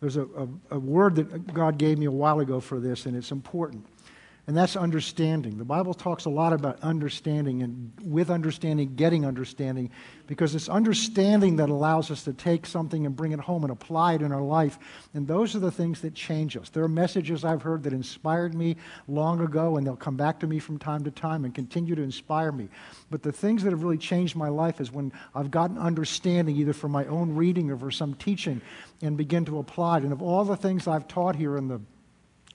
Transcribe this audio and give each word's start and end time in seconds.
there's 0.00 0.16
a, 0.16 0.22
a, 0.22 0.48
a 0.72 0.78
word 0.78 1.16
that 1.16 1.52
God 1.52 1.78
gave 1.78 1.98
me 1.98 2.06
a 2.06 2.10
while 2.10 2.40
ago 2.40 2.60
for 2.60 2.78
this, 2.78 3.06
and 3.06 3.16
it's 3.16 3.32
important 3.32 3.84
and 4.48 4.56
that's 4.56 4.76
understanding. 4.76 5.58
The 5.58 5.64
Bible 5.66 5.92
talks 5.92 6.24
a 6.24 6.30
lot 6.30 6.54
about 6.54 6.80
understanding 6.80 7.62
and 7.62 7.92
with 8.02 8.30
understanding, 8.30 8.94
getting 8.94 9.26
understanding, 9.26 9.90
because 10.26 10.54
it's 10.54 10.70
understanding 10.70 11.56
that 11.56 11.68
allows 11.68 12.10
us 12.10 12.24
to 12.24 12.32
take 12.32 12.64
something 12.64 13.04
and 13.04 13.14
bring 13.14 13.32
it 13.32 13.40
home 13.40 13.62
and 13.62 13.70
apply 13.70 14.14
it 14.14 14.22
in 14.22 14.32
our 14.32 14.40
life. 14.40 14.78
And 15.12 15.28
those 15.28 15.54
are 15.54 15.58
the 15.58 15.70
things 15.70 16.00
that 16.00 16.14
change 16.14 16.56
us. 16.56 16.70
There 16.70 16.82
are 16.82 16.88
messages 16.88 17.44
I've 17.44 17.60
heard 17.60 17.82
that 17.82 17.92
inspired 17.92 18.54
me 18.54 18.76
long 19.06 19.42
ago, 19.42 19.76
and 19.76 19.86
they'll 19.86 19.96
come 19.96 20.16
back 20.16 20.40
to 20.40 20.46
me 20.46 20.60
from 20.60 20.78
time 20.78 21.04
to 21.04 21.10
time 21.10 21.44
and 21.44 21.54
continue 21.54 21.94
to 21.94 22.02
inspire 22.02 22.50
me. 22.50 22.70
But 23.10 23.22
the 23.22 23.32
things 23.32 23.62
that 23.64 23.70
have 23.72 23.82
really 23.82 23.98
changed 23.98 24.34
my 24.34 24.48
life 24.48 24.80
is 24.80 24.90
when 24.90 25.12
I've 25.34 25.50
gotten 25.50 25.76
understanding, 25.76 26.56
either 26.56 26.72
from 26.72 26.92
my 26.92 27.04
own 27.04 27.36
reading 27.36 27.70
or 27.70 27.76
for 27.76 27.90
some 27.90 28.14
teaching, 28.14 28.62
and 29.02 29.14
begin 29.14 29.44
to 29.44 29.58
apply 29.58 29.98
it. 29.98 30.04
And 30.04 30.12
of 30.14 30.22
all 30.22 30.46
the 30.46 30.56
things 30.56 30.88
I've 30.88 31.06
taught 31.06 31.36
here 31.36 31.58
in 31.58 31.68
the 31.68 31.82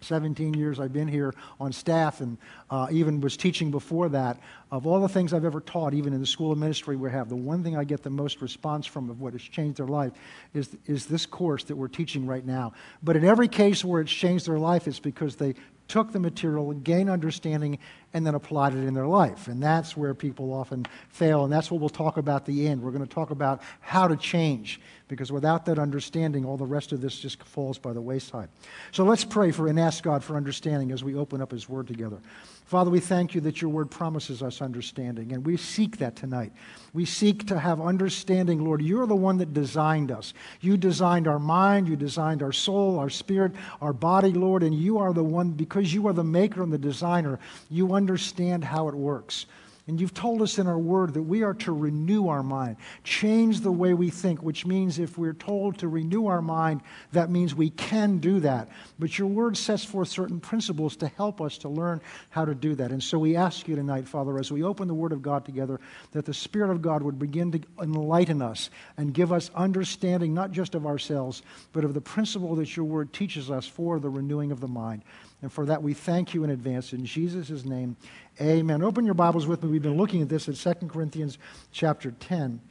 17 0.03 0.53
years 0.53 0.79
I've 0.79 0.93
been 0.93 1.07
here 1.07 1.33
on 1.59 1.71
staff 1.71 2.21
and 2.21 2.37
uh, 2.69 2.87
even 2.91 3.21
was 3.21 3.37
teaching 3.37 3.71
before 3.71 4.09
that, 4.09 4.39
of 4.71 4.85
all 4.85 4.99
the 5.01 5.09
things 5.09 5.33
I've 5.33 5.45
ever 5.45 5.61
taught, 5.61 5.93
even 5.93 6.13
in 6.13 6.19
the 6.19 6.27
school 6.27 6.51
of 6.51 6.57
ministry 6.57 6.95
we 6.95 7.09
have, 7.11 7.29
the 7.29 7.35
one 7.35 7.63
thing 7.63 7.77
I 7.77 7.83
get 7.83 8.03
the 8.03 8.09
most 8.09 8.41
response 8.41 8.85
from 8.85 9.09
of 9.09 9.21
what 9.21 9.33
has 9.33 9.41
changed 9.41 9.77
their 9.77 9.87
life 9.87 10.11
is, 10.53 10.75
is 10.85 11.05
this 11.05 11.25
course 11.25 11.63
that 11.65 11.75
we're 11.75 11.87
teaching 11.87 12.25
right 12.25 12.45
now. 12.45 12.73
But 13.01 13.15
in 13.15 13.23
every 13.23 13.47
case 13.47 13.83
where 13.83 14.01
it's 14.01 14.11
changed 14.11 14.47
their 14.47 14.59
life, 14.59 14.87
it's 14.87 14.99
because 14.99 15.35
they 15.35 15.55
took 15.87 16.11
the 16.11 16.19
material, 16.19 16.71
gained 16.73 17.09
understanding, 17.09 17.77
and 18.13 18.25
then 18.25 18.35
applied 18.35 18.73
it 18.73 18.83
in 18.83 18.93
their 18.93 19.07
life. 19.07 19.47
And 19.47 19.61
that's 19.61 19.97
where 19.97 20.13
people 20.13 20.53
often 20.53 20.85
fail. 21.09 21.43
And 21.43 21.51
that's 21.51 21.69
what 21.69 21.79
we'll 21.79 21.89
talk 21.89 22.17
about 22.17 22.41
at 22.41 22.45
the 22.45 22.67
end. 22.67 22.81
We're 22.81 22.91
going 22.91 23.05
to 23.05 23.13
talk 23.13 23.31
about 23.31 23.61
how 23.81 24.07
to 24.07 24.15
change, 24.15 24.79
because 25.07 25.31
without 25.31 25.65
that 25.65 25.79
understanding, 25.79 26.45
all 26.45 26.57
the 26.57 26.65
rest 26.65 26.91
of 26.91 27.01
this 27.01 27.19
just 27.19 27.43
falls 27.43 27.77
by 27.77 27.93
the 27.93 28.01
wayside. 28.01 28.49
So 28.91 29.03
let's 29.03 29.25
pray 29.25 29.51
for 29.51 29.67
and 29.67 29.79
ask 29.79 30.03
God 30.03 30.23
for 30.23 30.35
understanding 30.35 30.91
as 30.91 31.03
we 31.03 31.15
open 31.15 31.41
up 31.41 31.51
His 31.51 31.67
Word 31.67 31.87
together. 31.87 32.17
Father, 32.65 32.89
we 32.89 32.99
thank 32.99 33.35
you 33.35 33.41
that 33.41 33.61
your 33.61 33.69
Word 33.69 33.91
promises 33.91 34.41
us 34.41 34.61
understanding, 34.61 35.33
and 35.33 35.45
we 35.45 35.57
seek 35.57 35.97
that 35.97 36.15
tonight. 36.15 36.53
We 36.93 37.05
seek 37.05 37.45
to 37.47 37.59
have 37.59 37.81
understanding, 37.81 38.63
Lord. 38.63 38.81
You're 38.81 39.05
the 39.05 39.15
one 39.15 39.37
that 39.37 39.53
designed 39.53 40.11
us. 40.11 40.33
You 40.61 40.77
designed 40.77 41.27
our 41.27 41.39
mind, 41.39 41.87
you 41.87 41.95
designed 41.95 42.41
our 42.41 42.53
soul, 42.53 42.97
our 42.99 43.09
spirit, 43.09 43.51
our 43.81 43.93
body, 43.93 44.31
Lord, 44.31 44.63
and 44.63 44.73
you 44.73 44.97
are 44.97 45.13
the 45.13 45.23
one, 45.23 45.51
because 45.51 45.93
you 45.93 46.07
are 46.07 46.13
the 46.13 46.23
maker 46.23 46.63
and 46.63 46.71
the 46.71 46.77
designer, 46.77 47.39
you 47.69 47.93
understand 47.93 48.63
how 48.63 48.87
it 48.87 48.95
works. 48.95 49.45
And 49.85 49.99
you've 49.99 50.13
told 50.13 50.41
us 50.41 50.59
in 50.59 50.67
our 50.67 50.79
word 50.79 51.13
that 51.15 51.23
we 51.23 51.43
are 51.43 51.55
to 51.55 51.73
renew 51.73 52.29
our 52.29 52.41
mind, 52.41 52.77
change 53.03 53.59
the 53.59 53.71
way 53.71 53.93
we 53.93 54.09
think, 54.09 54.41
which 54.41 54.65
means 54.65 54.97
if 54.97 55.17
we're 55.17 55.33
told 55.33 55.79
to 55.79 55.89
renew 55.89 56.27
our 56.27 56.41
mind, 56.41 56.81
that 57.11 57.29
means 57.29 57.53
we 57.53 57.69
can 57.69 58.19
do 58.19 58.39
that. 58.39 58.69
But 58.97 59.19
your 59.19 59.27
word 59.27 59.57
sets 59.57 59.83
forth 59.83 60.07
certain 60.07 60.39
principles 60.39 60.95
to 60.97 61.09
help 61.09 61.41
us 61.41 61.57
to 61.59 61.69
learn 61.69 61.99
how 62.29 62.45
to 62.45 62.55
do 62.55 62.75
that. 62.75 62.91
And 62.91 63.03
so 63.03 63.19
we 63.19 63.35
ask 63.35 63.67
you 63.67 63.75
tonight, 63.75 64.07
Father, 64.07 64.39
as 64.39 64.53
we 64.53 64.63
open 64.63 64.87
the 64.87 64.93
word 64.93 65.11
of 65.11 65.21
God 65.21 65.43
together, 65.43 65.81
that 66.13 66.23
the 66.23 66.33
Spirit 66.33 66.71
of 66.71 66.81
God 66.81 67.03
would 67.03 67.19
begin 67.19 67.51
to 67.51 67.59
enlighten 67.81 68.41
us 68.41 68.69
and 68.95 69.13
give 69.13 69.33
us 69.33 69.51
understanding, 69.53 70.33
not 70.33 70.51
just 70.51 70.75
of 70.75 70.85
ourselves, 70.85 71.41
but 71.73 71.83
of 71.83 71.93
the 71.93 71.99
principle 71.99 72.55
that 72.55 72.77
your 72.77 72.85
word 72.85 73.11
teaches 73.11 73.51
us 73.51 73.67
for 73.67 73.99
the 73.99 74.09
renewing 74.09 74.53
of 74.53 74.61
the 74.61 74.67
mind. 74.69 75.03
And 75.43 75.51
for 75.51 75.65
that, 75.65 75.83
we 75.83 75.93
thank 75.93 76.33
you 76.33 76.45
in 76.45 76.51
advance. 76.51 76.93
In 76.93 77.05
Jesus' 77.05 77.65
name, 77.65 77.97
amen. 78.39 78.81
Open 78.81 79.03
your 79.03 79.13
Bibles 79.13 79.45
with 79.45 79.61
me. 79.61 79.69
We've 79.69 79.81
been 79.81 79.97
looking 79.97 80.21
at 80.21 80.29
this 80.29 80.47
at 80.47 80.55
2 80.55 80.87
Corinthians 80.87 81.37
chapter 81.73 82.11
10. 82.11 82.61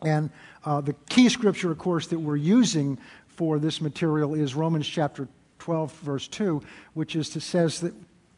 And 0.00 0.30
uh, 0.64 0.80
the 0.80 0.94
key 1.10 1.28
scripture, 1.28 1.70
of 1.70 1.76
course, 1.76 2.06
that 2.06 2.18
we're 2.18 2.36
using 2.36 2.98
for 3.26 3.58
this 3.58 3.82
material 3.82 4.34
is 4.34 4.54
Romans 4.54 4.88
chapter 4.88 5.28
12, 5.58 5.92
verse 5.96 6.28
2, 6.28 6.62
which 6.94 7.14
is 7.14 7.28
to 7.30 7.40
says 7.40 7.80
that 7.82 7.92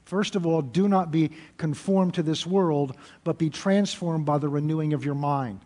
First 0.04 0.34
of 0.34 0.44
all, 0.44 0.60
do 0.60 0.88
not 0.88 1.12
be 1.12 1.30
conformed 1.56 2.14
to 2.14 2.24
this 2.24 2.44
world, 2.44 2.96
but 3.22 3.38
be 3.38 3.48
transformed 3.48 4.26
by 4.26 4.38
the 4.38 4.48
renewing 4.48 4.92
of 4.92 5.04
your 5.04 5.14
mind. 5.14 5.60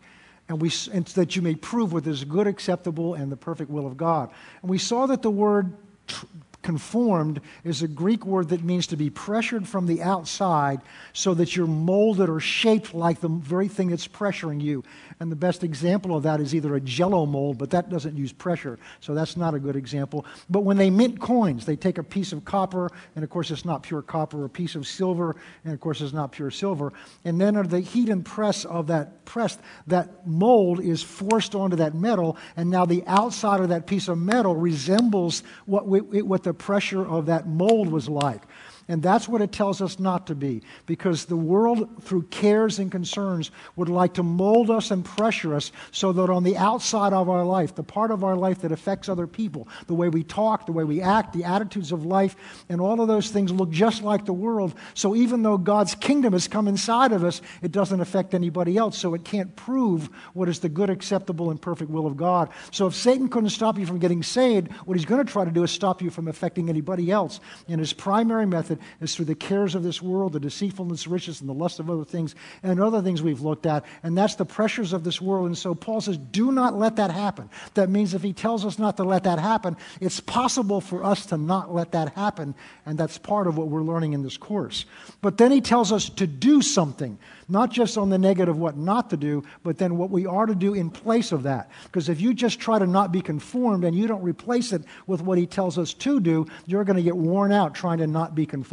And, 0.50 0.60
we, 0.60 0.70
and 0.92 1.06
that 1.06 1.34
you 1.34 1.40
may 1.40 1.54
prove 1.54 1.94
what 1.94 2.06
is 2.06 2.24
good, 2.24 2.46
acceptable, 2.46 3.14
and 3.14 3.32
the 3.32 3.38
perfect 3.38 3.70
will 3.70 3.86
of 3.86 3.96
God. 3.96 4.30
And 4.60 4.70
we 4.70 4.76
saw 4.76 5.06
that 5.06 5.22
the 5.22 5.30
word 5.30 5.72
tr- 6.06 6.26
conformed 6.64 7.40
is 7.62 7.82
a 7.82 7.88
Greek 7.88 8.26
word 8.26 8.48
that 8.48 8.64
means 8.64 8.88
to 8.88 8.96
be 8.96 9.10
pressured 9.10 9.68
from 9.68 9.86
the 9.86 10.02
outside 10.02 10.80
so 11.12 11.34
that 11.34 11.54
you're 11.54 11.66
molded 11.66 12.28
or 12.28 12.40
shaped 12.40 12.94
like 12.94 13.20
the 13.20 13.28
very 13.28 13.68
thing 13.68 13.90
that's 13.90 14.08
pressuring 14.08 14.60
you. 14.60 14.82
And 15.20 15.30
the 15.30 15.36
best 15.36 15.62
example 15.62 16.16
of 16.16 16.24
that 16.24 16.40
is 16.40 16.54
either 16.54 16.74
a 16.74 16.80
jello 16.80 17.26
mold, 17.26 17.58
but 17.58 17.70
that 17.70 17.90
doesn't 17.90 18.16
use 18.16 18.32
pressure, 18.32 18.78
so 19.00 19.14
that's 19.14 19.36
not 19.36 19.54
a 19.54 19.58
good 19.60 19.76
example. 19.76 20.24
But 20.50 20.62
when 20.62 20.76
they 20.76 20.90
mint 20.90 21.20
coins, 21.20 21.66
they 21.66 21.76
take 21.76 21.98
a 21.98 22.02
piece 22.02 22.32
of 22.32 22.44
copper, 22.44 22.90
and 23.14 23.22
of 23.22 23.30
course 23.30 23.50
it's 23.50 23.64
not 23.64 23.82
pure 23.82 24.02
copper, 24.02 24.44
a 24.44 24.48
piece 24.48 24.74
of 24.74 24.86
silver, 24.86 25.36
and 25.64 25.74
of 25.74 25.80
course 25.80 26.00
it's 26.00 26.14
not 26.14 26.32
pure 26.32 26.50
silver. 26.50 26.92
And 27.24 27.40
then 27.40 27.56
under 27.56 27.68
the 27.68 27.80
heat 27.80 28.08
and 28.08 28.24
press 28.24 28.64
of 28.64 28.86
that 28.88 29.24
press, 29.26 29.58
that 29.86 30.26
mold 30.26 30.80
is 30.80 31.02
forced 31.02 31.54
onto 31.54 31.76
that 31.76 31.94
metal, 31.94 32.38
and 32.56 32.70
now 32.70 32.86
the 32.86 33.04
outside 33.06 33.60
of 33.60 33.68
that 33.68 33.86
piece 33.86 34.08
of 34.08 34.16
metal 34.16 34.56
resembles 34.56 35.42
what, 35.66 35.86
we, 35.86 36.22
what 36.22 36.42
the 36.42 36.53
pressure 36.54 37.06
of 37.06 37.26
that 37.26 37.46
mold 37.48 37.88
was 37.88 38.08
like. 38.08 38.42
And 38.86 39.02
that's 39.02 39.26
what 39.26 39.40
it 39.40 39.50
tells 39.50 39.80
us 39.80 39.98
not 39.98 40.26
to 40.26 40.34
be, 40.34 40.62
because 40.84 41.24
the 41.24 41.36
world, 41.36 42.02
through 42.02 42.24
cares 42.24 42.78
and 42.78 42.92
concerns, 42.92 43.50
would 43.76 43.88
like 43.88 44.14
to 44.14 44.22
mold 44.22 44.70
us 44.70 44.90
and 44.90 45.02
pressure 45.04 45.54
us 45.54 45.72
so 45.90 46.12
that 46.12 46.28
on 46.28 46.44
the 46.44 46.58
outside 46.58 47.14
of 47.14 47.30
our 47.30 47.44
life, 47.44 47.74
the 47.74 47.82
part 47.82 48.10
of 48.10 48.22
our 48.22 48.36
life 48.36 48.60
that 48.60 48.72
affects 48.72 49.08
other 49.08 49.26
people, 49.26 49.68
the 49.86 49.94
way 49.94 50.10
we 50.10 50.22
talk, 50.22 50.66
the 50.66 50.72
way 50.72 50.84
we 50.84 51.00
act, 51.00 51.32
the 51.32 51.44
attitudes 51.44 51.92
of 51.92 52.04
life, 52.04 52.36
and 52.68 52.80
all 52.80 53.00
of 53.00 53.08
those 53.08 53.30
things 53.30 53.50
look 53.50 53.70
just 53.70 54.02
like 54.02 54.26
the 54.26 54.34
world. 54.34 54.74
So 54.92 55.16
even 55.16 55.42
though 55.42 55.56
God's 55.56 55.94
kingdom 55.94 56.34
has 56.34 56.46
come 56.46 56.68
inside 56.68 57.12
of 57.12 57.24
us, 57.24 57.40
it 57.62 57.72
doesn't 57.72 58.00
affect 58.00 58.34
anybody 58.34 58.76
else. 58.76 58.98
So 58.98 59.14
it 59.14 59.24
can't 59.24 59.56
prove 59.56 60.10
what 60.34 60.48
is 60.48 60.60
the 60.60 60.68
good, 60.68 60.90
acceptable, 60.90 61.50
and 61.50 61.60
perfect 61.60 61.90
will 61.90 62.06
of 62.06 62.18
God. 62.18 62.50
So 62.70 62.86
if 62.86 62.94
Satan 62.94 63.28
couldn't 63.28 63.50
stop 63.50 63.78
you 63.78 63.86
from 63.86 63.98
getting 63.98 64.22
saved, 64.22 64.70
what 64.84 64.96
he's 64.96 65.06
going 65.06 65.24
to 65.24 65.32
try 65.32 65.46
to 65.46 65.50
do 65.50 65.62
is 65.62 65.70
stop 65.70 66.02
you 66.02 66.10
from 66.10 66.28
affecting 66.28 66.68
anybody 66.68 67.10
else. 67.10 67.40
And 67.66 67.80
his 67.80 67.94
primary 67.94 68.44
method 68.44 68.73
method 68.74 69.02
is 69.02 69.14
through 69.14 69.24
the 69.26 69.34
cares 69.34 69.74
of 69.74 69.82
this 69.82 70.02
world, 70.02 70.32
the 70.32 70.40
deceitfulness, 70.40 71.06
riches, 71.06 71.40
and 71.40 71.48
the 71.48 71.54
lust 71.54 71.80
of 71.80 71.90
other 71.90 72.04
things, 72.04 72.34
and 72.62 72.80
other 72.80 73.02
things 73.02 73.22
we've 73.22 73.40
looked 73.40 73.66
at. 73.66 73.84
And 74.02 74.16
that's 74.16 74.34
the 74.34 74.44
pressures 74.44 74.92
of 74.92 75.04
this 75.04 75.20
world. 75.20 75.46
And 75.46 75.56
so 75.56 75.74
Paul 75.74 76.00
says, 76.00 76.16
do 76.16 76.52
not 76.52 76.78
let 76.78 76.96
that 76.96 77.10
happen. 77.10 77.48
That 77.74 77.90
means 77.90 78.14
if 78.14 78.22
he 78.22 78.32
tells 78.32 78.64
us 78.64 78.78
not 78.78 78.96
to 78.96 79.04
let 79.04 79.24
that 79.24 79.38
happen, 79.38 79.76
it's 80.00 80.20
possible 80.20 80.80
for 80.80 81.04
us 81.04 81.26
to 81.26 81.36
not 81.36 81.74
let 81.74 81.92
that 81.92 82.14
happen. 82.14 82.54
And 82.86 82.98
that's 82.98 83.18
part 83.18 83.46
of 83.46 83.56
what 83.56 83.68
we're 83.68 83.82
learning 83.82 84.12
in 84.12 84.22
this 84.22 84.36
course. 84.36 84.84
But 85.20 85.38
then 85.38 85.50
he 85.50 85.60
tells 85.60 85.92
us 85.92 86.08
to 86.10 86.26
do 86.26 86.62
something, 86.62 87.18
not 87.48 87.70
just 87.70 87.98
on 87.98 88.10
the 88.10 88.18
negative, 88.18 88.58
what 88.58 88.76
not 88.76 89.10
to 89.10 89.16
do, 89.16 89.44
but 89.62 89.78
then 89.78 89.98
what 89.98 90.10
we 90.10 90.26
are 90.26 90.46
to 90.46 90.54
do 90.54 90.74
in 90.74 90.90
place 90.90 91.32
of 91.32 91.44
that. 91.44 91.70
Because 91.84 92.08
if 92.08 92.20
you 92.20 92.34
just 92.34 92.60
try 92.60 92.78
to 92.78 92.86
not 92.86 93.12
be 93.12 93.20
conformed 93.20 93.84
and 93.84 93.96
you 93.96 94.06
don't 94.06 94.22
replace 94.22 94.72
it 94.72 94.82
with 95.06 95.22
what 95.22 95.38
he 95.38 95.46
tells 95.46 95.78
us 95.78 95.94
to 95.94 96.20
do, 96.20 96.46
you're 96.66 96.84
going 96.84 96.96
to 96.96 97.02
get 97.02 97.16
worn 97.16 97.52
out 97.52 97.74
trying 97.74 97.98
to 97.98 98.06
not 98.06 98.34
be 98.34 98.46
conformed. 98.46 98.63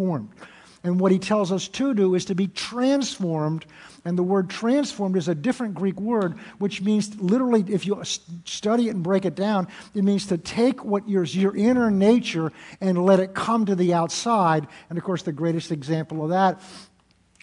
And 0.83 0.99
what 0.99 1.11
he 1.11 1.19
tells 1.19 1.51
us 1.51 1.67
to 1.67 1.93
do 1.93 2.15
is 2.15 2.25
to 2.25 2.35
be 2.35 2.47
transformed. 2.47 3.65
And 4.03 4.17
the 4.17 4.23
word 4.23 4.49
transformed 4.49 5.15
is 5.15 5.27
a 5.27 5.35
different 5.35 5.75
Greek 5.75 5.99
word, 5.99 6.39
which 6.57 6.81
means 6.81 7.15
literally, 7.21 7.63
if 7.67 7.85
you 7.85 8.01
study 8.45 8.87
it 8.87 8.95
and 8.95 9.03
break 9.03 9.25
it 9.25 9.35
down, 9.35 9.67
it 9.93 10.03
means 10.03 10.25
to 10.27 10.39
take 10.39 10.83
what 10.83 11.07
your, 11.07 11.23
your 11.23 11.55
inner 11.55 11.91
nature 11.91 12.51
and 12.79 13.05
let 13.05 13.19
it 13.19 13.35
come 13.35 13.67
to 13.67 13.75
the 13.75 13.93
outside. 13.93 14.67
And 14.89 14.97
of 14.97 15.03
course, 15.03 15.21
the 15.21 15.31
greatest 15.31 15.71
example 15.71 16.23
of 16.23 16.31
that 16.31 16.59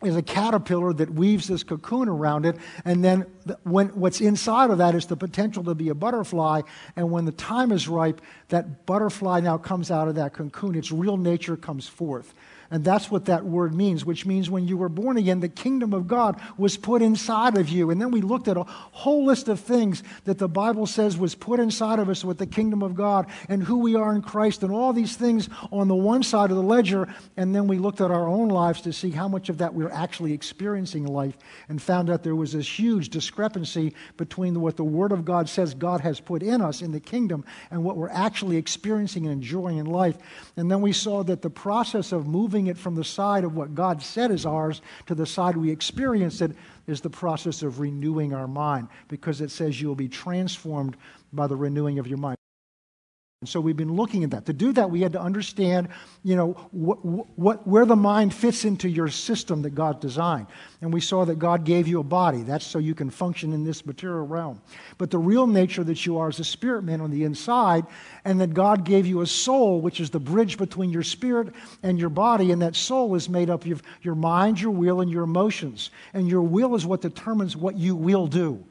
is 0.04 0.14
a 0.14 0.22
caterpillar 0.22 0.92
that 0.92 1.12
weaves 1.12 1.48
this 1.48 1.64
cocoon 1.64 2.08
around 2.08 2.46
it, 2.46 2.56
and 2.84 3.02
then 3.02 3.26
when, 3.64 3.88
what's 3.88 4.20
inside 4.20 4.70
of 4.70 4.78
that 4.78 4.94
is 4.94 5.06
the 5.06 5.16
potential 5.16 5.64
to 5.64 5.74
be 5.74 5.88
a 5.88 5.94
butterfly. 5.94 6.62
And 6.94 7.10
when 7.10 7.24
the 7.24 7.32
time 7.32 7.72
is 7.72 7.88
ripe, 7.88 8.20
that 8.48 8.86
butterfly 8.86 9.40
now 9.40 9.58
comes 9.58 9.90
out 9.90 10.06
of 10.06 10.14
that 10.14 10.34
cocoon. 10.34 10.76
Its 10.76 10.92
real 10.92 11.16
nature 11.16 11.56
comes 11.56 11.88
forth. 11.88 12.32
And 12.70 12.84
that's 12.84 13.10
what 13.10 13.24
that 13.24 13.44
word 13.44 13.74
means, 13.74 14.04
which 14.04 14.26
means 14.26 14.50
when 14.50 14.68
you 14.68 14.76
were 14.76 14.88
born 14.88 15.16
again, 15.16 15.40
the 15.40 15.48
kingdom 15.48 15.92
of 15.92 16.06
God 16.06 16.40
was 16.56 16.76
put 16.76 17.02
inside 17.02 17.56
of 17.56 17.68
you. 17.68 17.90
And 17.90 18.00
then 18.00 18.10
we 18.10 18.20
looked 18.20 18.46
at 18.46 18.56
a 18.56 18.64
whole 18.64 19.24
list 19.24 19.48
of 19.48 19.58
things 19.58 20.02
that 20.24 20.38
the 20.38 20.48
Bible 20.48 20.86
says 20.86 21.16
was 21.16 21.34
put 21.34 21.60
inside 21.60 21.98
of 21.98 22.08
us 22.08 22.24
with 22.24 22.38
the 22.38 22.46
kingdom 22.46 22.82
of 22.82 22.94
God 22.94 23.26
and 23.48 23.62
who 23.62 23.78
we 23.78 23.96
are 23.96 24.14
in 24.14 24.22
Christ 24.22 24.62
and 24.62 24.70
all 24.70 24.92
these 24.92 25.16
things 25.16 25.48
on 25.72 25.88
the 25.88 25.94
one 25.96 26.22
side 26.22 26.50
of 26.50 26.56
the 26.56 26.62
ledger. 26.62 27.12
And 27.36 27.54
then 27.54 27.66
we 27.66 27.78
looked 27.78 28.00
at 28.00 28.10
our 28.10 28.28
own 28.28 28.48
lives 28.48 28.82
to 28.82 28.92
see 28.92 29.10
how 29.10 29.28
much 29.28 29.48
of 29.48 29.58
that 29.58 29.74
we 29.74 29.88
we're 29.88 29.94
actually 29.94 30.32
experiencing 30.32 31.04
in 31.04 31.12
life 31.12 31.38
and 31.68 31.80
found 31.80 32.10
out 32.10 32.22
there 32.22 32.36
was 32.36 32.52
this 32.52 32.78
huge 32.78 33.08
discrepancy 33.08 33.94
between 34.16 34.60
what 34.60 34.76
the 34.76 34.84
Word 34.84 35.12
of 35.12 35.24
God 35.24 35.48
says 35.48 35.72
God 35.72 36.00
has 36.02 36.20
put 36.20 36.42
in 36.42 36.60
us 36.60 36.82
in 36.82 36.92
the 36.92 37.00
kingdom 37.00 37.44
and 37.70 37.82
what 37.82 37.96
we're 37.96 38.10
actually 38.10 38.56
experiencing 38.56 39.24
and 39.24 39.32
enjoying 39.32 39.78
in 39.78 39.86
life. 39.86 40.18
And 40.56 40.70
then 40.70 40.82
we 40.82 40.92
saw 40.92 41.22
that 41.24 41.42
the 41.42 41.50
process 41.50 42.12
of 42.12 42.26
moving 42.26 42.57
moving 42.58 42.70
it 42.70 42.76
from 42.76 42.96
the 42.96 43.04
side 43.04 43.44
of 43.44 43.54
what 43.54 43.72
God 43.72 44.02
said 44.02 44.32
is 44.32 44.44
ours 44.44 44.82
to 45.06 45.14
the 45.14 45.24
side 45.24 45.56
we 45.56 45.70
experience 45.70 46.40
it 46.40 46.56
is 46.88 47.00
the 47.00 47.08
process 47.08 47.62
of 47.62 47.78
renewing 47.78 48.34
our 48.34 48.48
mind 48.48 48.88
because 49.06 49.40
it 49.40 49.52
says 49.52 49.80
you 49.80 49.86
will 49.86 49.94
be 49.94 50.08
transformed 50.08 50.96
by 51.32 51.46
the 51.46 51.54
renewing 51.54 52.00
of 52.00 52.08
your 52.08 52.18
mind. 52.18 52.37
And 53.40 53.48
so 53.48 53.60
we've 53.60 53.76
been 53.76 53.94
looking 53.94 54.24
at 54.24 54.32
that. 54.32 54.46
To 54.46 54.52
do 54.52 54.72
that, 54.72 54.90
we 54.90 55.00
had 55.00 55.12
to 55.12 55.20
understand, 55.20 55.90
you 56.24 56.34
know, 56.34 56.54
what, 56.72 57.04
what, 57.04 57.64
where 57.68 57.86
the 57.86 57.94
mind 57.94 58.34
fits 58.34 58.64
into 58.64 58.88
your 58.88 59.06
system 59.06 59.62
that 59.62 59.76
God 59.76 60.00
designed. 60.00 60.48
And 60.80 60.92
we 60.92 61.00
saw 61.00 61.24
that 61.24 61.38
God 61.38 61.62
gave 61.62 61.86
you 61.86 62.00
a 62.00 62.02
body. 62.02 62.42
That's 62.42 62.66
so 62.66 62.80
you 62.80 62.96
can 62.96 63.10
function 63.10 63.52
in 63.52 63.62
this 63.62 63.86
material 63.86 64.26
realm. 64.26 64.60
But 64.96 65.12
the 65.12 65.20
real 65.20 65.46
nature 65.46 65.84
that 65.84 66.04
you 66.04 66.18
are 66.18 66.30
is 66.30 66.40
a 66.40 66.44
spirit 66.44 66.82
man 66.82 67.00
on 67.00 67.12
the 67.12 67.22
inside, 67.22 67.86
and 68.24 68.40
that 68.40 68.54
God 68.54 68.82
gave 68.82 69.06
you 69.06 69.20
a 69.20 69.26
soul, 69.26 69.80
which 69.80 70.00
is 70.00 70.10
the 70.10 70.18
bridge 70.18 70.58
between 70.58 70.90
your 70.90 71.04
spirit 71.04 71.54
and 71.84 71.96
your 71.96 72.10
body. 72.10 72.50
And 72.50 72.60
that 72.62 72.74
soul 72.74 73.14
is 73.14 73.28
made 73.28 73.50
up 73.50 73.64
of 73.66 73.82
your 74.02 74.16
mind, 74.16 74.60
your 74.60 74.72
will, 74.72 75.00
and 75.00 75.12
your 75.12 75.22
emotions. 75.22 75.92
And 76.12 76.28
your 76.28 76.42
will 76.42 76.74
is 76.74 76.84
what 76.84 77.02
determines 77.02 77.56
what 77.56 77.76
you 77.76 77.94
will 77.94 78.26
do. 78.26 78.64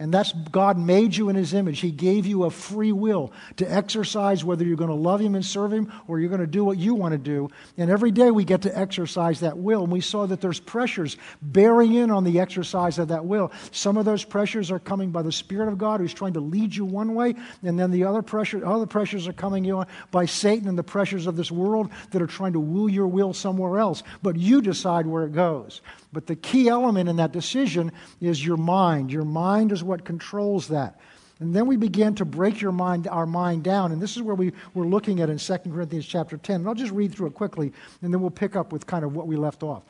And 0.00 0.12
that's 0.12 0.32
God 0.50 0.76
made 0.76 1.14
you 1.14 1.28
in 1.28 1.36
his 1.36 1.54
image. 1.54 1.78
He 1.78 1.92
gave 1.92 2.26
you 2.26 2.44
a 2.44 2.50
free 2.50 2.90
will 2.90 3.32
to 3.56 3.72
exercise 3.72 4.44
whether 4.44 4.64
you're 4.64 4.76
going 4.76 4.90
to 4.90 4.94
love 4.94 5.20
him 5.20 5.36
and 5.36 5.44
serve 5.44 5.72
him 5.72 5.92
or 6.08 6.18
you're 6.18 6.28
going 6.28 6.40
to 6.40 6.48
do 6.48 6.64
what 6.64 6.78
you 6.78 6.94
want 6.94 7.12
to 7.12 7.18
do. 7.18 7.48
And 7.78 7.88
every 7.90 8.10
day 8.10 8.32
we 8.32 8.44
get 8.44 8.62
to 8.62 8.76
exercise 8.76 9.38
that 9.40 9.56
will. 9.56 9.84
And 9.84 9.92
we 9.92 10.00
saw 10.00 10.26
that 10.26 10.40
there's 10.40 10.58
pressures 10.58 11.16
bearing 11.42 11.94
in 11.94 12.10
on 12.10 12.24
the 12.24 12.40
exercise 12.40 12.98
of 12.98 13.08
that 13.08 13.24
will. 13.24 13.52
Some 13.70 13.96
of 13.96 14.04
those 14.04 14.24
pressures 14.24 14.72
are 14.72 14.80
coming 14.80 15.10
by 15.10 15.22
the 15.22 15.30
Spirit 15.30 15.68
of 15.68 15.78
God 15.78 16.00
who's 16.00 16.12
trying 16.12 16.32
to 16.32 16.40
lead 16.40 16.74
you 16.74 16.84
one 16.84 17.14
way, 17.14 17.34
and 17.62 17.78
then 17.78 17.92
the 17.92 18.04
other 18.04 18.22
pressure, 18.22 18.66
other 18.66 18.86
pressures 18.86 19.28
are 19.28 19.32
coming 19.32 19.64
you 19.64 19.84
by 20.10 20.26
Satan 20.26 20.68
and 20.68 20.76
the 20.76 20.82
pressures 20.82 21.28
of 21.28 21.36
this 21.36 21.52
world 21.52 21.90
that 22.10 22.20
are 22.20 22.26
trying 22.26 22.54
to 22.54 22.60
woo 22.60 22.88
your 22.88 23.06
will 23.06 23.32
somewhere 23.32 23.78
else. 23.78 24.02
But 24.22 24.36
you 24.36 24.60
decide 24.60 25.06
where 25.06 25.24
it 25.24 25.32
goes. 25.32 25.82
But 26.14 26.26
the 26.26 26.36
key 26.36 26.68
element 26.68 27.10
in 27.10 27.16
that 27.16 27.32
decision 27.32 27.92
is 28.22 28.44
your 28.44 28.56
mind. 28.56 29.12
Your 29.12 29.24
mind 29.24 29.72
is 29.72 29.84
what 29.84 30.06
controls 30.06 30.68
that. 30.68 30.98
And 31.40 31.54
then 31.54 31.66
we 31.66 31.76
begin 31.76 32.14
to 32.14 32.24
break 32.24 32.60
your 32.60 32.72
mind, 32.72 33.08
our 33.08 33.26
mind 33.26 33.64
down. 33.64 33.92
And 33.92 34.00
this 34.00 34.16
is 34.16 34.22
where 34.22 34.36
we 34.36 34.52
were 34.72 34.86
looking 34.86 35.20
at 35.20 35.28
in 35.28 35.36
2 35.36 35.58
Corinthians 35.58 36.06
chapter 36.06 36.38
10. 36.38 36.60
And 36.60 36.68
I'll 36.68 36.74
just 36.74 36.92
read 36.92 37.12
through 37.12 37.26
it 37.26 37.34
quickly, 37.34 37.72
and 38.00 38.14
then 38.14 38.20
we'll 38.20 38.30
pick 38.30 38.56
up 38.56 38.72
with 38.72 38.86
kind 38.86 39.04
of 39.04 39.14
what 39.14 39.26
we 39.26 39.36
left 39.36 39.62
off. 39.62 39.82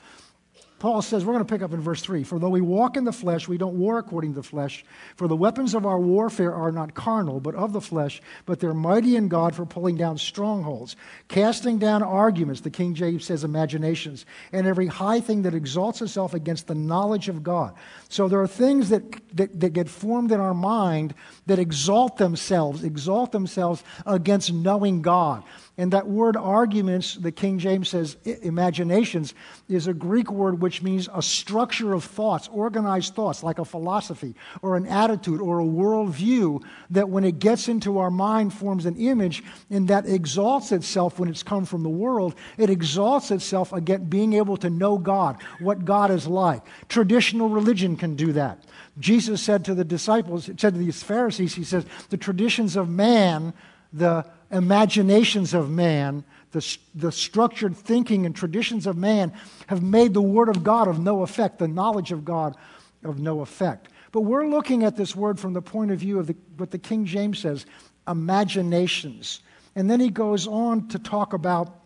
Paul 0.85 1.01
says, 1.01 1.25
we're 1.25 1.33
going 1.33 1.47
to 1.47 1.51
pick 1.51 1.63
up 1.63 1.73
in 1.73 1.81
verse 1.81 2.03
3 2.03 2.25
For 2.25 2.39
though 2.39 2.51
we 2.51 2.61
walk 2.61 2.99
in 2.99 3.05
the 3.05 3.13
flesh, 3.13 3.49
we 3.49 3.57
don't 3.57 3.79
war 3.79 3.97
according 3.97 4.35
to 4.35 4.41
the 4.41 4.47
flesh. 4.47 4.85
For 5.17 5.27
the 5.27 5.35
weapons 5.35 5.73
of 5.73 5.87
our 5.87 5.99
warfare 5.99 6.53
are 6.53 6.71
not 6.71 6.93
carnal, 6.93 7.41
but 7.41 7.55
of 7.55 7.73
the 7.73 7.81
flesh, 7.81 8.21
but 8.45 8.61
they're 8.61 8.75
mighty 8.75 9.17
in 9.17 9.29
God 9.29 9.55
for 9.55 9.65
pulling 9.65 9.97
down 9.97 10.19
strongholds, 10.19 10.95
casting 11.27 11.79
down 11.79 12.03
arguments, 12.03 12.61
the 12.61 12.69
King 12.69 12.95
James 12.95 13.25
says 13.25 13.45
imaginations, 13.45 14.27
and 14.53 14.67
every 14.67 14.87
high 14.87 15.21
thing 15.21 15.41
that 15.41 15.55
exalts 15.55 16.03
itself 16.03 16.35
against 16.35 16.67
the 16.67 16.75
knowledge 16.75 17.31
of 17.31 17.43
God. 17.43 17.73
So 18.11 18.29
there 18.29 18.43
are 18.43 18.47
things 18.47 18.91
that, 18.91 19.11
that, 19.35 19.59
that 19.61 19.73
get 19.73 19.89
formed 19.89 20.33
in 20.33 20.41
our 20.41 20.53
mind 20.53 21.15
that 21.47 21.59
exalt 21.59 22.19
themselves, 22.19 22.85
exalt 22.85 23.33
themselves 23.33 23.83
against 24.05 24.53
knowing 24.53 25.01
God. 25.01 25.45
And 25.76 25.93
that 25.93 26.06
word 26.06 26.37
arguments, 26.37 27.17
the 27.17 27.32
King 27.32 27.59
James 27.59 27.88
says 27.88 28.17
imaginations, 28.25 29.35
is 29.69 29.88
a 29.88 29.94
Greek 29.94 30.31
word 30.31 30.62
which 30.62 30.82
means 30.82 31.09
a 31.12 31.21
structure 31.21 31.93
of 31.93 32.05
thoughts, 32.05 32.49
organized 32.53 33.17
thoughts, 33.17 33.43
like 33.43 33.59
a 33.59 33.65
philosophy 33.65 34.37
or 34.62 34.76
an 34.76 34.87
attitude 34.87 35.41
or 35.41 35.59
a 35.59 35.65
worldview 35.65 36.62
that 36.91 37.09
when 37.09 37.25
it 37.25 37.41
gets 37.41 37.67
into 37.67 37.99
our 37.99 38.11
mind 38.11 38.55
forms 38.55 38.87
an 38.87 38.97
image 38.97 39.43
and 39.69 39.88
that 39.88 40.06
exalts 40.06 40.71
itself 40.71 41.19
when 41.19 41.29
it's 41.29 41.43
come 41.43 41.65
from 41.65 41.82
the 41.82 41.88
world. 41.88 42.37
It 42.56 42.71
exalts 42.71 43.32
itself 43.32 43.73
against 43.73 44.09
being 44.09 44.35
able 44.35 44.56
to 44.59 44.71
know 44.71 44.97
God, 44.97 45.43
what 45.59 45.85
God 45.85 46.12
is 46.12 46.29
like. 46.29 46.62
Traditional 46.88 47.49
religion 47.49 47.97
can 47.97 48.15
do 48.15 48.32
that. 48.35 48.65
Jesus 49.00 49.43
said 49.43 49.65
to 49.65 49.75
the 49.75 49.85
disciples, 49.85 50.44
said 50.44 50.61
to 50.61 50.71
these 50.71 51.03
Pharisees, 51.03 51.55
he 51.55 51.65
says, 51.65 51.85
the 52.11 52.17
traditions 52.17 52.76
of 52.76 52.88
man, 52.88 53.53
the 53.93 54.25
imaginations 54.55 55.53
of 55.53 55.71
man, 55.71 56.25
the, 56.53 56.79
the 56.95 57.12
structured 57.12 57.77
thinking 57.77 58.25
and 58.25 58.35
traditions 58.35 58.87
of 58.87 58.97
man 58.97 59.33
have 59.67 59.83
made 59.83 60.15
the 60.15 60.23
Word 60.23 60.49
of 60.49 60.62
God 60.62 60.89
of 60.89 60.99
no 60.99 61.23
effect, 61.23 61.59
the 61.59 61.69
knowledge 61.69 62.12
of 62.12 62.25
God 62.25 62.56
of 63.03 63.19
no 63.19 63.41
effect. 63.41 63.89
But 64.12 64.21
we're 64.21 64.47
looking 64.47 64.85
at 64.85 64.97
this 64.97 65.17
word 65.17 65.41
from 65.41 65.53
the 65.55 65.61
point 65.61 65.91
of 65.91 65.99
view 65.99 66.21
of 66.21 66.29
the, 66.29 66.37
what 66.56 66.71
the 66.71 66.79
King 66.79 67.05
James 67.05 67.41
says 67.41 67.67
imaginations. 68.06 69.41
And 69.75 69.91
then 69.91 69.99
he 69.99 70.09
goes 70.09 70.47
on 70.47 70.89
to 70.89 70.99
talk 71.00 71.33
about 71.33 71.81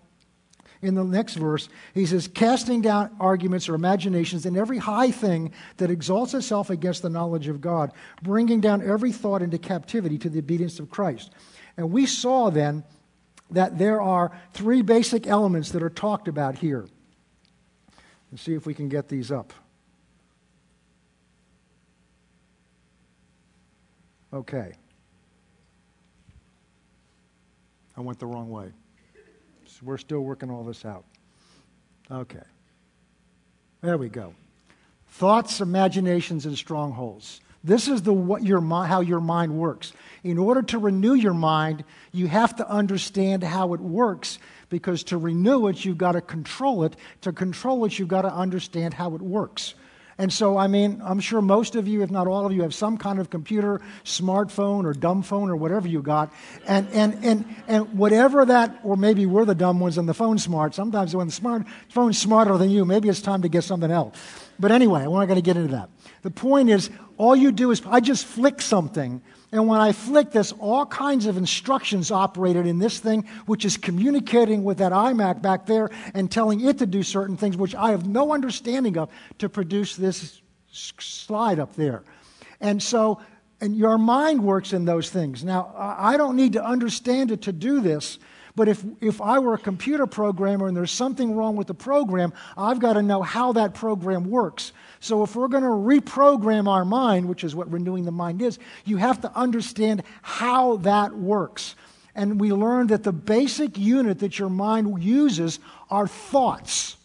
in 0.81 0.95
the 0.95 1.03
next 1.03 1.35
verse, 1.35 1.69
he 1.93 2.07
says, 2.07 2.29
casting 2.29 2.83
down 2.83 3.11
arguments 3.19 3.69
or 3.69 3.75
imaginations 3.75 4.47
and 4.47 4.57
every 4.57 4.79
high 4.79 5.11
thing 5.11 5.53
that 5.79 5.91
exalts 5.91 6.35
itself 6.35 6.71
against 6.71 7.03
the 7.03 7.11
knowledge 7.11 7.49
of 7.49 7.61
God, 7.61 7.93
bringing 8.23 8.61
down 8.61 8.89
every 8.89 9.11
thought 9.11 9.43
into 9.43 9.59
captivity 9.59 10.19
to 10.19 10.29
the 10.29 10.39
obedience 10.39 10.79
of 10.79 10.89
Christ. 10.89 11.33
And 11.79 11.93
we 11.93 12.07
saw 12.07 12.51
then 12.51 12.83
that 13.53 13.79
there 13.79 14.03
are 14.03 14.33
three 14.53 14.83
basic 14.83 15.27
elements 15.27 15.71
that 15.71 15.83
are 15.83 15.89
talked 15.89 16.27
about 16.29 16.59
here. 16.59 16.87
Let's 18.31 18.43
see 18.43 18.55
if 18.55 18.67
we 18.67 18.75
can 18.75 18.89
get 18.89 19.09
these 19.09 19.31
up. 19.31 19.55
Okay. 24.35 24.73
I 27.97 28.01
went 28.01 28.19
the 28.19 28.27
wrong 28.27 28.51
way. 28.51 28.71
So 29.67 29.81
we're 29.85 29.99
still 29.99 30.21
working 30.21 30.51
all 30.51 30.65
this 30.65 30.85
out. 30.85 31.05
Okay. 32.11 32.43
There 33.83 33.97
we 33.97 34.09
go. 34.09 34.35
Thoughts, 35.11 35.61
imaginations, 35.61 36.45
and 36.45 36.59
strongholds. 36.59 37.41
This 37.65 37.89
is 37.89 38.03
the, 38.03 38.13
what 38.13 38.45
your, 38.45 38.61
how 38.61 39.01
your 39.01 39.21
mind 39.21 39.59
works. 39.59 39.93
In 40.23 40.39
order 40.39 40.63
to 40.63 40.79
renew 40.79 41.15
your 41.15 41.35
mind, 41.35 41.85
you 42.13 42.29
have 42.29 42.57
to 42.57 42.69
understand 42.69 43.43
how 43.43 43.75
it 43.75 43.81
works 43.81 44.39
because 44.69 45.05
to 45.05 45.19
renew 45.19 45.67
it, 45.69 45.85
you've 45.85 45.99
got 45.99 46.13
to 46.13 46.21
control 46.21 46.85
it. 46.85 46.97
To 47.23 47.33
control 47.33 47.85
it, 47.85 47.99
you've 47.99 48.09
got 48.09 48.23
to 48.23 48.33
understand 48.33 48.95
how 48.95 49.15
it 49.15 49.23
works. 49.23 49.75
And 50.21 50.33
so, 50.33 50.59
I 50.59 50.67
mean, 50.67 51.01
I'm 51.05 51.21
sure 51.21 51.41
most 51.41 51.77
of 51.77 51.87
you, 51.87 52.03
if 52.03 52.11
not 52.11 52.27
all 52.27 52.45
of 52.45 52.53
you, 52.53 52.63
have 52.63 52.75
some 52.75 52.99
kind 52.99 53.21
of 53.21 53.31
computer, 53.31 53.81
smartphone, 54.05 54.85
or 54.85 54.93
dumb 54.93 55.23
phone, 55.23 55.49
or 55.49 55.55
whatever 55.55 55.87
you 55.87 56.03
got. 56.03 56.33
And, 56.67 56.89
and, 56.91 57.25
and, 57.25 57.45
and 57.69 57.97
whatever 57.97 58.45
that, 58.45 58.81
or 58.83 58.97
maybe 58.97 59.27
we're 59.27 59.45
the 59.45 59.55
dumb 59.55 59.79
ones 59.79 59.97
and 59.97 60.09
the 60.09 60.15
phone's 60.15 60.43
smart. 60.43 60.75
Sometimes 60.75 61.15
when 61.15 61.29
the 61.29 61.33
smart, 61.33 61.67
phone's 61.89 62.19
smarter 62.19 62.59
than 62.59 62.69
you, 62.69 62.85
maybe 62.85 63.09
it's 63.09 63.23
time 63.23 63.43
to 63.43 63.49
get 63.49 63.63
something 63.63 63.93
else. 63.93 64.19
But 64.59 64.73
anyway, 64.73 65.07
we're 65.07 65.21
not 65.21 65.27
going 65.27 65.37
to 65.37 65.43
get 65.43 65.57
into 65.57 65.73
that. 65.73 65.89
The 66.23 66.31
point 66.31 66.71
is, 66.71 66.91
all 67.17 67.35
you 67.35 67.53
do 67.53 67.71
is, 67.71 67.83
I 67.87 68.01
just 68.01 68.27
flick 68.27 68.61
something. 68.61 69.23
And 69.51 69.67
when 69.67 69.81
I 69.81 69.93
flick 69.93 70.31
this, 70.31 70.53
all 70.53 70.85
kinds 70.87 71.27
of 71.27 71.37
instructions 71.37 72.11
operated 72.11 72.67
in 72.67 72.79
this 72.79 72.99
thing, 72.99 73.27
which 73.47 73.65
is 73.65 73.77
communicating 73.77 74.63
with 74.63 74.79
that 74.79 74.93
iMac 74.93 75.41
back 75.41 75.67
there 75.67 75.91
and 76.15 76.31
telling 76.31 76.61
it 76.61 76.79
to 76.79 76.87
do 76.87 77.03
certain 77.03 77.37
things, 77.37 77.57
which 77.57 77.75
I 77.75 77.91
have 77.91 78.07
no 78.07 78.33
understanding 78.33 78.99
of, 78.99 79.11
to 79.39 79.49
produce 79.49 79.97
this 79.97 80.43
slide 80.71 81.59
up 81.59 81.75
there. 81.77 82.03
And 82.61 82.83
so, 82.83 83.21
and 83.61 83.77
your 83.77 83.99
mind 83.99 84.45
works 84.45 84.73
in 84.73 84.85
those 84.85 85.11
things. 85.11 85.43
Now, 85.43 85.75
I 85.77 86.17
don't 86.17 86.37
need 86.37 86.53
to 86.53 86.65
understand 86.65 87.31
it 87.31 87.43
to 87.43 87.53
do 87.53 87.81
this. 87.81 88.19
But 88.55 88.69
if, 88.69 88.85
if 89.01 89.21
I 89.21 89.39
were 89.39 89.55
a 89.55 89.59
computer 89.59 90.07
programmer 90.07 90.67
and 90.67 90.77
there's 90.77 90.91
something 90.91 91.35
wrong 91.37 91.55
with 91.55 91.69
the 91.69 91.75
program, 91.75 92.33
I've 92.57 92.81
got 92.81 92.95
to 92.95 93.03
know 93.03 93.23
how 93.23 93.53
that 93.53 93.73
program 93.73 94.29
works. 94.29 94.73
So 95.01 95.23
if 95.23 95.37
we're 95.37 95.49
going 95.49 95.63
to 95.63 95.69
reprogram 95.69 96.69
our 96.69 96.85
mind, 96.85 97.29
which 97.29 97.45
is 97.45 97.55
what 97.55 97.71
renewing 97.71 98.05
the 98.05 98.11
mind 98.11 98.43
is, 98.43 98.59
you 98.85 98.97
have 98.97 99.21
to 99.21 99.33
understand 99.37 100.03
how 100.23 100.77
that 100.79 101.15
works. 101.15 101.77
And 102.15 102.41
we 102.41 102.53
learned 102.53 102.89
that 102.89 103.05
the 103.05 103.13
basic 103.13 103.79
unit 103.79 104.19
that 104.21 104.39
your 104.39 104.51
mind 104.51 105.03
uses 105.03 105.61
are 105.89 106.09
thoughts. 106.09 106.97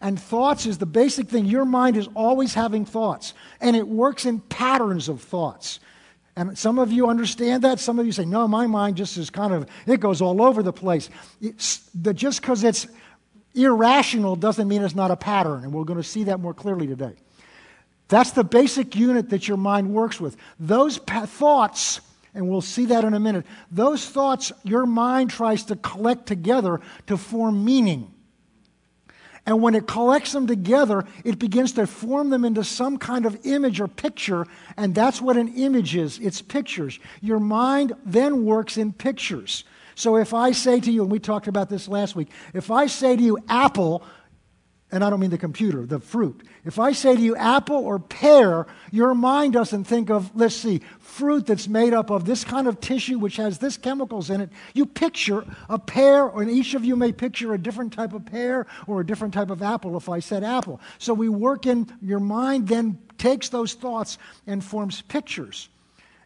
And 0.00 0.18
thoughts 0.18 0.66
is 0.66 0.78
the 0.78 0.86
basic 0.86 1.28
thing. 1.28 1.44
Your 1.44 1.64
mind 1.64 1.96
is 1.96 2.08
always 2.14 2.54
having 2.54 2.84
thoughts, 2.84 3.34
and 3.60 3.76
it 3.76 3.86
works 3.86 4.24
in 4.24 4.40
patterns 4.40 5.08
of 5.08 5.20
thoughts. 5.20 5.78
And 6.36 6.56
some 6.56 6.78
of 6.78 6.90
you 6.90 7.08
understand 7.08 7.64
that. 7.64 7.80
Some 7.80 7.98
of 7.98 8.06
you 8.06 8.12
say, 8.12 8.24
no, 8.24 8.48
my 8.48 8.66
mind 8.66 8.96
just 8.96 9.18
is 9.18 9.28
kind 9.28 9.52
of, 9.52 9.68
it 9.86 10.00
goes 10.00 10.22
all 10.22 10.40
over 10.40 10.62
the 10.62 10.72
place. 10.72 11.10
It's, 11.40 11.90
the, 11.94 12.14
just 12.14 12.40
because 12.40 12.64
it's 12.64 12.86
irrational 13.54 14.36
doesn't 14.36 14.68
mean 14.68 14.82
it's 14.82 14.94
not 14.94 15.10
a 15.10 15.16
pattern. 15.16 15.64
And 15.64 15.72
we're 15.72 15.84
going 15.84 16.00
to 16.00 16.08
see 16.08 16.24
that 16.24 16.40
more 16.40 16.54
clearly 16.54 16.86
today. 16.86 17.14
That's 18.08 18.32
the 18.32 18.44
basic 18.44 18.96
unit 18.96 19.30
that 19.30 19.46
your 19.46 19.56
mind 19.56 19.92
works 19.92 20.20
with. 20.20 20.36
Those 20.58 20.98
pa- 20.98 21.26
thoughts, 21.26 22.00
and 22.34 22.48
we'll 22.48 22.60
see 22.60 22.86
that 22.86 23.04
in 23.04 23.14
a 23.14 23.20
minute, 23.20 23.46
those 23.70 24.08
thoughts 24.08 24.52
your 24.64 24.84
mind 24.84 25.30
tries 25.30 25.64
to 25.64 25.76
collect 25.76 26.26
together 26.26 26.80
to 27.06 27.16
form 27.16 27.64
meaning. 27.64 28.12
And 29.46 29.62
when 29.62 29.74
it 29.74 29.86
collects 29.86 30.32
them 30.32 30.46
together, 30.46 31.04
it 31.24 31.38
begins 31.38 31.72
to 31.72 31.86
form 31.86 32.30
them 32.30 32.44
into 32.44 32.62
some 32.62 32.98
kind 32.98 33.26
of 33.26 33.46
image 33.46 33.80
or 33.80 33.88
picture. 33.88 34.46
And 34.76 34.94
that's 34.94 35.20
what 35.20 35.36
an 35.36 35.48
image 35.56 35.96
is 35.96 36.18
it's 36.18 36.42
pictures. 36.42 36.98
Your 37.20 37.40
mind 37.40 37.94
then 38.04 38.44
works 38.44 38.76
in 38.76 38.92
pictures. 38.92 39.64
So 40.00 40.16
if 40.16 40.32
I 40.32 40.52
say 40.52 40.80
to 40.80 40.90
you, 40.90 41.02
and 41.02 41.12
we 41.12 41.18
talked 41.18 41.46
about 41.46 41.68
this 41.68 41.86
last 41.86 42.16
week, 42.16 42.30
if 42.54 42.70
I 42.70 42.86
say 42.86 43.16
to 43.16 43.22
you, 43.22 43.36
apple, 43.50 44.02
and 44.90 45.04
I 45.04 45.10
don't 45.10 45.20
mean 45.20 45.28
the 45.28 45.36
computer, 45.36 45.84
the 45.84 46.00
fruit. 46.00 46.42
If 46.64 46.78
I 46.78 46.92
say 46.92 47.14
to 47.14 47.20
you 47.20 47.36
apple 47.36 47.76
or 47.76 47.98
pear, 47.98 48.66
your 48.90 49.14
mind 49.14 49.52
doesn't 49.52 49.84
think 49.84 50.08
of, 50.08 50.34
let's 50.34 50.56
see, 50.56 50.80
fruit 51.00 51.46
that's 51.46 51.68
made 51.68 51.92
up 51.92 52.10
of 52.10 52.24
this 52.24 52.44
kind 52.44 52.66
of 52.66 52.80
tissue 52.80 53.18
which 53.18 53.36
has 53.36 53.58
this 53.58 53.76
chemicals 53.76 54.30
in 54.30 54.40
it. 54.40 54.48
You 54.72 54.86
picture 54.86 55.44
a 55.68 55.78
pear, 55.78 56.28
and 56.28 56.50
each 56.50 56.72
of 56.72 56.82
you 56.82 56.96
may 56.96 57.12
picture 57.12 57.52
a 57.52 57.58
different 57.58 57.92
type 57.92 58.14
of 58.14 58.24
pear 58.24 58.66
or 58.86 59.02
a 59.02 59.06
different 59.06 59.34
type 59.34 59.50
of 59.50 59.60
apple 59.60 59.98
if 59.98 60.08
I 60.08 60.20
said 60.20 60.42
apple. 60.42 60.80
So 60.96 61.12
we 61.12 61.28
work 61.28 61.66
in, 61.66 61.86
your 62.00 62.20
mind 62.20 62.68
then 62.68 62.98
takes 63.18 63.50
those 63.50 63.74
thoughts 63.74 64.16
and 64.46 64.64
forms 64.64 65.02
pictures. 65.02 65.68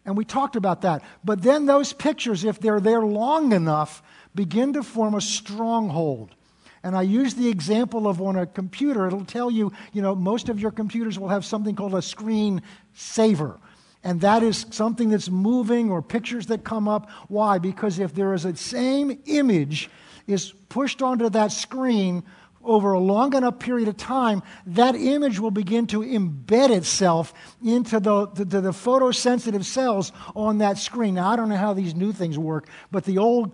And 0.06 0.16
we 0.16 0.24
talked 0.24 0.56
about 0.56 0.82
that. 0.82 1.02
But 1.24 1.42
then 1.42 1.66
those 1.66 1.92
pictures, 1.92 2.44
if 2.44 2.60
they're 2.60 2.80
there 2.80 3.00
long 3.00 3.52
enough, 3.52 4.02
begin 4.34 4.72
to 4.74 4.82
form 4.82 5.14
a 5.14 5.20
stronghold. 5.20 6.34
And 6.82 6.94
I 6.94 7.02
use 7.02 7.34
the 7.34 7.48
example 7.48 8.06
of 8.06 8.20
on 8.20 8.36
a 8.36 8.44
computer, 8.44 9.06
it'll 9.06 9.24
tell 9.24 9.50
you, 9.50 9.72
you 9.94 10.02
know, 10.02 10.14
most 10.14 10.50
of 10.50 10.60
your 10.60 10.70
computers 10.70 11.18
will 11.18 11.28
have 11.28 11.44
something 11.44 11.74
called 11.74 11.94
a 11.94 12.02
screen 12.02 12.60
saver. 12.92 13.58
And 14.02 14.20
that 14.20 14.42
is 14.42 14.66
something 14.70 15.08
that's 15.08 15.30
moving 15.30 15.90
or 15.90 16.02
pictures 16.02 16.46
that 16.46 16.62
come 16.62 16.86
up. 16.86 17.10
Why? 17.28 17.56
Because 17.56 17.98
if 17.98 18.14
there 18.14 18.34
is 18.34 18.44
a 18.44 18.54
same 18.54 19.18
image 19.24 19.88
is 20.26 20.52
pushed 20.68 21.00
onto 21.00 21.30
that 21.30 21.52
screen 21.52 22.22
over 22.64 22.92
a 22.92 22.98
long 22.98 23.34
enough 23.34 23.58
period 23.58 23.88
of 23.88 23.96
time, 23.96 24.42
that 24.66 24.94
image 24.94 25.38
will 25.38 25.50
begin 25.50 25.86
to 25.88 26.00
embed 26.00 26.70
itself 26.70 27.32
into 27.64 28.00
the, 28.00 28.26
the, 28.28 28.44
the 28.44 28.70
photosensitive 28.70 29.64
cells 29.64 30.12
on 30.34 30.58
that 30.58 30.78
screen. 30.78 31.14
Now, 31.14 31.30
I 31.30 31.36
don't 31.36 31.48
know 31.48 31.56
how 31.56 31.74
these 31.74 31.94
new 31.94 32.12
things 32.12 32.38
work, 32.38 32.68
but 32.90 33.04
the 33.04 33.18
old, 33.18 33.52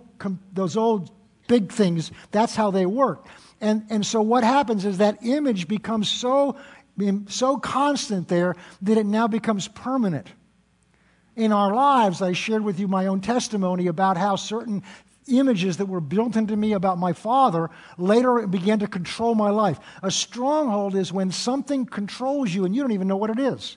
those 0.53 0.77
old 0.77 1.11
big 1.49 1.73
things, 1.73 2.13
that's 2.31 2.55
how 2.55 2.71
they 2.71 2.87
work. 2.87 3.27
And, 3.61 3.85
and 3.91 4.07
so 4.07 4.23
what 4.23 4.45
happens 4.45 4.85
is 4.85 4.99
that 4.99 5.19
image 5.23 5.69
becomes 5.69 6.09
so, 6.09 6.57
so 7.27 7.57
constant 7.57 8.29
there 8.29 8.55
that 8.83 8.97
it 8.97 9.07
now 9.07 9.29
becomes 9.29 9.69
permanent. 9.69 10.29
In 11.37 11.53
our 11.53 11.75
lives, 11.75 12.23
I 12.23 12.33
shared 12.33 12.65
with 12.65 12.79
you 12.79 12.89
my 12.89 13.07
own 13.07 13.21
testimony 13.21 13.87
about 13.87 14.17
how 14.17 14.37
certain 14.37 14.83
images 15.39 15.77
that 15.79 15.87
were 15.87 16.01
built 16.01 16.37
into 16.37 16.57
me 16.57 16.73
about 16.73 16.99
my 16.99 17.13
father 17.13 17.71
later 17.99 18.47
began 18.47 18.81
to 18.81 18.87
control 18.87 19.35
my 19.35 19.51
life. 19.51 19.79
A 20.03 20.11
stronghold 20.11 20.95
is 20.95 21.13
when 21.13 21.31
something 21.31 21.87
controls 21.87 22.55
you 22.55 22.65
and 22.65 22.75
you 22.75 22.83
don't 22.83 22.93
even 22.93 23.09
know 23.09 23.17
what 23.17 23.31
it 23.31 23.39
is. 23.39 23.77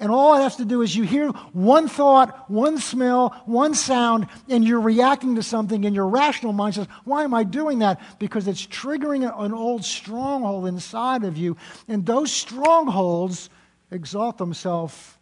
And 0.00 0.12
all 0.12 0.38
it 0.38 0.42
has 0.42 0.56
to 0.56 0.64
do 0.64 0.82
is 0.82 0.94
you 0.94 1.02
hear 1.02 1.28
one 1.52 1.88
thought, 1.88 2.48
one 2.48 2.78
smell, 2.78 3.30
one 3.46 3.74
sound, 3.74 4.28
and 4.48 4.64
you're 4.64 4.80
reacting 4.80 5.34
to 5.34 5.42
something, 5.42 5.84
and 5.84 5.94
your 5.94 6.06
rational 6.06 6.52
mind 6.52 6.76
says, 6.76 6.86
Why 7.04 7.24
am 7.24 7.34
I 7.34 7.42
doing 7.42 7.80
that? 7.80 8.00
Because 8.20 8.46
it's 8.46 8.64
triggering 8.64 9.28
an 9.38 9.52
old 9.52 9.84
stronghold 9.84 10.68
inside 10.68 11.24
of 11.24 11.36
you. 11.36 11.56
And 11.88 12.06
those 12.06 12.30
strongholds 12.30 13.50
exalt 13.90 14.38
themselves 14.38 15.18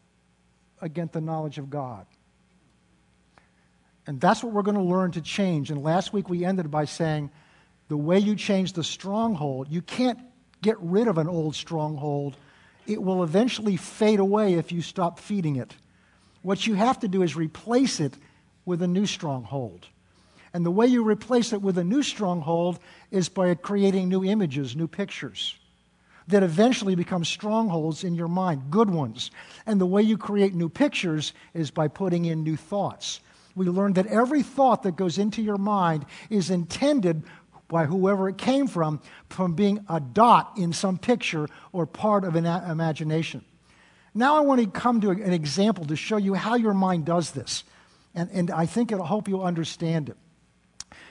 against 0.83 1.15
the 1.15 1.23
knowledge 1.23 1.57
of 1.57 1.71
God. 1.71 2.07
And 4.07 4.21
that's 4.21 4.43
what 4.43 4.53
we're 4.53 4.63
going 4.63 4.77
to 4.77 4.83
learn 4.83 5.13
to 5.13 5.21
change. 5.21 5.71
And 5.71 5.83
last 5.83 6.13
week 6.13 6.29
we 6.29 6.45
ended 6.45 6.71
by 6.71 6.85
saying 6.85 7.31
the 7.89 7.97
way 7.97 8.19
you 8.19 8.37
change 8.37 8.73
the 8.73 8.85
stronghold, 8.85 9.69
you 9.71 9.83
can't 9.83 10.19
get 10.63 10.77
rid 10.81 11.09
of 11.09 11.19
an 11.19 11.29
old 11.29 11.55
stronghold 11.55 12.37
it 12.87 13.03
will 13.03 13.23
eventually 13.23 13.77
fade 13.77 14.21
away 14.21 14.55
if 14.55 14.73
you 14.73 14.81
stop 14.81 15.19
feeding 15.19 15.57
it. 15.57 15.75
What 16.43 16.67
you 16.67 16.75
have 16.75 17.01
to 17.01 17.09
do 17.09 17.23
is 17.23 17.35
replace 17.37 18.01
it 18.01 18.15
with 18.65 18.83
a 18.83 18.87
new 18.87 19.07
stronghold. 19.07 19.87
And 20.55 20.65
the 20.65 20.71
way 20.71 20.87
you 20.87 21.05
replace 21.05 21.53
it 21.53 21.61
with 21.61 21.77
a 21.79 21.85
new 21.85 22.03
stronghold 22.03 22.79
is 23.11 23.29
by 23.29 23.55
creating 23.55 24.09
new 24.09 24.25
images, 24.25 24.77
new 24.77 24.87
pictures 24.87 25.57
that 26.29 26.43
eventually 26.43 26.97
become 26.97 27.25
strongholds 27.25 28.03
in 28.03 28.17
your 28.17 28.27
mind, 28.27 28.63
good 28.71 28.91
ones. 28.91 29.31
And 29.65 29.81
the 29.81 29.87
way 29.87 30.03
you 30.03 30.19
create 30.19 30.55
new 30.55 30.69
pictures 30.69 31.33
is 31.55 31.71
by 31.71 31.87
putting 31.87 32.25
in 32.25 32.43
new 32.43 32.57
thoughts. 32.57 33.21
We 33.57 33.67
learned 33.67 33.97
that 33.97 34.07
every 34.07 34.43
thought 34.43 34.85
that 34.85 34.95
goes 34.95 35.19
into 35.19 35.43
your 35.43 35.57
mind 35.57 36.05
is 36.31 36.51
intended 36.51 37.25
by 37.69 37.87
whoever 37.87 38.29
it 38.29 38.39
came 38.39 38.69
from, 38.69 39.01
from 39.29 39.55
being 39.55 39.85
a 39.89 39.99
dot 39.99 40.53
in 40.57 40.73
some 40.73 40.99
picture 40.99 41.49
or 41.73 41.87
part 41.87 42.23
of 42.23 42.37
an 42.37 42.47
imagination. 42.47 43.45
Now 44.15 44.37
I 44.37 44.41
want 44.41 44.61
to 44.61 44.67
come 44.69 45.01
to 45.01 45.11
an 45.11 45.33
example 45.33 45.85
to 45.87 45.97
show 45.97 46.19
you 46.19 46.35
how 46.35 46.55
your 46.55 46.75
mind 46.75 47.07
does 47.07 47.33
this. 47.33 47.65
And, 48.15 48.31
and 48.31 48.51
I 48.51 48.67
think 48.67 48.93
it'll 48.93 49.05
help 49.05 49.27
you 49.27 49.43
understand 49.43 50.11
it. 50.11 50.17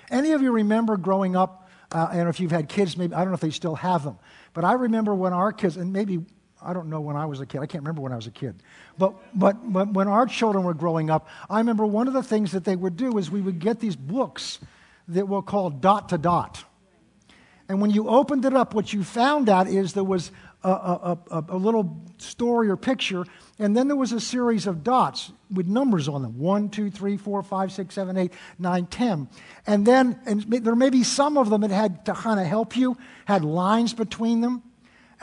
Any 0.09 0.31
of 0.31 0.41
you 0.41 0.51
remember 0.51 0.97
growing 0.97 1.35
up, 1.35 1.69
uh, 1.91 2.09
and 2.11 2.29
if 2.29 2.39
you've 2.39 2.51
had 2.51 2.69
kids, 2.69 2.95
maybe, 2.95 3.13
I 3.13 3.19
don't 3.19 3.29
know 3.29 3.35
if 3.35 3.41
they 3.41 3.49
still 3.51 3.75
have 3.75 4.03
them, 4.03 4.17
but 4.53 4.63
I 4.63 4.73
remember 4.73 5.13
when 5.13 5.33
our 5.33 5.51
kids, 5.51 5.77
and 5.77 5.91
maybe, 5.91 6.25
I 6.62 6.74
don't 6.74 6.89
know 6.89 7.01
when 7.01 7.15
I 7.15 7.25
was 7.25 7.41
a 7.41 7.45
kid, 7.45 7.62
I 7.62 7.65
can't 7.65 7.83
remember 7.83 8.01
when 8.01 8.12
I 8.12 8.15
was 8.15 8.27
a 8.27 8.31
kid, 8.31 8.55
but, 8.97 9.13
but, 9.38 9.71
but 9.71 9.93
when 9.93 10.07
our 10.07 10.25
children 10.25 10.63
were 10.63 10.74
growing 10.74 11.09
up, 11.09 11.27
I 11.50 11.59
remember 11.59 11.85
one 11.85 12.07
of 12.07 12.13
the 12.13 12.24
things 12.24 12.51
that 12.53 12.63
they 12.63 12.75
would 12.75 12.97
do 12.97 13.17
is 13.17 13.29
we 13.29 13.41
would 13.41 13.59
get 13.59 13.79
these 13.79 13.95
books 13.95 14.59
that 15.07 15.27
were 15.27 15.41
called 15.41 15.81
dot 15.81 16.09
to 16.09 16.17
dot. 16.17 16.63
And 17.67 17.81
when 17.81 17.89
you 17.89 18.07
opened 18.07 18.45
it 18.45 18.53
up, 18.53 18.74
what 18.74 18.93
you 18.93 19.03
found 19.03 19.50
out 19.50 19.67
is 19.67 19.93
there 19.93 20.03
was 20.03 20.31
a, 20.63 20.69
a, 20.69 21.19
a, 21.31 21.45
a, 21.50 21.57
little 21.57 22.01
story 22.17 22.69
or 22.69 22.77
picture, 22.77 23.24
and 23.59 23.75
then 23.77 23.88
there 23.88 23.95
was 23.95 24.12
a 24.12 24.19
series 24.19 24.65
of 24.65 24.83
dots 24.83 25.31
with 25.51 25.67
numbers 25.67 26.07
on 26.07 26.21
them 26.21 26.38
1, 26.39 26.69
2, 26.69 26.89
3, 26.89 27.17
4, 27.17 27.43
5, 27.43 27.71
6, 27.71 27.95
7, 27.95 28.17
8, 28.17 28.33
9, 28.57 28.85
10. 28.88 29.29
And 29.67 29.85
then 29.85 30.19
and 30.25 30.41
there 30.41 30.75
may 30.75 30.89
be 30.89 31.03
some 31.03 31.38
of 31.38 31.50
them 31.50 31.62
that 31.62 31.71
had 31.71 32.05
to 32.05 32.13
kind 32.13 32.39
of 32.39 32.47
help 32.47 32.75
you, 32.75 32.97
had 33.25 33.43
lines 33.43 33.93
between 33.93 34.41
them. 34.41 34.63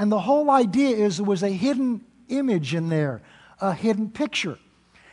And 0.03 0.11
the 0.11 0.19
whole 0.19 0.51
idea 0.51 0.97
is 0.97 1.19
there 1.19 1.25
was 1.25 1.45
a 1.45 1.49
hidden 1.49 2.05
image 2.29 2.75
in 2.75 2.89
there, 2.89 3.23
a 3.61 3.73
hidden 3.73 4.11
picture. 4.11 4.59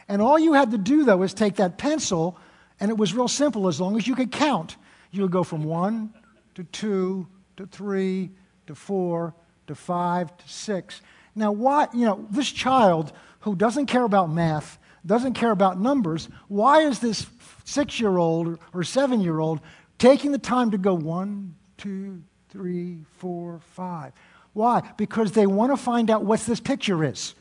And 0.08 0.20
all 0.20 0.40
you 0.40 0.54
had 0.54 0.72
to 0.72 0.80
do, 0.80 1.06
though, 1.06 1.22
is 1.22 1.32
take 1.32 1.58
that 1.58 1.78
pencil 1.78 2.40
and 2.80 2.90
it 2.90 2.98
was 2.98 3.14
real 3.14 3.28
simple. 3.28 3.68
As 3.68 3.80
long 3.80 3.98
as 3.98 4.08
you 4.08 4.16
could 4.16 4.32
count, 4.32 4.78
you 5.12 5.22
would 5.22 5.30
go 5.30 5.44
from 5.44 5.64
one 5.64 6.12
to 6.56 6.64
two 6.64 7.28
to 7.58 7.68
three 7.68 8.32
to 8.66 8.74
four 8.74 9.36
to 9.68 9.76
five 9.76 10.36
to 10.36 10.50
six. 10.50 11.04
Now, 11.36 11.52
why, 11.52 11.88
you 11.94 12.06
know, 12.08 12.26
this 12.32 12.52
child 12.52 13.12
who 13.42 13.56
doesn't 13.56 13.86
care 13.86 14.06
about 14.06 14.32
math, 14.32 14.80
doesn't 15.06 15.34
care 15.34 15.52
about 15.52 15.80
numbers, 15.80 16.30
why 16.48 16.82
is 16.82 16.98
this 16.98 17.28
six 17.64 18.00
year 18.00 18.18
old 18.18 18.58
or 18.74 18.84
seven 18.84 19.22
year 19.22 19.38
old 19.38 19.60
taking 20.00 20.32
the 20.32 20.40
time 20.40 20.72
to 20.72 20.80
go 20.80 20.96
one, 20.96 21.54
two, 21.78 22.24
three, 22.50 23.06
four, 23.20 23.60
five? 23.60 24.14
Why? 24.54 24.82
Because 24.98 25.32
they 25.32 25.48
want 25.48 25.72
to 25.72 25.78
find 25.78 26.10
out 26.10 26.26
what 26.26 26.40
this 26.42 26.60
picture 26.60 27.04
is. 27.04 27.36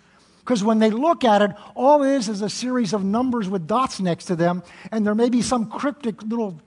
Because 0.49 0.65
when 0.65 0.79
they 0.79 0.89
look 0.89 1.25
at 1.25 1.43
it, 1.43 1.51
all 1.75 2.03
it 2.03 2.17
is 2.17 2.31
is 2.31 2.41
a 2.41 2.49
series 2.49 2.95
of 2.95 3.05
numbers 3.05 3.51
with 3.51 3.67
dots 3.67 4.01
next 4.01 4.25
to 4.27 4.37
them, 4.37 4.63
and 4.91 5.07
there 5.07 5.15
may 5.15 5.29
be 5.29 5.43
some 5.43 5.71
cryptic 5.71 6.23
little 6.23 6.59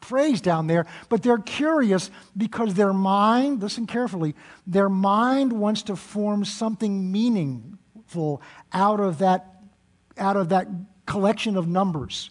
phrase 0.00 0.40
down 0.40 0.66
there, 0.66 0.86
but 1.10 1.22
they're 1.22 1.36
curious 1.36 2.10
because 2.38 2.72
their 2.72 2.94
mind, 2.94 3.60
listen 3.60 3.86
carefully, 3.86 4.34
their 4.66 4.88
mind 4.88 5.52
wants 5.52 5.82
to 5.82 5.94
form 5.94 6.42
something 6.46 7.12
meaningful 7.12 8.40
out 8.72 8.98
of 8.98 9.18
that, 9.18 9.62
out 10.16 10.38
of 10.38 10.48
that 10.48 10.66
collection 11.04 11.58
of 11.58 11.68
numbers. 11.68 12.30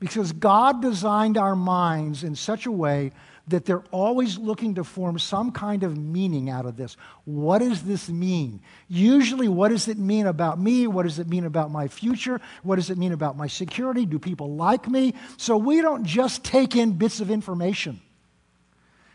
Because 0.00 0.32
God 0.32 0.80
designed 0.80 1.36
our 1.36 1.54
minds 1.54 2.24
in 2.24 2.34
such 2.34 2.64
a 2.64 2.72
way 2.72 3.12
that 3.48 3.66
they're 3.66 3.84
always 3.90 4.38
looking 4.38 4.74
to 4.76 4.84
form 4.84 5.18
some 5.18 5.52
kind 5.52 5.82
of 5.82 5.98
meaning 5.98 6.48
out 6.48 6.64
of 6.64 6.76
this. 6.76 6.96
What 7.24 7.58
does 7.58 7.82
this 7.82 8.08
mean? 8.08 8.60
Usually, 8.88 9.48
what 9.48 9.68
does 9.68 9.86
it 9.86 9.98
mean 9.98 10.26
about 10.26 10.58
me? 10.58 10.86
What 10.86 11.02
does 11.02 11.18
it 11.18 11.28
mean 11.28 11.44
about 11.44 11.70
my 11.70 11.88
future? 11.88 12.40
What 12.62 12.76
does 12.76 12.88
it 12.88 12.96
mean 12.96 13.12
about 13.12 13.36
my 13.36 13.46
security? 13.46 14.06
Do 14.06 14.18
people 14.18 14.54
like 14.54 14.88
me? 14.88 15.14
So 15.36 15.58
we 15.58 15.82
don't 15.82 16.04
just 16.04 16.42
take 16.42 16.74
in 16.74 16.92
bits 16.92 17.20
of 17.20 17.30
information. 17.30 18.00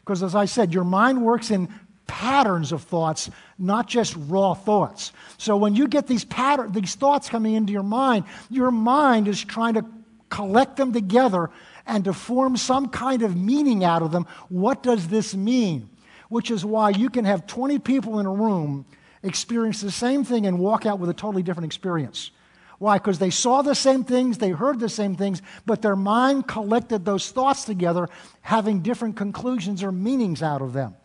Because 0.02 0.22
as 0.22 0.36
I 0.36 0.46
said, 0.46 0.74
your 0.74 0.84
mind 0.84 1.24
works 1.24 1.50
in 1.50 1.68
patterns 2.06 2.72
of 2.72 2.84
thoughts, 2.84 3.30
not 3.58 3.88
just 3.88 4.16
raw 4.28 4.54
thoughts. 4.54 5.12
So 5.38 5.58
when 5.58 5.76
you 5.76 5.88
get 5.88 6.08
these 6.08 6.26
pattern, 6.26 6.72
these 6.72 6.96
thoughts 6.96 7.30
coming 7.30 7.56
into 7.56 7.74
your 7.74 7.84
mind, 7.84 8.26
your 8.50 8.72
mind 8.72 9.28
is 9.28 9.44
trying 9.44 9.76
to 9.76 9.86
collect 10.30 10.78
them 10.78 10.94
together 10.94 11.50
and 11.90 12.06
to 12.06 12.14
form 12.14 12.56
some 12.56 12.88
kind 12.88 13.24
of 13.24 13.36
meaning 13.36 13.84
out 13.84 14.02
of 14.02 14.12
them. 14.12 14.28
What 14.48 14.84
does 14.84 15.08
this 15.08 15.36
mean? 15.36 15.90
Which 16.30 16.52
is 16.52 16.64
why 16.64 16.92
you 16.92 17.10
can 17.10 17.26
have 17.26 17.48
20 17.48 17.80
people 17.80 18.20
in 18.20 18.26
a 18.26 18.32
room 18.32 18.86
experience 19.24 19.82
the 19.82 19.92
same 19.92 20.24
thing 20.24 20.46
and 20.46 20.60
walk 20.60 20.86
out 20.86 21.00
with 21.00 21.10
a 21.10 21.14
totally 21.14 21.44
different 21.44 21.66
experience. 21.66 22.32
Why? 22.78 22.98
Because 22.98 23.20
they 23.20 23.32
saw 23.32 23.62
the 23.62 23.76
same 23.76 24.06
things, 24.06 24.38
they 24.38 24.52
heard 24.52 24.80
the 24.80 24.88
same 24.88 25.16
things, 25.16 25.42
but 25.66 25.82
their 25.82 25.98
mind 25.98 26.48
collected 26.48 27.04
those 27.04 27.30
thoughts 27.30 27.66
together, 27.66 28.08
having 28.42 28.82
different 28.82 29.18
conclusions 29.18 29.84
or 29.84 29.92
meanings 29.92 30.42
out 30.42 30.62
of 30.62 30.72
them. 30.72 30.96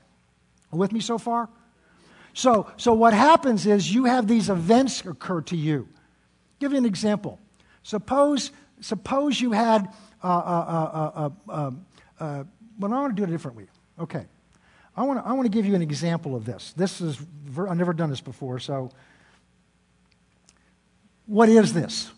With 0.71 0.93
me 0.93 1.01
so 1.01 1.19
far? 1.19 1.49
So, 2.33 2.71
so 2.77 2.93
what 2.93 3.15
happens 3.15 3.67
is 3.67 3.93
you 3.93 4.05
have 4.05 4.29
these 4.29 4.51
events 4.51 5.05
occur 5.05 5.41
to 5.43 5.57
you. 5.57 5.89
I'll 5.89 6.61
give 6.61 6.73
you 6.73 6.79
an 6.79 6.85
example. 6.85 7.41
Suppose, 7.83 8.53
suppose 8.81 9.41
you 9.41 9.53
had 9.53 9.93
uh, 10.29 11.31
uh, 11.49 11.71
uh, 12.19 12.45
well, 12.79 12.95
I 12.95 13.01
want 13.01 13.17
to 13.17 13.21
do 13.21 13.29
it 13.29 13.31
differently. 13.31 13.67
Okay. 13.99 14.25
I 14.97 15.03
want 15.03 15.23
to 15.23 15.29
I 15.29 15.33
want 15.33 15.47
to 15.47 15.51
give 15.51 15.67
you 15.67 15.75
an 15.75 15.83
example 15.83 16.37
of 16.37 16.45
this. 16.45 16.73
This 16.77 17.01
is 17.01 17.21
I've 17.59 17.77
never 17.77 17.93
done 17.93 18.11
this 18.11 18.21
before, 18.21 18.59
so 18.59 18.91
what 21.27 21.49
is 21.49 21.73
this? 21.73 22.11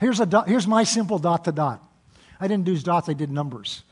Here's, 0.00 0.20
a 0.20 0.26
dot, 0.26 0.48
here's 0.48 0.66
my 0.66 0.84
simple 0.84 1.18
dot 1.18 1.44
to 1.44 1.52
dot. 1.52 1.84
I 2.40 2.46
didn't 2.48 2.64
do 2.64 2.78
dots, 2.78 3.08
I 3.08 3.12
did 3.12 3.30
numbers. 3.30 3.82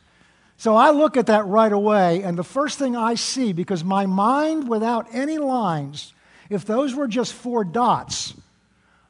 So 0.57 0.75
I 0.75 0.91
look 0.91 1.17
at 1.17 1.27
that 1.27 1.47
right 1.47 1.73
away, 1.73 2.23
and 2.23 2.39
the 2.39 2.45
first 2.45 2.79
thing 2.79 2.97
I 2.97 3.15
see, 3.15 3.53
because 3.53 3.85
my 3.85 4.07
mind 4.07 4.69
without 4.69 5.13
any 5.13 5.37
lines, 5.37 6.15
if 6.49 6.65
those 6.65 6.95
were 6.95 7.09
just 7.09 7.35
four 7.35 7.65
dots, 7.65 8.35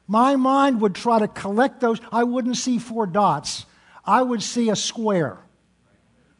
my 0.07 0.35
mind 0.35 0.81
would 0.81 0.95
try 0.95 1.19
to 1.19 1.27
collect 1.27 1.79
those. 1.79 2.01
I 2.11 2.23
wouldn't 2.23 2.57
see 2.57 2.79
four 2.79 3.05
dots, 3.05 3.65
I 4.07 4.21
would 4.23 4.41
see 4.41 4.69
a 4.69 4.75
square. 4.75 5.37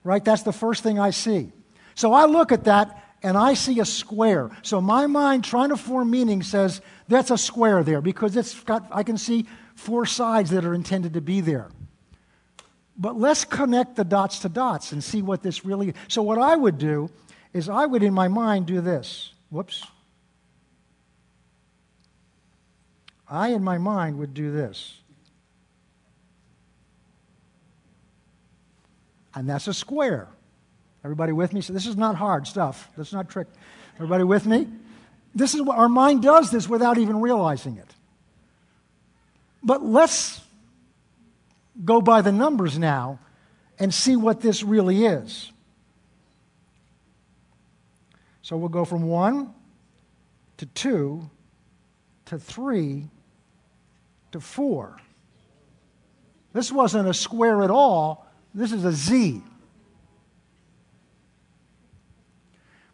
Right? 0.03 0.23
That's 0.23 0.43
the 0.43 0.53
first 0.53 0.81
thing 0.81 0.99
I 0.99 1.09
see. 1.09 1.51
So 1.93 2.13
I 2.13 2.25
look 2.25 2.51
at 2.51 2.63
that 2.63 3.03
and 3.21 3.37
I 3.37 3.55
see 3.55 3.79
a 3.79 3.85
square. 3.85 4.49
So 4.61 4.79
my 4.79 5.05
mind, 5.05 5.43
trying 5.43 5.69
to 5.69 5.77
form 5.77 6.09
meaning, 6.09 6.41
says 6.43 6.81
that's 7.07 7.29
a 7.29 7.37
square 7.37 7.83
there 7.83 7.99
because 7.99 8.37
it's 8.37 8.57
got, 8.61 8.87
I 8.91 9.03
can 9.03 9.17
see 9.17 9.47
four 9.75 10.05
sides 10.05 10.51
that 10.51 10.63
are 10.63 10.73
intended 10.73 11.13
to 11.15 11.21
be 11.21 11.41
there. 11.41 11.69
But 12.97 13.19
let's 13.19 13.45
connect 13.45 13.95
the 13.95 14.03
dots 14.03 14.39
to 14.39 14.49
dots 14.49 14.91
and 14.91 15.03
see 15.03 15.21
what 15.21 15.43
this 15.43 15.65
really 15.65 15.89
is. 15.89 15.95
So, 16.07 16.23
what 16.23 16.39
I 16.39 16.55
would 16.55 16.79
do 16.79 17.11
is 17.53 17.69
I 17.69 17.85
would, 17.85 18.01
in 18.01 18.13
my 18.13 18.27
mind, 18.27 18.65
do 18.65 18.81
this. 18.81 19.33
Whoops. 19.49 19.85
I, 23.29 23.49
in 23.49 23.63
my 23.63 23.77
mind, 23.77 24.17
would 24.17 24.33
do 24.33 24.51
this. 24.51 24.99
And 29.35 29.49
that's 29.49 29.67
a 29.67 29.73
square. 29.73 30.27
Everybody 31.03 31.31
with 31.31 31.53
me? 31.53 31.61
So 31.61 31.73
this 31.73 31.85
is 31.85 31.95
not 31.95 32.15
hard 32.15 32.47
stuff. 32.47 32.89
That's 32.97 33.13
not 33.13 33.29
trick. 33.29 33.47
Everybody 33.95 34.23
with 34.23 34.45
me? 34.45 34.67
This 35.33 35.53
is 35.53 35.61
what 35.61 35.77
our 35.77 35.89
mind 35.89 36.23
does 36.23 36.51
this 36.51 36.67
without 36.67 36.97
even 36.97 37.21
realizing 37.21 37.77
it. 37.77 37.95
But 39.63 39.83
let's 39.83 40.41
go 41.83 42.01
by 42.01 42.21
the 42.21 42.31
numbers 42.31 42.77
now 42.79 43.19
and 43.79 43.93
see 43.93 44.15
what 44.15 44.41
this 44.41 44.63
really 44.63 45.05
is. 45.05 45.51
So 48.41 48.57
we'll 48.57 48.69
go 48.69 48.85
from 48.85 49.03
1 49.03 49.53
to 50.57 50.65
2 50.65 51.29
to 52.25 52.39
3 52.39 53.07
to 54.31 54.39
4. 54.39 54.97
This 56.53 56.71
wasn't 56.71 57.07
a 57.07 57.13
square 57.13 57.63
at 57.63 57.69
all. 57.69 58.26
This 58.57 58.71
is 58.71 58.83
a 58.85 58.91
Z. 58.91 59.43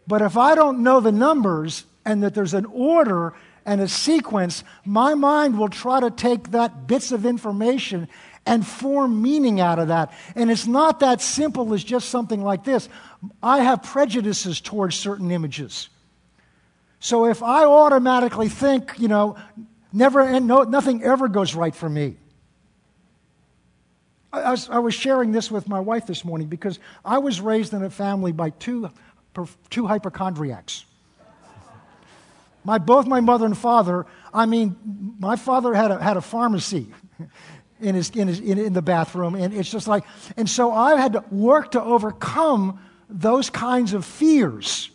But 0.06 0.22
if 0.22 0.36
I 0.36 0.56
don't 0.56 0.84
know 0.84 1.00
the 1.00 1.14
numbers 1.14 1.86
and 2.04 2.22
that 2.22 2.36
there's 2.36 2.54
an 2.54 2.66
order 2.66 3.34
and 3.66 3.80
a 3.80 3.88
sequence, 3.88 4.66
my 4.84 5.14
mind 5.14 5.58
will 5.58 5.70
try 5.70 6.02
to 6.02 6.12
take 6.12 6.52
that 6.52 6.86
bits 6.86 7.14
of 7.14 7.26
information 7.26 8.10
and 8.46 8.68
form 8.68 9.22
meaning 9.22 9.62
out 9.62 9.80
of 9.80 9.88
that. 9.88 10.12
And 10.36 10.52
it's 10.52 10.68
not 10.68 11.00
that 11.00 11.22
simple 11.22 11.74
as 11.74 11.82
just 11.82 12.10
something 12.10 12.44
like 12.44 12.66
this. 12.66 12.90
I 13.42 13.60
have 13.60 13.84
prejudices 13.84 14.60
towards 14.60 14.98
certain 14.98 15.32
images. 15.32 15.88
So 17.00 17.26
if 17.28 17.42
I 17.42 17.64
automatically 17.64 18.50
think, 18.50 18.96
you 18.98 19.08
know, 19.08 19.38
never 19.94 20.20
and 20.20 20.46
no, 20.46 20.64
nothing 20.64 21.04
ever 21.04 21.30
goes 21.30 21.56
right 21.56 21.74
for 21.74 21.88
me. 21.88 22.18
I 24.34 24.52
was, 24.52 24.70
I 24.70 24.80
was 24.80 24.96
sharing 24.96 25.32
this 25.32 25.52
with 25.52 25.68
my 25.68 25.80
wife 25.80 26.08
this 26.08 26.26
morning 26.26 26.48
because 26.48 26.80
I 27.06 27.20
was 27.20 27.40
raised 27.40 27.72
in 27.74 27.84
a 27.84 27.90
family 27.90 28.32
by 28.32 28.50
two 28.50 28.90
two 29.70 29.88
hypochondriacs. 29.88 30.86
My, 32.64 32.78
both 32.78 33.08
my 33.08 33.20
mother 33.20 33.46
and 33.46 33.58
father, 33.58 34.06
I 34.34 34.46
mean, 34.46 34.76
my 35.20 35.36
father 35.36 35.74
had 35.74 35.92
a, 35.92 36.02
had 36.02 36.18
a 36.18 36.22
pharmacy 36.22 36.88
in, 37.82 37.96
his, 37.96 38.10
in, 38.12 38.28
his, 38.28 38.40
in, 38.40 38.58
in 38.58 38.74
the 38.74 38.82
bathroom, 38.82 39.36
and 39.36 39.54
it's 39.54 39.70
just 39.70 39.88
like, 39.88 40.06
and 40.38 40.50
so 40.50 40.72
I 40.72 40.96
had 40.96 41.14
to 41.14 41.26
work 41.30 41.72
to 41.72 41.84
overcome 41.84 42.80
those 43.10 43.50
kinds 43.50 43.94
of 43.94 44.06
fears 44.06 44.90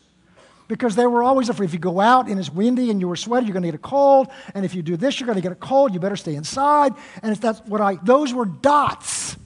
because 0.68 0.94
they 0.94 1.06
were 1.06 1.22
always 1.22 1.48
afraid 1.48 1.66
if 1.66 1.72
you 1.72 1.78
go 1.78 1.98
out 1.98 2.28
and 2.28 2.38
it's 2.38 2.50
windy 2.50 2.90
and 2.90 3.00
you 3.00 3.08
were 3.08 3.16
sweaty, 3.16 3.46
you're 3.46 3.54
going 3.54 3.62
to 3.62 3.68
get 3.68 3.74
a 3.74 3.78
cold. 3.78 4.28
And 4.54 4.64
if 4.64 4.74
you 4.74 4.82
do 4.82 4.96
this, 4.96 5.18
you're 5.18 5.26
going 5.26 5.36
to 5.36 5.42
get 5.42 5.52
a 5.52 5.56
cold. 5.56 5.92
You 5.92 6.00
better 6.00 6.16
stay 6.16 6.34
inside. 6.34 6.94
And 7.22 7.32
if 7.32 7.40
that's 7.40 7.60
what 7.60 7.80
I, 7.80 7.96
those 7.96 8.32
were 8.32 8.46
dots. 8.46 9.36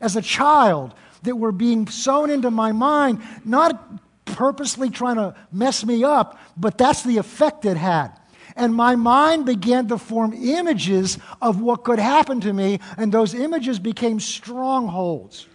As 0.00 0.16
a 0.16 0.22
child, 0.22 0.94
that 1.24 1.36
were 1.36 1.52
being 1.52 1.88
sown 1.88 2.30
into 2.30 2.50
my 2.50 2.72
mind, 2.72 3.20
not 3.44 4.00
purposely 4.24 4.90
trying 4.90 5.16
to 5.16 5.34
mess 5.52 5.84
me 5.84 6.04
up, 6.04 6.38
but 6.56 6.78
that's 6.78 7.02
the 7.02 7.18
effect 7.18 7.64
it 7.64 7.76
had. 7.76 8.10
And 8.56 8.74
my 8.74 8.94
mind 8.94 9.46
began 9.46 9.88
to 9.88 9.98
form 9.98 10.32
images 10.32 11.18
of 11.42 11.60
what 11.60 11.82
could 11.82 11.98
happen 11.98 12.40
to 12.42 12.52
me, 12.52 12.78
and 12.96 13.10
those 13.10 13.34
images 13.34 13.78
became 13.78 14.20
strongholds. 14.20 15.48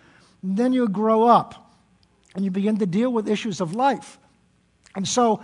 And 0.43 0.57
then 0.57 0.73
you 0.73 0.89
grow 0.89 1.23
up 1.23 1.68
and 2.35 2.45
you 2.45 2.51
begin 2.51 2.77
to 2.77 2.85
deal 2.85 3.11
with 3.11 3.27
issues 3.27 3.61
of 3.61 3.75
life. 3.75 4.19
And 4.95 5.07
so 5.07 5.41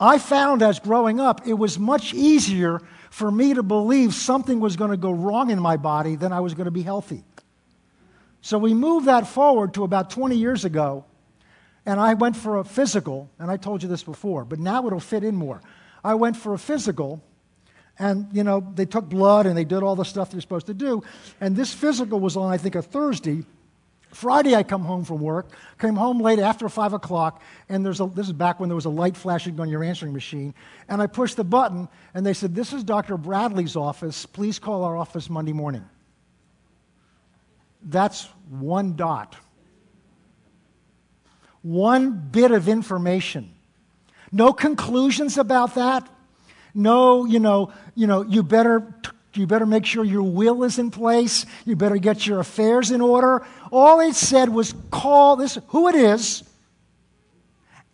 I 0.00 0.18
found 0.18 0.62
as 0.62 0.78
growing 0.78 1.20
up, 1.20 1.46
it 1.46 1.54
was 1.54 1.78
much 1.78 2.14
easier 2.14 2.80
for 3.10 3.30
me 3.30 3.54
to 3.54 3.62
believe 3.62 4.12
something 4.12 4.58
was 4.58 4.76
going 4.76 4.90
to 4.90 4.96
go 4.96 5.12
wrong 5.12 5.50
in 5.50 5.60
my 5.60 5.76
body 5.76 6.16
than 6.16 6.32
I 6.32 6.40
was 6.40 6.54
going 6.54 6.64
to 6.64 6.72
be 6.72 6.82
healthy. 6.82 7.22
So 8.40 8.58
we 8.58 8.74
moved 8.74 9.06
that 9.06 9.26
forward 9.26 9.74
to 9.74 9.84
about 9.84 10.10
20 10.10 10.36
years 10.36 10.64
ago, 10.64 11.04
and 11.86 12.00
I 12.00 12.14
went 12.14 12.36
for 12.36 12.58
a 12.58 12.64
physical, 12.64 13.30
and 13.38 13.50
I 13.50 13.56
told 13.56 13.82
you 13.82 13.88
this 13.88 14.02
before, 14.02 14.44
but 14.44 14.58
now 14.58 14.86
it'll 14.86 15.00
fit 15.00 15.24
in 15.24 15.36
more. 15.36 15.62
I 16.02 16.14
went 16.14 16.36
for 16.36 16.54
a 16.54 16.58
physical, 16.58 17.22
and 17.98 18.28
you 18.32 18.42
know 18.42 18.60
they 18.74 18.84
took 18.84 19.08
blood 19.08 19.46
and 19.46 19.56
they 19.56 19.64
did 19.64 19.82
all 19.82 19.96
the 19.96 20.04
stuff 20.04 20.30
they're 20.30 20.40
supposed 20.40 20.66
to 20.66 20.74
do, 20.74 21.02
and 21.40 21.56
this 21.56 21.72
physical 21.72 22.20
was 22.20 22.36
on 22.36 22.52
I 22.52 22.58
think 22.58 22.74
a 22.74 22.82
Thursday. 22.82 23.44
Friday, 24.14 24.54
I 24.54 24.62
come 24.62 24.84
home 24.84 25.04
from 25.04 25.20
work, 25.20 25.48
came 25.78 25.96
home 25.96 26.20
late 26.20 26.38
after 26.38 26.68
5 26.68 26.92
o'clock, 26.92 27.42
and 27.68 27.84
there's 27.84 28.00
a, 28.00 28.06
this 28.06 28.26
is 28.26 28.32
back 28.32 28.60
when 28.60 28.68
there 28.68 28.76
was 28.76 28.84
a 28.84 28.90
light 28.90 29.16
flashing 29.16 29.58
on 29.58 29.68
your 29.68 29.82
answering 29.82 30.12
machine. 30.12 30.54
And 30.88 31.02
I 31.02 31.08
pushed 31.08 31.36
the 31.36 31.44
button, 31.44 31.88
and 32.14 32.24
they 32.24 32.32
said, 32.32 32.54
This 32.54 32.72
is 32.72 32.84
Dr. 32.84 33.16
Bradley's 33.16 33.74
office. 33.74 34.24
Please 34.24 34.58
call 34.58 34.84
our 34.84 34.96
office 34.96 35.28
Monday 35.28 35.52
morning. 35.52 35.84
That's 37.82 38.28
one 38.48 38.94
dot. 38.94 39.36
One 41.62 42.12
bit 42.12 42.52
of 42.52 42.68
information. 42.68 43.52
No 44.30 44.52
conclusions 44.52 45.38
about 45.38 45.74
that. 45.74 46.08
No, 46.74 47.24
you 47.24 47.40
know, 47.40 47.72
you 47.94 48.06
know, 48.06 48.22
you 48.22 48.42
better 48.42 48.94
you 49.36 49.46
better 49.46 49.66
make 49.66 49.84
sure 49.84 50.04
your 50.04 50.22
will 50.22 50.62
is 50.64 50.78
in 50.78 50.90
place. 50.90 51.46
You 51.64 51.76
better 51.76 51.96
get 51.96 52.26
your 52.26 52.40
affairs 52.40 52.90
in 52.90 53.00
order. 53.00 53.46
All 53.72 54.00
it 54.00 54.14
said 54.14 54.48
was 54.48 54.74
call 54.90 55.36
this 55.36 55.58
who 55.68 55.88
it 55.88 55.94
is 55.94 56.44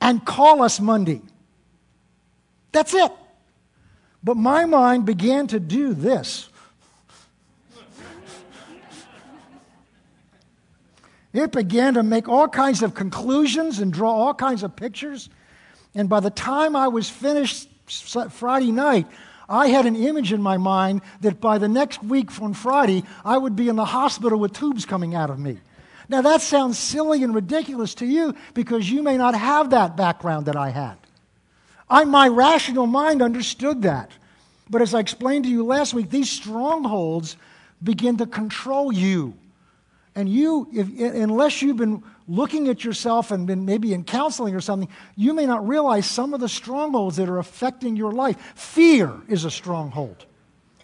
and 0.00 0.24
call 0.24 0.62
us 0.62 0.80
Monday. 0.80 1.22
That's 2.72 2.94
it. 2.94 3.12
But 4.22 4.36
my 4.36 4.66
mind 4.66 5.06
began 5.06 5.46
to 5.48 5.60
do 5.60 5.94
this. 5.94 6.48
It 11.32 11.52
began 11.52 11.94
to 11.94 12.02
make 12.02 12.28
all 12.28 12.48
kinds 12.48 12.82
of 12.82 12.94
conclusions 12.94 13.78
and 13.78 13.92
draw 13.92 14.12
all 14.12 14.34
kinds 14.34 14.62
of 14.62 14.74
pictures. 14.74 15.30
And 15.94 16.08
by 16.08 16.20
the 16.20 16.30
time 16.30 16.74
I 16.74 16.88
was 16.88 17.08
finished 17.08 17.68
Friday 18.30 18.72
night, 18.72 19.06
I 19.50 19.66
had 19.66 19.84
an 19.84 19.96
image 19.96 20.32
in 20.32 20.40
my 20.40 20.56
mind 20.56 21.02
that 21.22 21.40
by 21.40 21.58
the 21.58 21.68
next 21.68 22.02
week 22.04 22.40
on 22.40 22.54
Friday, 22.54 23.02
I 23.24 23.36
would 23.36 23.56
be 23.56 23.68
in 23.68 23.74
the 23.74 23.84
hospital 23.84 24.38
with 24.38 24.52
tubes 24.52 24.86
coming 24.86 25.16
out 25.16 25.28
of 25.28 25.40
me. 25.40 25.58
Now, 26.08 26.22
that 26.22 26.40
sounds 26.40 26.78
silly 26.78 27.22
and 27.24 27.34
ridiculous 27.34 27.94
to 27.96 28.06
you 28.06 28.34
because 28.54 28.90
you 28.90 29.02
may 29.02 29.16
not 29.16 29.34
have 29.34 29.70
that 29.70 29.96
background 29.96 30.46
that 30.46 30.56
I 30.56 30.70
had. 30.70 30.96
I, 31.88 32.04
my 32.04 32.28
rational 32.28 32.86
mind 32.86 33.22
understood 33.22 33.82
that. 33.82 34.10
But 34.70 34.82
as 34.82 34.94
I 34.94 35.00
explained 35.00 35.44
to 35.44 35.50
you 35.50 35.64
last 35.64 35.94
week, 35.94 36.10
these 36.10 36.30
strongholds 36.30 37.36
begin 37.82 38.18
to 38.18 38.26
control 38.26 38.92
you. 38.92 39.34
And 40.14 40.28
you, 40.28 40.68
if, 40.72 40.88
unless 41.14 41.60
you've 41.60 41.76
been 41.76 42.04
looking 42.30 42.68
at 42.68 42.84
yourself 42.84 43.32
and 43.32 43.46
been 43.46 43.64
maybe 43.64 43.92
in 43.92 44.04
counseling 44.04 44.54
or 44.54 44.60
something, 44.60 44.88
you 45.16 45.34
may 45.34 45.46
not 45.46 45.66
realize 45.66 46.06
some 46.06 46.32
of 46.32 46.38
the 46.40 46.48
strongholds 46.48 47.16
that 47.16 47.28
are 47.28 47.38
affecting 47.38 47.96
your 47.96 48.12
life. 48.12 48.36
Fear 48.54 49.12
is 49.28 49.44
a 49.44 49.50
stronghold, 49.50 50.24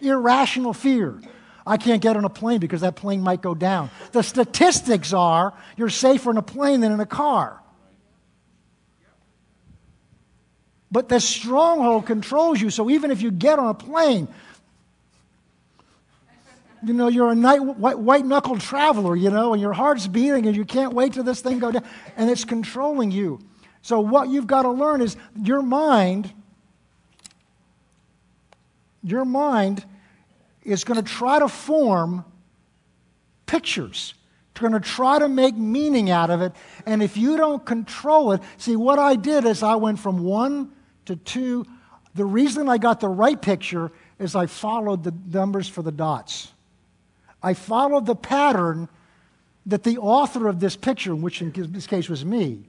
irrational 0.01 0.73
fear. 0.73 1.21
I 1.65 1.77
can't 1.77 2.03
get 2.03 2.17
on 2.17 2.25
a 2.25 2.29
plane 2.31 2.59
because 2.59 2.81
that 2.81 2.97
plane 2.97 3.21
might 3.21 3.43
go 3.43 3.55
down. 3.55 3.91
The 4.13 4.23
statistics 4.23 5.13
are 5.13 5.55
you're 5.77 5.89
safer 5.89 6.31
in 6.33 6.37
a 6.37 6.43
plane 6.43 6.81
than 6.81 6.91
in 6.91 7.01
a 7.01 7.07
car. 7.07 7.63
But 10.91 11.09
the 11.09 11.21
stronghold 11.21 12.07
controls 12.07 12.61
you, 12.61 12.71
so 12.71 12.91
even 12.91 13.11
if 13.11 13.23
you 13.23 13.31
get 13.31 13.59
on 13.59 13.69
a 13.69 13.75
plane, 13.75 14.29
you 16.85 16.93
know, 16.93 17.09
you're 17.09 17.31
a 17.31 17.35
night, 17.35 17.59
white 17.59 18.25
knuckled 18.25 18.61
traveler, 18.61 19.17
you 19.17 19.31
know, 19.31 19.53
and 19.53 19.63
your 19.63 19.73
heart's 19.73 20.07
beating 20.07 20.47
and 20.47 20.57
you 20.57 20.65
can't 20.65 20.93
wait 20.93 21.15
till 21.15 21.25
this 21.25 21.41
thing 21.41 21.59
go 21.59 21.73
down, 21.73 21.85
and 22.17 22.31
it's 22.31 22.45
controlling 22.45 23.11
you. 23.11 23.41
So, 23.83 24.01
what 24.01 24.29
you've 24.29 24.47
got 24.47 24.63
to 24.63 24.71
learn 24.71 25.01
is 25.01 25.17
your 25.43 25.63
mind, 25.63 26.33
your 29.03 29.25
mind 29.25 29.85
is 30.65 30.85
going 30.85 31.03
to 31.03 31.09
try 31.09 31.39
to 31.39 31.49
form 31.49 32.25
pictures. 33.47 34.15
It's 34.51 34.61
going 34.61 34.73
to 34.73 34.81
try 34.81 35.19
to 35.19 35.29
make 35.29 35.57
meaning 35.57 36.11
out 36.11 36.31
of 36.31 36.43
it. 36.43 36.53
And 36.85 37.03
if 37.03 37.17
you 37.17 37.37
don't 37.37 37.65
control 37.65 38.33
it, 38.33 38.41
see, 38.57 38.75
what 38.75 38.99
I 38.99 39.15
did 39.15 39.45
is 39.45 39.63
I 39.63 39.77
went 39.77 40.01
from 40.01 40.25
one 40.25 40.73
to 41.05 41.17
two. 41.17 41.65
The 42.15 42.25
reason 42.25 42.69
I 42.69 42.79
got 42.79 43.01
the 43.01 43.09
right 43.09 43.41
picture 43.41 43.93
is 44.19 44.35
I 44.35 44.47
followed 44.47 45.05
the 45.05 45.15
numbers 45.31 45.69
for 45.69 45.83
the 45.83 45.93
dots. 45.93 46.53
I 47.43 47.55
followed 47.55 48.07
the 48.07 48.17
pattern 48.17 48.89
that 49.67 49.83
the 49.83 49.99
author 49.99 50.49
of 50.49 50.61
this 50.61 50.77
picture, 50.77 51.15
which 51.15 51.43
in 51.43 51.53
this 51.73 51.87
case 51.87 52.09
was 52.09 52.25
me, 52.25 52.65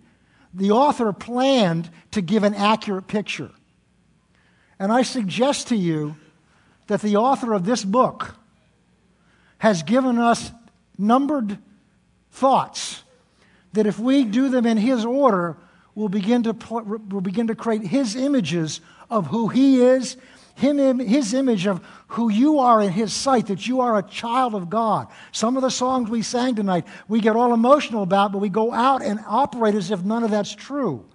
the 0.54 0.72
author 0.72 1.14
planned 1.14 1.90
to 2.12 2.22
give 2.22 2.44
an 2.44 2.56
accurate 2.56 3.08
picture. 3.08 3.52
And 4.80 4.92
I 4.92 5.04
suggest 5.04 5.68
to 5.68 5.76
you 5.76 6.16
that 6.88 7.02
the 7.02 7.18
author 7.18 7.54
of 7.54 7.66
this 7.66 7.84
book 7.84 8.36
has 9.60 9.84
given 9.84 10.18
us 10.18 10.52
numbered 10.98 11.58
thoughts 12.32 13.04
that 13.74 13.86
if 13.86 14.00
we 14.00 14.24
do 14.24 14.50
them 14.50 14.66
in 14.66 14.78
his 14.78 15.06
order, 15.06 15.58
we'll 15.94 16.10
begin 16.10 16.44
to, 16.44 16.54
pl- 16.54 16.84
we'll 16.84 17.22
begin 17.22 17.48
to 17.48 17.56
create 17.56 17.84
his 17.84 18.16
images 18.16 18.82
of 19.10 19.28
who 19.28 19.50
he 19.50 19.82
is 19.82 20.18
him, 20.58 20.98
his 20.98 21.36
image 21.36 21.68
of 21.68 21.86
who 22.08 22.30
you 22.30 22.58
are 22.58 22.82
in 22.82 22.92
his 22.92 23.14
sight, 23.14 23.48
that 23.48 23.68
you 23.68 23.82
are 23.82 23.98
a 23.98 24.02
child 24.02 24.56
of 24.56 24.72
God. 24.72 25.08
Some 25.32 25.56
of 25.56 25.62
the 25.62 25.70
songs 25.70 26.10
we 26.10 26.24
sang 26.24 26.56
tonight, 26.56 26.88
we 27.08 27.22
get 27.22 27.36
all 27.36 27.54
emotional 27.54 28.02
about, 28.02 28.32
but 28.32 28.40
we 28.40 28.50
go 28.50 28.74
out 28.74 29.04
and 29.04 29.20
operate 29.28 29.76
as 29.76 29.92
if 29.92 30.04
none 30.04 30.24
of 30.24 30.32
that's 30.32 30.56
true. 30.56 31.06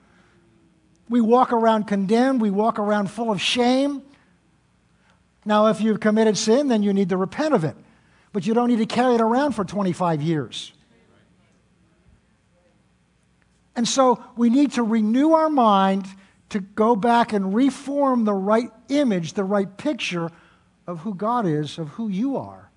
We 1.09 1.21
walk 1.21 1.53
around 1.53 1.89
condemned, 1.89 2.41
we 2.41 2.51
walk 2.51 2.79
around 2.79 3.11
full 3.11 3.33
of 3.33 3.41
shame. 3.41 4.03
Now, 5.45 5.67
if 5.67 5.81
you've 5.81 5.99
committed 5.99 6.39
sin, 6.39 6.69
then 6.69 6.85
you 6.85 6.93
need 6.93 7.09
to 7.09 7.17
repent 7.17 7.53
of 7.53 7.65
it. 7.65 7.75
But 8.33 8.47
you 8.47 8.55
don't 8.55 8.69
need 8.69 8.79
to 8.79 8.87
carry 8.87 9.17
it 9.17 9.21
around 9.21 9.53
for 9.53 9.65
25 9.65 10.23
years. 10.23 10.73
And 13.75 13.89
so 13.89 14.23
we 14.37 14.51
need 14.51 14.73
to 14.73 14.85
renew 14.85 15.33
our 15.33 15.51
mind 15.51 16.07
to 16.51 16.61
go 16.61 16.95
back 16.95 17.33
and 17.33 17.55
reform 17.55 18.25
the 18.25 18.35
right 18.35 18.71
image, 18.99 19.33
the 19.35 19.45
right 19.45 19.77
picture 19.77 20.31
of 20.87 21.01
who 21.01 21.15
God 21.15 21.47
is, 21.47 21.79
of 21.79 21.89
who 21.91 22.09
you 22.09 22.37
are, 22.37 22.71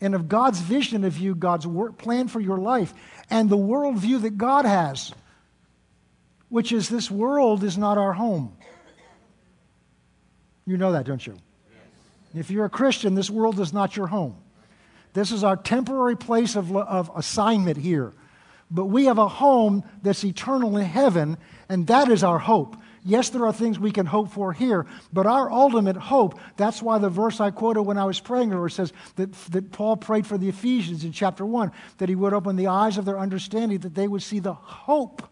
and 0.00 0.14
of 0.14 0.28
God's 0.28 0.60
vision 0.60 1.04
of 1.04 1.18
you, 1.18 1.34
God's 1.34 1.66
work, 1.66 1.98
plan 1.98 2.28
for 2.28 2.40
your 2.40 2.58
life, 2.58 2.92
and 3.30 3.48
the 3.48 3.56
worldview 3.56 4.22
that 4.22 4.36
God 4.36 4.64
has, 4.64 5.12
which 6.48 6.72
is 6.72 6.88
this 6.88 7.10
world 7.10 7.64
is 7.64 7.78
not 7.78 7.98
our 7.98 8.12
home. 8.12 8.56
You 10.66 10.76
know 10.76 10.92
that, 10.92 11.04
don't 11.04 11.24
you? 11.26 11.36
If 12.34 12.50
you're 12.50 12.64
a 12.64 12.70
Christian, 12.70 13.14
this 13.14 13.30
world 13.30 13.60
is 13.60 13.72
not 13.72 13.96
your 13.96 14.06
home. 14.06 14.36
This 15.12 15.30
is 15.30 15.44
our 15.44 15.56
temporary 15.56 16.16
place 16.16 16.56
of, 16.56 16.74
of 16.76 17.10
assignment 17.14 17.76
here. 17.76 18.12
But 18.70 18.86
we 18.86 19.04
have 19.04 19.18
a 19.18 19.28
home 19.28 19.84
that's 20.02 20.24
eternal 20.24 20.76
in 20.76 20.84
heaven, 20.84 21.36
and 21.68 21.86
that 21.86 22.10
is 22.10 22.24
our 22.24 22.38
hope. 22.38 22.76
Yes, 23.06 23.28
there 23.28 23.44
are 23.44 23.52
things 23.52 23.78
we 23.78 23.90
can 23.90 24.06
hope 24.06 24.30
for 24.30 24.54
here, 24.54 24.86
but 25.12 25.26
our 25.26 25.50
ultimate 25.50 25.96
hope, 25.96 26.40
that's 26.56 26.80
why 26.80 26.96
the 26.96 27.10
verse 27.10 27.38
I 27.38 27.50
quoted 27.50 27.82
when 27.82 27.98
I 27.98 28.06
was 28.06 28.18
praying 28.18 28.54
earlier 28.54 28.70
says 28.70 28.94
that, 29.16 29.30
that 29.50 29.72
Paul 29.72 29.98
prayed 29.98 30.26
for 30.26 30.38
the 30.38 30.48
Ephesians 30.48 31.04
in 31.04 31.12
chapter 31.12 31.44
1, 31.44 31.70
that 31.98 32.08
he 32.08 32.14
would 32.14 32.32
open 32.32 32.56
the 32.56 32.68
eyes 32.68 32.96
of 32.96 33.04
their 33.04 33.18
understanding, 33.18 33.78
that 33.80 33.94
they 33.94 34.08
would 34.08 34.22
see 34.22 34.38
the 34.38 34.54
hope 34.54 35.22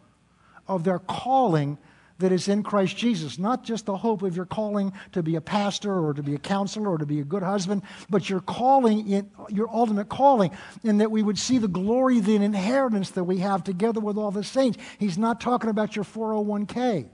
of 0.69 0.85
their 0.85 0.99
calling 0.99 1.79
that 2.19 2.31
is 2.31 2.47
in 2.47 2.63
Christ 2.63 2.95
Jesus. 2.95 3.39
Not 3.39 3.65
just 3.65 3.87
the 3.87 3.97
hope 3.97 4.21
of 4.21 4.37
your 4.37 4.45
calling 4.45 4.93
to 5.13 5.23
be 5.23 5.37
a 5.37 5.41
pastor 5.41 5.99
or 5.99 6.13
to 6.13 6.23
be 6.23 6.35
a 6.35 6.39
counselor 6.39 6.91
or 6.91 6.99
to 6.99 7.07
be 7.07 7.21
a 7.21 7.25
good 7.25 7.43
husband, 7.43 7.83
but 8.11 8.29
your 8.29 8.41
calling, 8.41 9.09
in, 9.09 9.31
your 9.49 9.71
ultimate 9.71 10.11
calling, 10.11 10.51
and 10.85 11.01
that 11.01 11.11
we 11.11 11.23
would 11.23 11.39
see 11.39 11.57
the 11.57 11.69
glory, 11.69 12.21
the 12.21 12.37
inheritance 12.37 13.11
that 13.13 13.25
we 13.25 13.39
have 13.39 13.65
together 13.65 13.99
with 13.99 14.19
all 14.19 14.31
the 14.31 14.45
saints. 14.45 14.77
He's 14.99 15.17
not 15.17 15.41
talking 15.41 15.71
about 15.71 15.97
your 15.97 16.05
401k. 16.05 17.09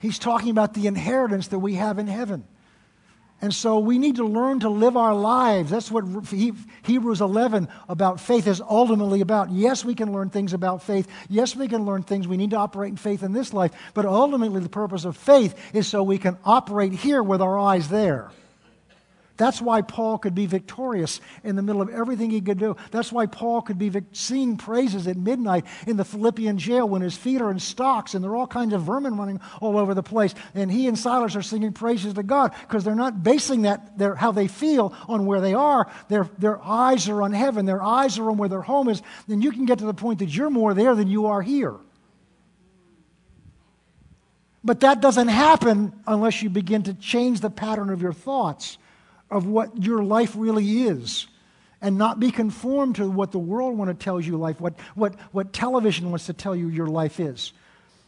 He's 0.00 0.18
talking 0.18 0.50
about 0.50 0.74
the 0.74 0.86
inheritance 0.86 1.48
that 1.48 1.58
we 1.58 1.74
have 1.74 1.98
in 1.98 2.06
heaven. 2.08 2.44
And 3.42 3.54
so 3.54 3.78
we 3.78 3.98
need 3.98 4.16
to 4.16 4.24
learn 4.24 4.60
to 4.60 4.68
live 4.68 4.96
our 4.96 5.14
lives. 5.14 5.70
That's 5.70 5.90
what 5.90 6.04
Hebrews 6.82 7.20
11 7.22 7.68
about 7.88 8.20
faith 8.20 8.46
is 8.46 8.60
ultimately 8.60 9.22
about. 9.22 9.50
Yes, 9.50 9.82
we 9.82 9.94
can 9.94 10.12
learn 10.12 10.28
things 10.28 10.52
about 10.52 10.82
faith. 10.82 11.08
Yes, 11.28 11.56
we 11.56 11.66
can 11.66 11.86
learn 11.86 12.02
things. 12.02 12.28
We 12.28 12.36
need 12.36 12.50
to 12.50 12.56
operate 12.56 12.90
in 12.90 12.96
faith 12.96 13.22
in 13.22 13.32
this 13.32 13.54
life. 13.54 13.72
But 13.94 14.04
ultimately, 14.04 14.60
the 14.60 14.68
purpose 14.68 15.06
of 15.06 15.16
faith 15.16 15.54
is 15.74 15.86
so 15.86 16.02
we 16.02 16.18
can 16.18 16.36
operate 16.44 16.92
here 16.92 17.22
with 17.22 17.40
our 17.40 17.58
eyes 17.58 17.88
there. 17.88 18.30
That's 19.40 19.62
why 19.62 19.80
Paul 19.80 20.18
could 20.18 20.34
be 20.34 20.44
victorious 20.44 21.18
in 21.44 21.56
the 21.56 21.62
middle 21.62 21.80
of 21.80 21.88
everything 21.88 22.28
he 22.28 22.42
could 22.42 22.58
do. 22.58 22.76
That's 22.90 23.10
why 23.10 23.24
Paul 23.24 23.62
could 23.62 23.78
be 23.78 23.90
singing 24.12 24.58
praises 24.58 25.06
at 25.06 25.16
midnight 25.16 25.64
in 25.86 25.96
the 25.96 26.04
Philippian 26.04 26.58
jail 26.58 26.86
when 26.86 27.00
his 27.00 27.16
feet 27.16 27.40
are 27.40 27.50
in 27.50 27.58
stocks 27.58 28.12
and 28.12 28.22
there 28.22 28.32
are 28.32 28.36
all 28.36 28.46
kinds 28.46 28.74
of 28.74 28.82
vermin 28.82 29.16
running 29.16 29.40
all 29.62 29.78
over 29.78 29.94
the 29.94 30.02
place. 30.02 30.34
And 30.54 30.70
he 30.70 30.88
and 30.88 30.98
Silas 30.98 31.36
are 31.36 31.42
singing 31.42 31.72
praises 31.72 32.12
to 32.14 32.22
God 32.22 32.52
because 32.68 32.84
they're 32.84 32.94
not 32.94 33.22
basing 33.22 33.62
that, 33.62 33.96
their, 33.96 34.14
how 34.14 34.30
they 34.30 34.46
feel 34.46 34.92
on 35.08 35.24
where 35.24 35.40
they 35.40 35.54
are. 35.54 35.90
Their, 36.08 36.28
their 36.36 36.62
eyes 36.62 37.08
are 37.08 37.22
on 37.22 37.32
heaven, 37.32 37.64
their 37.64 37.82
eyes 37.82 38.18
are 38.18 38.28
on 38.28 38.36
where 38.36 38.50
their 38.50 38.60
home 38.60 38.90
is. 38.90 39.00
Then 39.26 39.40
you 39.40 39.52
can 39.52 39.64
get 39.64 39.78
to 39.78 39.86
the 39.86 39.94
point 39.94 40.18
that 40.18 40.28
you're 40.28 40.50
more 40.50 40.74
there 40.74 40.94
than 40.94 41.08
you 41.08 41.28
are 41.28 41.40
here. 41.40 41.76
But 44.62 44.80
that 44.80 45.00
doesn't 45.00 45.28
happen 45.28 45.98
unless 46.06 46.42
you 46.42 46.50
begin 46.50 46.82
to 46.82 46.92
change 46.92 47.40
the 47.40 47.48
pattern 47.48 47.88
of 47.88 48.02
your 48.02 48.12
thoughts 48.12 48.76
of 49.30 49.46
what 49.46 49.82
your 49.82 50.02
life 50.02 50.34
really 50.36 50.82
is 50.82 51.26
and 51.82 51.96
not 51.96 52.20
be 52.20 52.30
conformed 52.30 52.96
to 52.96 53.10
what 53.10 53.32
the 53.32 53.38
world 53.38 53.76
want 53.78 53.88
to 53.90 54.04
tell 54.04 54.20
you 54.20 54.36
life, 54.36 54.60
what, 54.60 54.74
what, 54.94 55.14
what 55.32 55.52
television 55.52 56.10
wants 56.10 56.26
to 56.26 56.32
tell 56.32 56.54
you 56.54 56.68
your 56.68 56.88
life 56.88 57.20
is. 57.20 57.52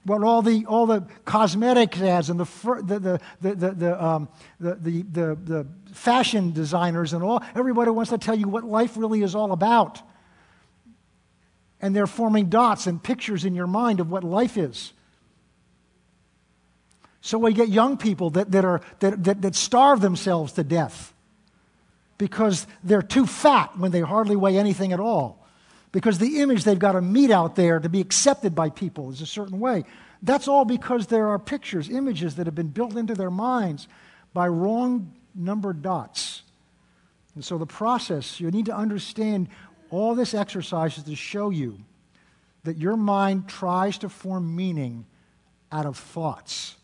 What 0.05 0.25
all 0.25 0.43
the, 0.43 0.67
all 0.67 0.87
the 0.87 1.07
cosmetic 1.25 1.99
ads 2.01 2.29
and 2.29 2.41
the, 2.41 2.45
the, 2.83 2.99
the, 2.99 3.21
the, 3.41 3.55
the, 3.55 3.71
the, 3.71 4.05
um, 4.05 4.29
the, 4.59 4.75
the, 4.75 5.03
the, 5.03 5.35
the 5.37 5.67
fashion 5.93 6.53
designers 6.53 7.13
and 7.13 7.23
all, 7.23 7.43
everybody 7.55 7.91
wants 7.93 8.11
to 8.11 8.19
tell 8.19 8.35
you 8.35 8.49
what 8.49 8.65
life 8.65 8.97
really 8.97 9.23
is 9.23 9.35
all 9.35 9.53
about. 9.53 10.03
And 11.81 11.95
they're 11.95 12.07
forming 12.07 12.49
dots 12.49 12.87
and 12.87 13.03
pictures 13.03 13.45
in 13.45 13.55
your 13.55 13.67
mind 13.67 14.01
of 14.01 14.11
what 14.11 14.25
life 14.25 14.57
is. 14.57 14.93
So 17.21 17.39
we 17.39 17.53
get 17.53 17.69
young 17.69 17.97
people 17.97 18.31
that, 18.31 18.51
that, 18.51 18.65
are, 18.65 18.81
that, 18.99 19.23
that, 19.25 19.43
that 19.43 19.55
starve 19.55 20.01
themselves 20.01 20.53
to 20.55 20.65
death 20.65 21.12
because 22.23 22.69
they're 22.85 23.03
too 23.03 23.27
fat 23.27 23.77
when 23.77 23.91
they 23.91 23.99
hardly 23.99 24.37
weigh 24.37 24.57
anything 24.57 24.93
at 24.93 25.01
all. 25.01 25.45
Because 25.91 26.19
the 26.19 26.41
image 26.41 26.63
they've 26.63 26.79
got 26.79 26.93
to 26.93 27.01
meet 27.01 27.33
out 27.33 27.57
there 27.57 27.81
to 27.81 27.89
be 27.89 28.01
accepted 28.01 28.55
by 28.55 28.71
people 28.71 29.11
is 29.11 29.21
a 29.21 29.27
certain 29.27 29.59
way. 29.59 29.83
That's 30.23 30.47
all 30.47 30.65
because 30.65 31.09
there 31.09 31.27
are 31.31 31.39
pictures, 31.41 31.91
images 31.91 32.37
that 32.37 32.47
have 32.47 32.55
been 32.55 32.69
built 32.69 32.97
into 32.97 33.17
their 33.17 33.29
minds 33.29 33.89
by 34.33 34.47
wrong 34.47 35.13
numbered 35.35 35.83
dots. 35.83 36.45
And 37.35 37.45
so 37.45 37.59
the 37.59 37.67
process, 37.67 38.39
you 38.39 38.49
need 38.53 38.67
to 38.67 38.77
understand 38.77 39.49
all 39.91 40.15
this 40.15 40.33
exercise 40.33 40.99
is 40.99 41.03
to 41.03 41.17
show 41.17 41.51
you 41.51 41.81
that 42.63 42.79
your 42.79 42.97
mind 42.97 43.49
tries 43.49 43.99
to 43.99 44.09
form 44.09 44.55
meaning 44.55 45.07
out 45.73 45.87
of 45.87 45.99
thoughts. 45.99 46.77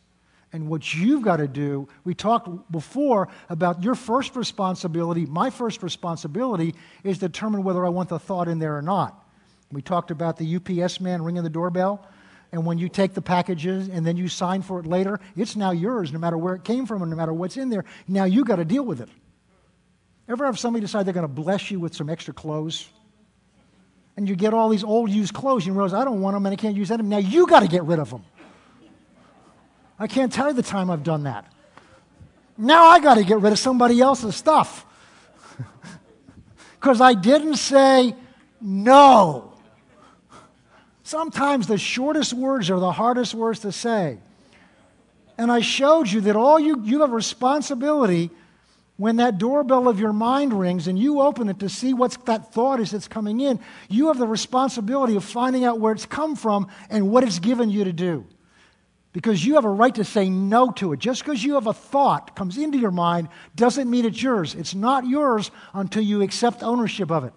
And 0.53 0.69
what 0.69 0.95
you've 0.95 1.23
got 1.23 1.37
to 1.37 1.49
do, 1.49 1.89
we 2.05 2.15
talked 2.15 2.49
before 2.73 3.29
about 3.51 3.83
your 3.83 3.95
first 3.95 4.35
responsibility. 4.35 5.27
My 5.27 5.51
first 5.51 5.83
responsibility 5.83 6.75
is 7.05 7.19
determine 7.19 7.65
whether 7.65 7.85
I 7.85 7.91
want 7.91 8.09
the 8.09 8.19
thought 8.19 8.49
in 8.49 8.59
there 8.59 8.77
or 8.77 8.83
not. 8.83 9.29
We 9.71 9.83
talked 9.83 10.11
about 10.11 10.39
the 10.39 10.57
UPS 10.57 11.01
man 11.01 11.23
ringing 11.23 11.43
the 11.43 11.51
doorbell. 11.51 12.07
And 12.51 12.65
when 12.65 12.79
you 12.79 12.89
take 12.89 13.13
the 13.13 13.21
packages 13.21 13.89
and 13.89 14.07
then 14.07 14.17
you 14.17 14.29
sign 14.29 14.63
for 14.63 14.81
it 14.81 14.87
later, 14.87 15.21
it's 15.37 15.55
now 15.55 15.71
yours, 15.71 16.13
no 16.13 16.19
matter 16.19 16.39
where 16.39 16.55
it 16.55 16.65
came 16.65 16.87
from 16.87 17.03
and 17.03 17.11
no 17.11 17.17
matter 17.17 17.35
what's 17.35 17.59
in 17.59 17.69
there. 17.69 17.85
Now 18.07 18.25
you 18.25 18.43
got 18.45 18.57
to 18.57 18.65
deal 18.65 18.85
with 18.85 19.03
it. 19.03 19.11
Ever 20.31 20.47
have 20.47 20.59
somebody 20.59 20.81
decide 20.81 21.05
they're 21.05 21.13
going 21.13 21.27
to 21.27 21.33
bless 21.33 21.71
you 21.71 21.79
with 21.79 21.95
some 21.95 22.09
extra 22.09 22.33
clothes? 22.33 22.89
And 24.17 24.27
you 24.27 24.35
get 24.35 24.55
all 24.55 24.71
these 24.71 24.83
old 24.83 25.11
used 25.11 25.33
clothes, 25.33 25.65
and 25.65 25.67
you 25.69 25.73
realize, 25.75 25.95
I 25.95 26.05
don't 26.05 26.21
want 26.21 26.35
them 26.35 26.45
and 26.45 26.53
I 26.53 26.57
can't 26.57 26.75
use 26.75 26.89
them. 26.89 27.09
Now 27.09 27.19
you 27.19 27.47
got 27.47 27.61
to 27.61 27.69
get 27.69 27.85
rid 27.85 27.99
of 27.99 28.11
them. 28.11 28.25
I 29.99 30.07
can't 30.07 30.33
tell 30.33 30.49
you 30.49 30.55
the 30.55 30.63
time 30.63 30.91
I've 30.91 31.03
done 31.03 31.25
that. 31.25 31.53
Now 32.57 32.87
I 32.87 33.01
got 33.01 33.15
to 33.15 33.25
get 33.25 33.41
rid 33.41 33.53
of 33.53 33.59
somebody 33.59 34.01
else's 34.01 34.37
stuff. 34.37 34.85
Because 36.81 37.01
I 37.01 37.15
didn't 37.15 37.57
say 37.57 38.15
no. 38.61 39.53
Sometimes 41.03 41.67
the 41.67 41.77
shortest 41.77 42.33
words 42.33 42.71
are 42.71 42.79
the 42.79 42.93
hardest 42.93 43.35
words 43.35 43.61
to 43.61 43.73
say. 43.73 44.19
And 45.37 45.51
I 45.51 45.59
showed 45.59 46.09
you 46.09 46.21
that 46.21 46.37
all 46.37 46.61
you, 46.61 46.81
you 46.85 47.01
have 47.01 47.11
responsibility 47.11 48.31
when 48.97 49.17
that 49.17 49.39
doorbell 49.39 49.89
of 49.89 49.99
your 49.99 50.13
mind 50.13 50.53
rings 50.53 50.89
and 50.89 50.99
you 50.99 51.21
open 51.21 51.49
it 51.49 51.61
to 51.61 51.69
see 51.69 51.95
what 51.95 52.27
that 52.27 52.53
thought 52.53 52.81
is 52.81 52.91
that's 52.91 53.09
coming 53.09 53.41
in, 53.41 53.61
you 53.89 54.09
have 54.09 54.19
the 54.19 54.27
responsibility 54.27 55.17
of 55.17 55.25
finding 55.25 55.65
out 55.65 55.81
where 55.81 55.93
it's 55.93 56.05
come 56.05 56.37
from 56.37 56.69
and 56.91 57.09
what 57.09 57.23
it's 57.23 57.39
given 57.39 57.71
you 57.71 57.85
to 57.85 57.93
do. 57.93 58.27
Because 59.19 59.45
you 59.45 59.57
have 59.57 59.65
a 59.65 59.69
right 59.69 59.97
to 59.97 60.05
say 60.05 60.31
no 60.31 60.71
to 60.71 60.93
it. 60.93 61.01
Just 61.01 61.25
because 61.25 61.43
you 61.43 61.55
have 61.55 61.67
a 61.67 61.73
thought 61.73 62.37
comes 62.37 62.57
into 62.57 62.79
your 62.79 62.93
mind 62.93 63.29
doesn't 63.57 63.91
mean 63.91 64.05
it's 64.05 64.23
yours. 64.23 64.55
It's 64.55 64.77
not 64.77 65.09
yours 65.09 65.51
until 65.75 66.05
you 66.05 66.23
accept 66.23 66.63
ownership 66.63 67.11
of 67.11 67.25
it. 67.25 67.33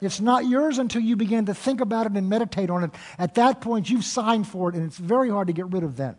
It's 0.00 0.22
not 0.22 0.46
yours 0.46 0.78
until 0.78 1.02
you 1.02 1.16
begin 1.16 1.44
to 1.44 1.52
think 1.52 1.82
about 1.82 2.06
it 2.06 2.12
and 2.12 2.30
meditate 2.30 2.70
on 2.70 2.84
it. 2.84 2.92
At 3.18 3.34
that 3.34 3.60
point, 3.60 3.90
you've 3.90 4.06
signed 4.06 4.48
for 4.48 4.70
it, 4.70 4.74
and 4.74 4.86
it's 4.86 4.96
very 4.96 5.28
hard 5.28 5.48
to 5.48 5.52
get 5.52 5.66
rid 5.66 5.82
of 5.82 5.98
that. 5.98 6.16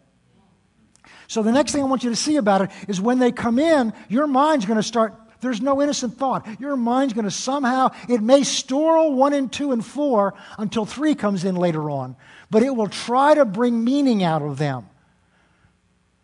So 1.27 1.41
the 1.41 1.51
next 1.51 1.71
thing 1.71 1.81
I 1.81 1.87
want 1.87 2.03
you 2.03 2.11
to 2.11 2.15
see 2.15 2.35
about 2.35 2.61
it 2.61 2.69
is 2.87 3.01
when 3.01 3.17
they 3.17 3.31
come 3.31 3.57
in, 3.57 3.93
your 4.07 4.27
mind's 4.27 4.67
going 4.67 4.77
to 4.77 4.83
start. 4.83 5.15
There's 5.39 5.61
no 5.61 5.81
innocent 5.81 6.19
thought. 6.19 6.45
Your 6.59 6.77
mind's 6.77 7.13
going 7.13 7.25
to 7.25 7.31
somehow, 7.31 7.89
it 8.07 8.21
may 8.21 8.43
store 8.43 9.11
one 9.11 9.33
and 9.33 9.51
two 9.51 9.71
and 9.71 9.83
four 9.83 10.35
until 10.59 10.85
three 10.85 11.15
comes 11.15 11.43
in 11.43 11.55
later 11.55 11.89
on, 11.89 12.15
but 12.51 12.61
it 12.61 12.75
will 12.75 12.87
try 12.87 13.33
to 13.33 13.45
bring 13.45 13.83
meaning 13.83 14.21
out 14.21 14.43
of 14.43 14.59
them. 14.59 14.85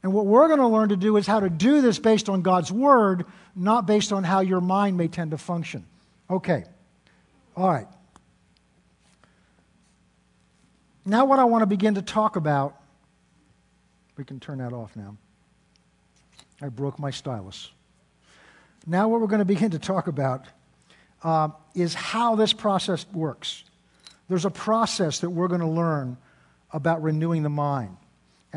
And 0.03 0.13
what 0.13 0.25
we're 0.25 0.47
going 0.47 0.59
to 0.59 0.67
learn 0.67 0.89
to 0.89 0.97
do 0.97 1.17
is 1.17 1.25
how 1.25 1.39
to 1.39 1.49
do 1.49 1.81
this 1.81 1.99
based 1.99 2.29
on 2.29 2.41
God's 2.41 2.71
word, 2.71 3.25
not 3.55 3.85
based 3.87 4.13
on 4.13 4.23
how 4.23 4.41
your 4.41 4.61
mind 4.61 4.97
may 4.97 5.07
tend 5.07 5.31
to 5.31 5.37
function. 5.37 5.85
Okay. 6.29 6.63
All 7.55 7.69
right. 7.69 7.87
Now, 11.05 11.25
what 11.25 11.39
I 11.39 11.45
want 11.45 11.61
to 11.63 11.67
begin 11.67 11.95
to 11.95 12.01
talk 12.01 12.35
about 12.35 12.77
we 14.17 14.23
can 14.23 14.39
turn 14.39 14.57
that 14.57 14.73
off 14.73 14.95
now. 14.95 15.15
I 16.61 16.69
broke 16.69 16.97
my 16.97 17.11
stylus. 17.11 17.71
Now, 18.85 19.07
what 19.07 19.21
we're 19.21 19.27
going 19.27 19.39
to 19.39 19.45
begin 19.45 19.71
to 19.71 19.79
talk 19.79 20.07
about 20.07 20.45
uh, 21.23 21.49
is 21.75 21.93
how 21.93 22.35
this 22.35 22.51
process 22.51 23.05
works. 23.13 23.63
There's 24.27 24.45
a 24.45 24.49
process 24.51 25.19
that 25.19 25.29
we're 25.29 25.47
going 25.47 25.61
to 25.61 25.67
learn 25.67 26.17
about 26.71 27.03
renewing 27.03 27.43
the 27.43 27.49
mind. 27.49 27.95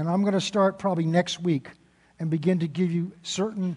And 0.01 0.09
I'm 0.09 0.23
going 0.23 0.33
to 0.33 0.41
start 0.41 0.79
probably 0.79 1.05
next 1.05 1.41
week 1.41 1.69
and 2.19 2.31
begin 2.31 2.61
to 2.61 2.67
give 2.67 2.91
you 2.91 3.13
certain 3.23 3.77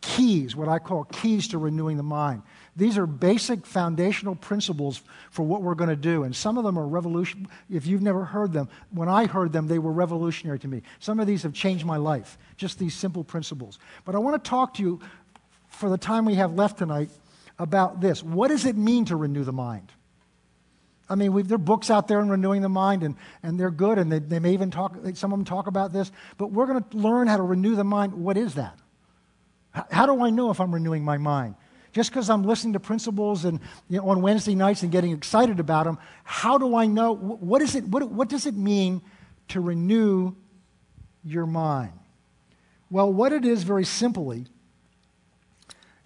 keys, 0.00 0.56
what 0.56 0.68
I 0.68 0.80
call 0.80 1.04
keys 1.04 1.46
to 1.48 1.58
renewing 1.58 1.96
the 1.96 2.02
mind. 2.02 2.42
These 2.74 2.98
are 2.98 3.06
basic 3.06 3.64
foundational 3.64 4.34
principles 4.34 5.02
for 5.30 5.44
what 5.44 5.62
we're 5.62 5.76
going 5.76 5.88
to 5.88 5.94
do. 5.94 6.24
And 6.24 6.34
some 6.34 6.58
of 6.58 6.64
them 6.64 6.76
are 6.76 6.84
revolution. 6.84 7.46
If 7.70 7.86
you've 7.86 8.02
never 8.02 8.24
heard 8.24 8.52
them, 8.52 8.68
when 8.90 9.08
I 9.08 9.26
heard 9.26 9.52
them, 9.52 9.68
they 9.68 9.78
were 9.78 9.92
revolutionary 9.92 10.58
to 10.58 10.66
me. 10.66 10.82
Some 10.98 11.20
of 11.20 11.28
these 11.28 11.44
have 11.44 11.52
changed 11.52 11.86
my 11.86 11.96
life, 11.96 12.38
just 12.56 12.80
these 12.80 12.96
simple 12.96 13.22
principles. 13.22 13.78
But 14.04 14.16
I 14.16 14.18
want 14.18 14.42
to 14.42 14.50
talk 14.50 14.74
to 14.74 14.82
you 14.82 14.98
for 15.68 15.88
the 15.88 15.98
time 15.98 16.24
we 16.24 16.34
have 16.34 16.54
left 16.54 16.78
tonight 16.78 17.10
about 17.60 18.00
this. 18.00 18.20
What 18.20 18.48
does 18.48 18.66
it 18.66 18.76
mean 18.76 19.04
to 19.04 19.14
renew 19.14 19.44
the 19.44 19.52
mind? 19.52 19.92
I 21.12 21.14
mean, 21.14 21.46
there 21.46 21.56
are 21.56 21.58
books 21.58 21.90
out 21.90 22.08
there 22.08 22.20
on 22.20 22.30
renewing 22.30 22.62
the 22.62 22.70
mind, 22.70 23.02
and, 23.02 23.16
and 23.42 23.60
they're 23.60 23.70
good, 23.70 23.98
and 23.98 24.10
they, 24.10 24.18
they 24.18 24.38
may 24.38 24.54
even 24.54 24.70
talk, 24.70 24.96
some 25.12 25.30
of 25.30 25.38
them 25.38 25.44
talk 25.44 25.66
about 25.66 25.92
this, 25.92 26.10
but 26.38 26.52
we're 26.52 26.66
going 26.66 26.82
to 26.82 26.96
learn 26.96 27.28
how 27.28 27.36
to 27.36 27.42
renew 27.42 27.76
the 27.76 27.84
mind. 27.84 28.14
What 28.14 28.38
is 28.38 28.54
that? 28.54 28.78
How 29.90 30.06
do 30.06 30.24
I 30.24 30.30
know 30.30 30.50
if 30.50 30.58
I'm 30.58 30.72
renewing 30.72 31.04
my 31.04 31.18
mind? 31.18 31.54
Just 31.92 32.10
because 32.10 32.30
I'm 32.30 32.44
listening 32.44 32.72
to 32.72 32.80
principles 32.80 33.44
and 33.44 33.60
you 33.90 33.98
know, 33.98 34.08
on 34.08 34.22
Wednesday 34.22 34.54
nights 34.54 34.82
and 34.82 34.90
getting 34.90 35.12
excited 35.12 35.60
about 35.60 35.84
them, 35.84 35.98
how 36.24 36.56
do 36.56 36.74
I 36.74 36.86
know? 36.86 37.14
What, 37.14 37.60
is 37.60 37.74
it, 37.74 37.84
what, 37.84 38.10
what 38.10 38.30
does 38.30 38.46
it 38.46 38.54
mean 38.54 39.02
to 39.48 39.60
renew 39.60 40.34
your 41.22 41.44
mind? 41.44 41.92
Well, 42.90 43.12
what 43.12 43.34
it 43.34 43.44
is, 43.44 43.62
very 43.64 43.84
simply, 43.84 44.46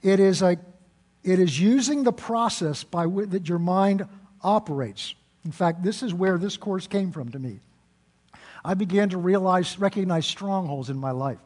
it 0.03 0.19
is, 0.19 0.43
a, 0.43 0.59
it 1.23 1.39
is 1.39 1.61
using 1.61 2.03
the 2.03 2.13
process 2.13 2.83
by 2.83 3.07
that 3.07 3.49
your 3.49 3.61
mind 3.61 4.09
operates. 4.47 5.15
In 5.45 5.51
fact, 5.51 5.83
this 5.83 6.03
is 6.03 6.15
where 6.15 6.39
this 6.39 6.57
course 6.57 6.87
came 6.87 7.11
from 7.11 7.31
to 7.33 7.39
me. 7.39 7.59
I 8.65 8.75
began 8.75 9.09
to 9.11 9.19
realize, 9.19 9.79
recognize 9.79 10.25
strongholds 10.25 10.89
in 10.89 10.97
my 10.97 11.11
life. 11.11 11.39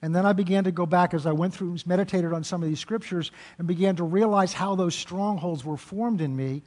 And 0.00 0.14
then 0.14 0.24
I 0.24 0.32
began 0.32 0.64
to 0.64 0.72
go 0.72 0.86
back 0.86 1.12
as 1.12 1.26
I 1.26 1.32
went 1.32 1.54
through, 1.54 1.76
meditated 1.84 2.32
on 2.32 2.44
some 2.44 2.62
of 2.62 2.68
these 2.68 2.80
scriptures, 2.80 3.30
and 3.58 3.68
began 3.68 3.96
to 3.96 4.04
realize 4.04 4.52
how 4.52 4.74
those 4.74 4.94
strongholds 4.94 5.64
were 5.64 5.76
formed 5.76 6.20
in 6.20 6.34
me. 6.34 6.62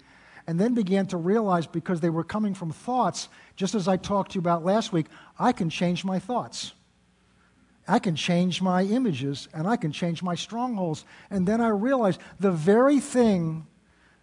And 0.47 0.59
then 0.59 0.73
began 0.73 1.07
to 1.07 1.17
realize 1.17 1.65
because 1.65 1.99
they 1.99 2.09
were 2.09 2.23
coming 2.23 2.53
from 2.53 2.71
thoughts, 2.71 3.29
just 3.55 3.73
as 3.73 3.87
I 3.87 3.97
talked 3.97 4.31
to 4.31 4.35
you 4.35 4.41
about 4.41 4.63
last 4.63 4.91
week, 4.93 5.07
I 5.39 5.51
can 5.51 5.69
change 5.69 6.03
my 6.03 6.19
thoughts. 6.19 6.73
I 7.87 7.99
can 7.99 8.15
change 8.15 8.61
my 8.61 8.83
images 8.83 9.47
and 9.53 9.67
I 9.67 9.77
can 9.77 9.91
change 9.91 10.21
my 10.21 10.35
strongholds. 10.35 11.05
And 11.29 11.47
then 11.47 11.61
I 11.61 11.69
realized 11.69 12.19
the 12.39 12.51
very 12.51 12.99
thing 12.99 13.65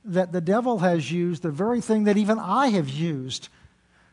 that 0.04 0.32
the 0.32 0.40
devil 0.40 0.78
has 0.78 1.10
used, 1.10 1.42
the 1.42 1.50
very 1.50 1.80
thing 1.80 2.04
that 2.04 2.16
even 2.16 2.38
I 2.38 2.68
have 2.68 2.88
used 2.88 3.48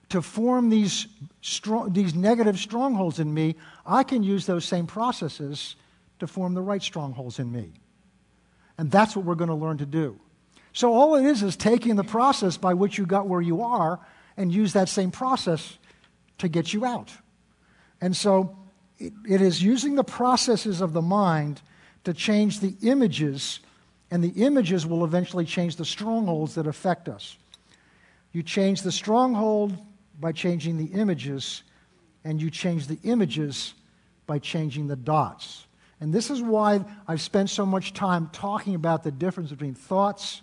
to 0.10 0.22
form 0.22 0.70
these, 0.70 1.08
strong, 1.42 1.94
these 1.94 2.14
negative 2.14 2.58
strongholds 2.60 3.20
in 3.20 3.34
me, 3.34 3.56
I 3.86 4.04
can 4.04 4.24
use 4.24 4.46
those 4.46 4.66
same 4.66 4.88
processes 4.88 5.76
to 6.20 6.28
form 6.28 6.54
the 6.54 6.62
right 6.62 6.82
strongholds 6.82 7.40
in 7.40 7.52
me. 7.52 7.74
And 8.78 8.92
that's 8.92 9.16
what 9.16 9.26
we're 9.26 9.36
going 9.36 9.50
to 9.50 9.56
learn 9.56 9.78
to 9.80 9.86
do. 9.86 10.20
So, 10.74 10.94
all 10.94 11.16
it 11.16 11.26
is 11.26 11.42
is 11.42 11.56
taking 11.56 11.96
the 11.96 12.04
process 12.04 12.58
by 12.58 12.74
which 12.74 12.98
you 12.98 13.06
got 13.06 13.28
where 13.28 13.42
you 13.42 13.62
are 13.62 14.00
and 14.36 14.54
use 14.54 14.74
that 14.74 14.90
same 14.90 15.10
process 15.10 15.78
to 16.40 16.50
get 16.50 16.74
you 16.74 16.86
out. 16.86 17.12
And 18.02 18.16
so, 18.16 18.58
it, 19.00 19.14
it 19.28 19.42
is 19.42 19.64
using 19.64 19.96
the 19.96 20.04
processes 20.04 20.82
of 20.82 20.92
the 20.92 21.02
mind 21.02 21.62
to 22.04 22.14
change 22.14 22.60
the 22.60 22.76
images, 22.82 23.62
and 24.12 24.24
the 24.24 24.44
images 24.44 24.86
will 24.86 25.04
eventually 25.04 25.46
change 25.46 25.76
the 25.76 25.86
strongholds 25.86 26.56
that 26.56 26.68
affect 26.68 27.10
us. 27.10 27.38
You 28.32 28.44
change 28.44 28.82
the 28.82 28.92
stronghold 28.92 29.78
by 30.20 30.32
changing 30.32 30.78
the 30.78 30.98
images, 31.00 31.64
and 32.24 32.42
you 32.42 32.50
change 32.50 32.88
the 32.88 33.00
images 33.04 33.74
by 34.28 34.40
changing 34.40 34.88
the 34.88 34.96
dots. 34.96 35.68
And 36.00 36.14
this 36.14 36.30
is 36.30 36.42
why 36.42 36.84
I've 37.08 37.22
spent 37.22 37.50
so 37.50 37.66
much 37.66 37.94
time 37.94 38.30
talking 38.34 38.76
about 38.76 39.04
the 39.04 39.12
difference 39.12 39.52
between 39.52 39.74
thoughts, 39.74 40.42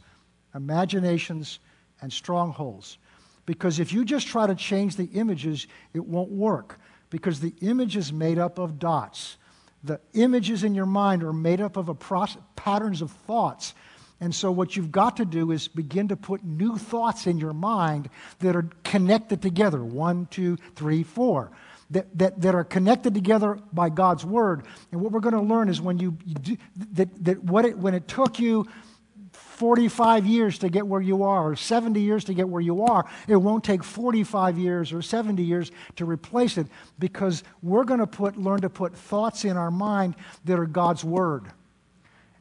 imaginations, 0.55 1.59
and 2.01 2.12
strongholds. 2.12 2.98
Because 3.44 3.79
if 3.79 3.92
you 3.92 4.05
just 4.05 4.27
try 4.27 4.46
to 4.46 4.55
change 4.55 4.96
the 4.96 5.09
images, 5.14 5.66
it 5.94 6.05
won't 6.05 6.31
work. 6.31 6.79
Because 7.11 7.40
the 7.40 7.53
image 7.61 7.96
is 7.96 8.12
made 8.12 8.38
up 8.38 8.59
of 8.59 8.79
dots. 8.79 9.37
The 9.85 10.01
images 10.14 10.64
in 10.64 10.75
your 10.75 10.87
mind 10.87 11.23
are 11.23 11.33
made 11.33 11.61
up 11.61 11.77
of 11.77 11.88
a 11.88 11.95
process, 11.95 12.42
patterns 12.57 13.03
of 13.03 13.11
thoughts 13.11 13.75
and 14.23 14.33
so, 14.33 14.53
what 14.53 14.77
you've 14.77 14.92
got 14.92 15.16
to 15.16 15.25
do 15.25 15.51
is 15.51 15.66
begin 15.66 16.07
to 16.07 16.16
put 16.16 16.45
new 16.45 16.79
thoughts 16.79 17.27
in 17.27 17.38
your 17.38 17.53
mind 17.53 18.09
that 18.38 18.55
are 18.55 18.68
connected 18.85 19.42
together 19.42 19.83
one, 19.83 20.27
two, 20.31 20.59
three, 20.77 21.03
four. 21.03 21.51
That, 21.90 22.07
that, 22.16 22.40
that 22.40 22.55
are 22.55 22.64
connected 22.64 23.12
together 23.12 23.59
by 23.71 23.90
God's 23.90 24.25
word. 24.25 24.62
And 24.92 25.03
what 25.03 25.12
we're 25.12 25.21
going 25.21 25.35
to 25.35 25.42
learn 25.42 25.68
is 25.68 25.79
when 25.79 25.99
you, 25.99 26.16
you 26.25 26.35
do, 26.37 26.57
that, 26.92 27.25
that 27.25 27.45
what 27.45 27.66
it, 27.66 27.77
when 27.77 27.92
it 27.92 28.09
took 28.09 28.38
you 28.38 28.66
45 29.62 30.27
years 30.27 30.59
to 30.59 30.68
get 30.68 30.85
where 30.88 31.01
you 31.01 31.22
are, 31.22 31.53
or 31.53 31.55
70 31.55 32.01
years 32.01 32.25
to 32.25 32.35
get 32.35 32.48
where 32.48 32.61
you 32.61 32.83
are, 32.83 33.09
it 33.29 33.37
won't 33.37 33.62
take 33.62 33.85
45 33.85 34.59
years 34.59 34.92
or 34.92 35.03
70 35.03 35.40
years 35.40 35.70
to 35.94 36.05
replace 36.05 36.59
it 36.59 36.66
because 36.98 37.44
we're 37.62 37.85
going 37.85 38.01
to 38.01 38.09
put, 38.09 38.37
learn 38.37 38.62
to 38.62 38.68
put 38.68 38.96
thoughts 38.96 39.44
in 39.44 39.57
our 39.57 39.70
mind 39.70 40.16
that 40.46 40.59
are 40.59 40.66
God's 40.66 41.05
word 41.05 41.44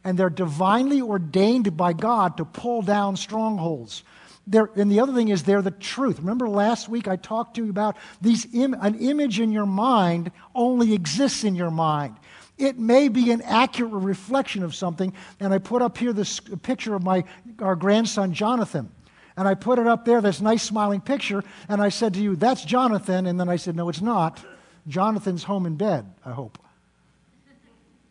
and 0.03 0.17
they're 0.17 0.31
divinely 0.31 0.99
ordained 0.99 1.77
by 1.77 1.93
God 1.93 2.37
to 2.37 2.45
pull 2.45 2.81
down 2.81 3.15
strongholds. 3.15 4.03
They're, 4.47 4.71
and 4.75 4.91
the 4.91 4.99
other 4.99 5.13
thing 5.13 5.27
is, 5.27 5.43
they're 5.43 5.61
the 5.61 5.69
truth. 5.69 6.17
Remember 6.17 6.49
last 6.49 6.89
week 6.89 7.07
I 7.07 7.17
talked 7.17 7.57
to 7.57 7.65
you 7.65 7.69
about 7.69 7.97
these 8.19 8.47
Im- 8.51 8.73
an 8.73 8.95
image 8.95 9.39
in 9.39 9.51
your 9.51 9.67
mind 9.67 10.31
only 10.55 10.93
exists 10.93 11.43
in 11.43 11.53
your 11.53 11.69
mind. 11.69 12.15
It 12.61 12.77
may 12.77 13.07
be 13.07 13.31
an 13.31 13.41
accurate 13.41 13.91
reflection 13.91 14.61
of 14.61 14.75
something. 14.75 15.13
And 15.39 15.51
I 15.51 15.57
put 15.57 15.81
up 15.81 15.97
here 15.97 16.13
this 16.13 16.39
picture 16.39 16.93
of 16.93 17.01
my, 17.01 17.23
our 17.59 17.75
grandson, 17.75 18.33
Jonathan. 18.33 18.91
And 19.35 19.47
I 19.47 19.55
put 19.55 19.79
it 19.79 19.87
up 19.87 20.05
there, 20.05 20.21
this 20.21 20.41
nice 20.41 20.61
smiling 20.61 21.01
picture. 21.01 21.43
And 21.67 21.81
I 21.81 21.89
said 21.89 22.13
to 22.13 22.19
you, 22.21 22.35
That's 22.35 22.63
Jonathan. 22.63 23.25
And 23.25 23.39
then 23.39 23.49
I 23.49 23.55
said, 23.55 23.75
No, 23.75 23.89
it's 23.89 24.01
not. 24.01 24.45
Jonathan's 24.87 25.43
home 25.43 25.65
in 25.65 25.75
bed, 25.75 26.05
I 26.23 26.31
hope. 26.31 26.59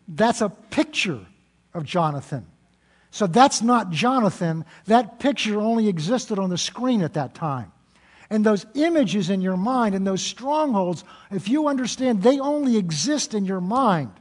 That's 0.09 0.41
a 0.41 0.49
picture 0.49 1.21
of 1.73 1.85
Jonathan. 1.85 2.45
So 3.13 3.29
that's 3.29 3.63
not 3.63 3.91
Jonathan. 3.91 4.65
That 4.87 5.21
picture 5.21 5.61
only 5.61 5.89
existed 5.89 6.39
on 6.41 6.51
the 6.51 6.59
screen 6.59 7.03
at 7.03 7.15
that 7.15 7.35
time. 7.35 7.71
And 8.31 8.45
those 8.45 8.67
images 8.75 9.31
in 9.31 9.41
your 9.43 9.57
mind 9.57 9.95
and 9.95 10.07
those 10.07 10.23
strongholds, 10.23 11.05
if 11.31 11.49
you 11.49 11.69
understand, 11.69 12.23
they 12.23 12.41
only 12.41 12.77
exist 12.77 13.35
in 13.35 13.45
your 13.45 13.61
mind. 13.61 14.13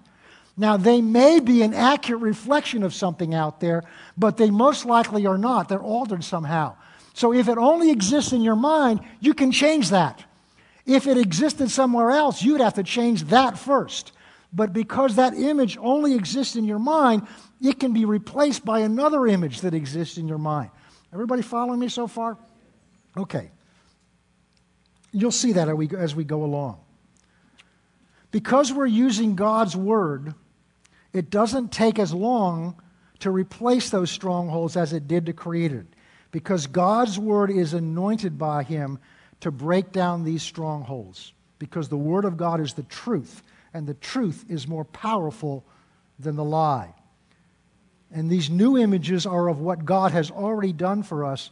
Now, 0.59 0.75
they 0.75 1.01
may 1.01 1.39
be 1.39 1.61
an 1.61 1.73
accurate 1.73 2.21
reflection 2.21 2.83
of 2.83 2.93
something 2.93 3.33
out 3.33 3.61
there, 3.61 3.81
but 4.17 4.35
they 4.35 4.51
most 4.51 4.83
likely 4.83 5.25
are 5.25 5.37
not. 5.37 5.69
They're 5.69 5.79
altered 5.79 6.21
somehow. 6.21 6.75
So, 7.13 7.33
if 7.33 7.47
it 7.47 7.57
only 7.57 7.91
exists 7.91 8.33
in 8.33 8.41
your 8.41 8.57
mind, 8.57 8.99
you 9.21 9.33
can 9.33 9.53
change 9.53 9.91
that. 9.91 10.21
If 10.85 11.07
it 11.07 11.17
existed 11.17 11.71
somewhere 11.71 12.11
else, 12.11 12.43
you'd 12.43 12.59
have 12.59 12.73
to 12.73 12.83
change 12.83 13.23
that 13.25 13.57
first. 13.57 14.11
But 14.51 14.73
because 14.73 15.15
that 15.15 15.33
image 15.33 15.77
only 15.79 16.13
exists 16.13 16.57
in 16.57 16.65
your 16.65 16.79
mind, 16.79 17.25
it 17.61 17.79
can 17.79 17.93
be 17.93 18.03
replaced 18.03 18.65
by 18.65 18.79
another 18.79 19.27
image 19.27 19.61
that 19.61 19.73
exists 19.73 20.17
in 20.17 20.27
your 20.27 20.39
mind. 20.39 20.71
Everybody 21.13 21.41
following 21.41 21.79
me 21.79 21.87
so 21.87 22.05
far? 22.05 22.37
Okay. 23.15 23.49
You'll 25.13 25.31
see 25.31 25.53
that 25.53 25.69
as 25.69 26.15
we 26.15 26.25
go 26.25 26.43
along. 26.43 26.81
Because 28.31 28.73
we're 28.73 28.87
using 28.87 29.35
God's 29.35 29.73
word, 29.73 30.33
it 31.13 31.29
doesn't 31.29 31.71
take 31.71 31.99
as 31.99 32.13
long 32.13 32.75
to 33.19 33.31
replace 33.31 33.89
those 33.89 34.11
strongholds 34.11 34.77
as 34.77 34.93
it 34.93 35.07
did 35.07 35.25
to 35.25 35.33
create 35.33 35.71
it. 35.71 35.85
Because 36.31 36.67
God's 36.67 37.17
word 37.17 37.49
is 37.49 37.73
anointed 37.73 38.37
by 38.37 38.63
Him 38.63 38.99
to 39.41 39.51
break 39.51 39.91
down 39.91 40.23
these 40.23 40.43
strongholds. 40.43 41.33
Because 41.57 41.89
the 41.89 41.97
word 41.97 42.25
of 42.25 42.37
God 42.37 42.61
is 42.61 42.73
the 42.73 42.83
truth, 42.83 43.41
and 43.73 43.87
the 43.87 43.95
truth 43.95 44.45
is 44.47 44.67
more 44.67 44.85
powerful 44.85 45.65
than 46.19 46.35
the 46.35 46.43
lie. 46.43 46.93
And 48.11 48.29
these 48.29 48.49
new 48.49 48.77
images 48.77 49.25
are 49.25 49.47
of 49.49 49.59
what 49.59 49.85
God 49.85 50.11
has 50.11 50.31
already 50.31 50.73
done 50.73 51.03
for 51.03 51.25
us, 51.25 51.49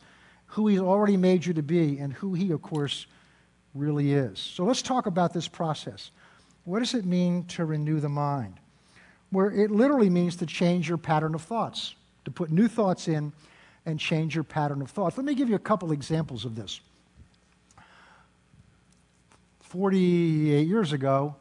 who 0.48 0.67
He's 0.67 0.80
already 0.80 1.17
made 1.17 1.46
you 1.46 1.54
to 1.54 1.63
be, 1.63 1.98
and 1.98 2.13
who 2.13 2.34
He, 2.34 2.52
of 2.52 2.62
course, 2.62 3.08
really 3.74 4.13
is. 4.13 4.39
So 4.39 4.63
let's 4.63 4.82
talk 4.82 5.06
about 5.06 5.34
this 5.34 5.48
process. 5.48 6.12
What 6.63 6.80
does 6.80 6.93
it 6.93 7.06
mean 7.06 7.46
to 7.46 7.65
renew 7.65 8.00
the 8.00 8.10
mind? 8.10 8.60
Where 9.30 9.52
it 9.52 9.72
literally 9.72 10.10
means 10.10 10.36
to 10.38 10.46
change 10.46 10.88
your 10.88 10.98
pattern 10.98 11.36
of 11.36 11.42
thoughts, 11.42 11.96
to 12.26 12.32
put 12.32 12.52
new 12.52 12.68
thoughts 12.68 13.08
in 13.08 13.34
and 13.86 14.00
change 14.00 14.36
your 14.36 14.44
pattern 14.44 14.82
of 14.82 14.90
thoughts. 14.90 15.18
Let 15.18 15.26
me 15.26 15.36
give 15.36 15.50
you 15.50 15.56
a 15.56 15.60
couple 15.60 15.92
examples 15.92 16.46
of 16.46 16.56
this. 16.56 16.80
48 19.62 20.66
years 20.66 20.94
ago, 20.94 21.36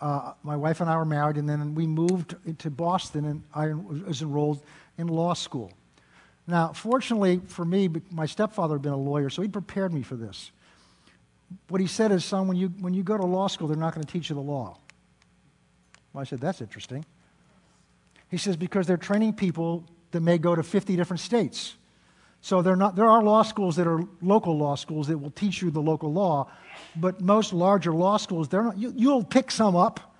uh, 0.00 0.34
my 0.42 0.56
wife 0.56 0.80
and 0.80 0.88
I 0.88 0.96
were 0.96 1.04
married, 1.04 1.36
and 1.36 1.48
then 1.48 1.74
we 1.74 1.86
moved 1.86 2.36
to 2.58 2.70
Boston, 2.70 3.24
and 3.24 3.42
I 3.54 3.72
was 3.72 4.22
enrolled 4.22 4.62
in 4.98 5.08
law 5.08 5.34
school. 5.34 5.72
Now, 6.46 6.72
fortunately 6.72 7.40
for 7.48 7.64
me, 7.64 7.90
my 8.10 8.26
stepfather 8.26 8.74
had 8.74 8.82
been 8.82 8.92
a 8.92 8.96
lawyer, 8.96 9.30
so 9.30 9.42
he 9.42 9.48
prepared 9.48 9.92
me 9.92 10.02
for 10.02 10.14
this 10.14 10.52
what 11.68 11.80
he 11.80 11.86
said 11.86 12.12
is, 12.12 12.24
son, 12.24 12.48
when 12.48 12.56
you, 12.56 12.68
when 12.80 12.94
you 12.94 13.02
go 13.02 13.16
to 13.16 13.24
law 13.24 13.46
school, 13.46 13.68
they're 13.68 13.76
not 13.76 13.94
going 13.94 14.04
to 14.04 14.12
teach 14.12 14.30
you 14.30 14.34
the 14.34 14.42
law. 14.42 14.78
Well, 16.12 16.22
I 16.22 16.24
said, 16.24 16.40
that's 16.40 16.60
interesting. 16.60 17.04
He 18.30 18.36
says, 18.36 18.56
because 18.56 18.86
they're 18.86 18.96
training 18.96 19.34
people 19.34 19.84
that 20.10 20.20
may 20.20 20.38
go 20.38 20.54
to 20.54 20.62
50 20.62 20.96
different 20.96 21.20
states. 21.20 21.76
So 22.40 22.60
not, 22.60 22.96
there 22.96 23.08
are 23.08 23.22
law 23.22 23.42
schools 23.42 23.76
that 23.76 23.86
are 23.86 24.04
local 24.22 24.56
law 24.56 24.76
schools 24.76 25.08
that 25.08 25.18
will 25.18 25.30
teach 25.30 25.62
you 25.62 25.70
the 25.70 25.82
local 25.82 26.12
law, 26.12 26.48
but 26.94 27.20
most 27.20 27.52
larger 27.52 27.92
law 27.92 28.16
schools, 28.16 28.48
they're 28.48 28.62
not, 28.62 28.78
you, 28.78 28.92
you'll 28.96 29.24
pick 29.24 29.50
some 29.50 29.74
up, 29.74 30.14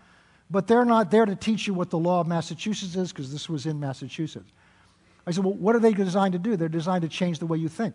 but 0.51 0.67
they're 0.67 0.85
not 0.85 1.11
there 1.11 1.27
to 1.27 1.37
teach 1.37 1.67
you 1.67 1.75
what 1.75 1.91
the 1.91 1.99
law 1.99 2.21
of 2.21 2.27
Massachusetts 2.27 2.97
is, 2.97 3.13
because 3.13 3.33
this 3.33 3.49
was 3.49 3.67
in 3.67 3.79
Massachusetts. 3.79 4.51
I 5.27 5.33
said, 5.33 5.45
well, 5.45 5.55
what 5.55 5.75
are 5.75 5.81
they 5.81 5.93
designed 5.93 6.33
to 6.33 6.39
do? 6.39 6.57
They're 6.57 6.69
designed 6.69 7.03
to 7.03 7.09
change 7.09 7.39
the 7.39 7.47
way 7.47 7.59
you 7.59 7.69
think. 7.69 7.95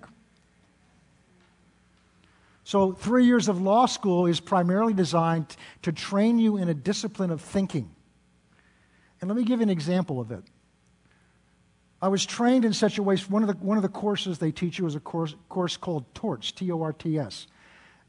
So, 2.64 2.92
three 2.92 3.26
years 3.26 3.48
of 3.48 3.62
law 3.62 3.86
school 3.86 4.28
is 4.28 4.40
primarily 4.40 4.94
designed 4.94 5.56
to 5.82 5.92
train 5.92 6.38
you 6.38 6.58
in 6.58 6.70
a 6.70 6.74
discipline 6.74 7.32
of 7.32 7.42
thinking. 7.42 7.90
And 9.22 9.30
let 9.30 9.38
me 9.38 9.44
give 9.44 9.60
you 9.60 9.64
an 9.64 9.70
example 9.70 10.20
of 10.20 10.32
it. 10.32 10.44
I 12.02 12.08
was 12.08 12.26
trained 12.26 12.66
in 12.66 12.74
such 12.74 12.98
a 12.98 13.04
way, 13.04 13.16
one 13.18 13.44
of 13.44 13.48
the, 13.48 13.54
one 13.64 13.78
of 13.78 13.84
the 13.84 13.90
courses 13.90 14.40
they 14.40 14.52
teach 14.52 14.80
you 14.80 14.88
is 14.88 14.96
a 14.96 15.00
course, 15.00 15.36
course 15.50 15.78
called 15.78 16.12
TORTS, 16.16 16.52
T 16.52 16.72
O 16.72 16.82
R 16.82 16.92
T 16.92 17.20
S. 17.20 17.46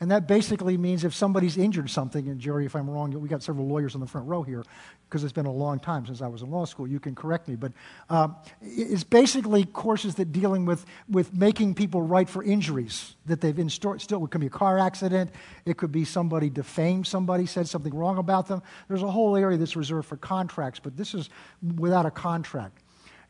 And 0.03 0.11
that 0.11 0.27
basically 0.27 0.77
means 0.77 1.05
if 1.05 1.15
somebody's 1.15 1.57
injured 1.57 1.89
something, 1.89 2.27
and 2.27 2.41
Jerry, 2.41 2.67
if 2.67 2.75
I'm 2.75 2.91
wrong, 2.91 3.13
we 3.21 3.29
got 3.29 3.41
several 3.41 3.69
lawyers 3.69 3.95
on 3.95 4.01
the 4.01 4.07
front 4.09 4.27
row 4.27 4.43
here 4.43 4.65
because 5.09 5.23
it's 5.23 5.33
been 5.33 5.47
a 5.47 5.53
long 5.53 5.79
time 5.79 6.05
since 6.07 6.21
I 6.21 6.27
was 6.27 6.43
in 6.43 6.51
law 6.51 6.65
school. 6.65 6.89
You 6.89 6.99
can 6.99 7.15
correct 7.15 7.47
me. 7.47 7.55
But 7.55 7.71
um, 8.11 8.35
it's 8.61 9.05
basically 9.05 9.65
courses 9.65 10.17
that 10.17 10.33
dealing 10.33 10.67
with, 10.67 10.85
with 11.09 11.33
making 11.33 11.77
people 11.77 12.03
right 12.03 12.29
for 12.29 12.43
injuries 12.43 13.15
that 13.27 13.41
they've 13.41 13.57
in 13.57 13.71
store. 13.71 13.97
Still, 14.01 14.25
it 14.25 14.33
could 14.33 14.41
be 14.41 14.49
a 14.49 14.51
car 14.51 14.77
accident. 14.77 15.31
It 15.67 15.77
could 15.77 15.93
be 15.93 16.05
somebody 16.05 16.51
defamed 16.51 17.07
somebody, 17.07 17.47
said 17.47 17.69
something 17.69 17.95
wrong 17.95 18.19
about 18.19 18.49
them. 18.49 18.61
There's 18.89 19.05
a 19.05 19.11
whole 19.11 19.37
area 19.37 19.57
that's 19.57 19.77
reserved 19.77 20.09
for 20.09 20.17
contracts, 20.17 20.81
but 20.81 20.97
this 20.97 21.15
is 21.15 21.31
without 21.77 22.07
a 22.07 22.11
contract. 22.11 22.77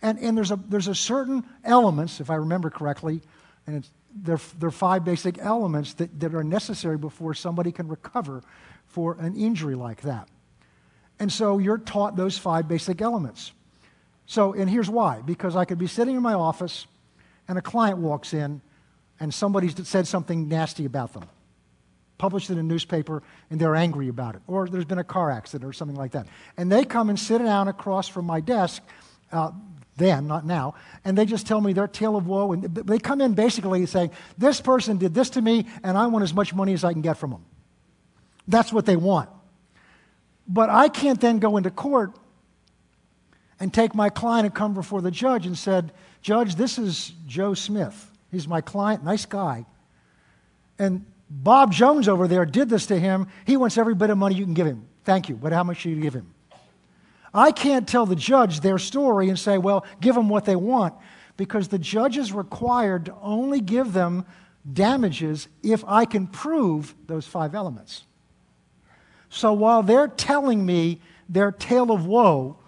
And, 0.01 0.19
and 0.21 0.35
there's, 0.35 0.51
a, 0.51 0.57
there's 0.71 0.89
a 0.89 0.95
certain 0.95 1.45
elements, 1.65 2.19
if 2.19 2.31
I 2.31 2.37
remember 2.37 2.71
correctly, 2.71 3.21
and 3.67 3.89
there, 4.15 4.39
there 4.59 4.69
are 4.69 4.73
five 4.73 5.05
basic 5.05 5.39
elements 5.39 5.95
that, 5.95 6.21
that 6.21 6.35
are 6.35 6.45
necessary 6.45 6.99
before 6.99 7.35
somebody 7.35 7.73
can 7.73 7.89
recover 7.89 8.43
for 8.87 9.17
an 9.19 9.37
injury 9.37 9.75
like 9.75 10.03
that. 10.03 10.29
And 11.19 11.33
so 11.33 11.59
you're 11.59 11.79
taught 11.79 12.17
those 12.17 12.37
five 12.37 12.69
basic 12.69 13.01
elements. 13.01 13.53
So, 14.27 14.53
and 14.53 14.69
here's 14.69 14.91
why 14.91 15.21
because 15.23 15.57
I 15.57 15.65
could 15.65 15.79
be 15.79 15.87
sitting 15.87 16.17
in 16.17 16.23
my 16.23 16.35
office 16.35 16.87
and 17.49 17.59
a 17.59 17.63
client 17.63 17.99
walks 17.99 18.35
in 18.35 18.61
and 19.21 19.33
somebody 19.33 19.69
said 19.69 20.07
something 20.07 20.49
nasty 20.49 20.85
about 20.85 21.13
them, 21.13 21.25
published 22.19 22.51
in 22.51 22.59
a 22.59 22.63
newspaper, 22.63 23.23
and 23.51 23.61
they're 23.61 23.77
angry 23.77 24.09
about 24.09 24.35
it. 24.35 24.43
Or 24.47 24.67
there's 24.69 24.85
been 24.85 24.99
a 24.99 25.05
car 25.05 25.31
accident 25.31 25.69
or 25.69 25.73
something 25.73 25.97
like 25.97 26.13
that. 26.13 26.27
And 26.57 26.73
they 26.73 26.85
come 26.85 27.09
and 27.09 27.19
sit 27.19 27.39
down 27.39 27.69
across 27.69 28.09
from 28.09 28.25
my 28.25 28.41
desk. 28.41 28.83
Uh, 29.31 29.53
then, 29.97 30.27
not 30.27 30.47
now, 30.47 30.75
and 31.05 31.17
they 31.17 31.27
just 31.27 31.47
tell 31.47 31.61
me 31.61 31.73
their 31.73 31.87
tale 31.87 32.17
of 32.17 32.27
woe. 32.27 32.53
And 32.53 32.63
they 32.63 32.99
come 32.99 33.21
in 33.21 33.35
basically 33.35 33.85
saying, 33.87 34.11
This 34.39 34.61
person 34.61 34.97
did 34.97 35.15
this 35.15 35.31
to 35.31 35.43
me, 35.43 35.67
and 35.83 35.99
I 35.99 36.07
want 36.07 36.23
as 36.23 36.33
much 36.33 36.55
money 36.55 36.73
as 36.73 36.83
I 36.83 36.93
can 36.93 37.03
get 37.03 37.19
from 37.19 37.31
them. 37.31 37.45
That's 38.49 38.73
what 38.73 38.87
they 38.87 38.97
want. 38.97 39.29
But 40.49 40.71
I 40.71 40.89
can't 40.89 41.21
then 41.21 41.39
go 41.39 41.57
into 41.57 41.71
court 41.71 42.13
and 43.61 43.73
take 43.73 43.95
my 43.95 44.09
client 44.09 44.47
and 44.47 44.55
come 44.55 44.75
before 44.75 45.01
the 45.03 45.11
judge 45.11 45.47
and 45.47 45.57
said, 45.57 45.93
Judge, 46.21 46.57
this 46.57 46.79
is 46.79 47.13
Joe 47.27 47.55
Smith. 47.55 48.11
He's 48.31 48.49
my 48.49 48.61
client, 48.61 49.05
nice 49.05 49.27
guy. 49.27 49.67
And 50.79 51.05
Bob 51.31 51.73
Jones 51.73 52.09
over 52.09 52.27
there 52.27 52.45
did 52.45 52.69
this 52.69 52.87
to 52.87 52.99
him. 52.99 53.29
He 53.47 53.57
wants 53.57 53.79
every 53.79 53.95
bit 53.95 54.11
of 54.11 54.19
money 54.19 54.35
you 54.35 54.45
can 54.45 54.55
give 54.55 54.67
him. 54.67 54.87
Thank 55.05 55.29
you. 55.29 55.37
But 55.37 55.53
how 55.53 55.65
much 55.65 55.79
should 55.79 55.91
you 55.91 56.01
give 56.01 56.15
him? 56.15 56.33
I 57.35 57.51
can't 57.51 57.89
tell 57.89 58.07
the 58.07 58.17
judge 58.17 58.61
their 58.61 58.79
story 58.79 59.29
and 59.29 59.39
say, 59.39 59.59
well, 59.59 59.87
give 60.01 60.15
them 60.15 60.29
what 60.29 60.45
they 60.45 60.57
want, 60.57 60.95
because 61.37 61.69
the 61.69 61.79
judge 61.79 62.19
is 62.19 62.33
required 62.33 63.07
to 63.07 63.15
only 63.23 63.61
give 63.61 63.93
them 63.93 64.27
damages 64.71 65.49
if 65.63 65.83
I 65.87 66.05
can 66.05 66.27
prove 66.27 66.95
those 67.07 67.27
five 67.27 67.55
elements. 67.55 68.05
So 69.29 69.53
while 69.55 69.83
they're 69.83 70.09
telling 70.09 70.65
me 70.67 71.01
their 71.29 71.51
tale 71.51 71.91
of 71.91 72.07
woe, 72.07 72.59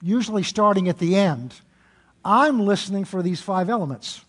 usually 0.00 0.44
starting 0.44 0.88
at 0.88 0.98
the 0.98 1.16
end, 1.16 1.54
I'm 2.24 2.60
listening 2.60 3.04
for 3.04 3.22
these 3.22 3.40
five 3.40 3.68
elements. 3.68 4.20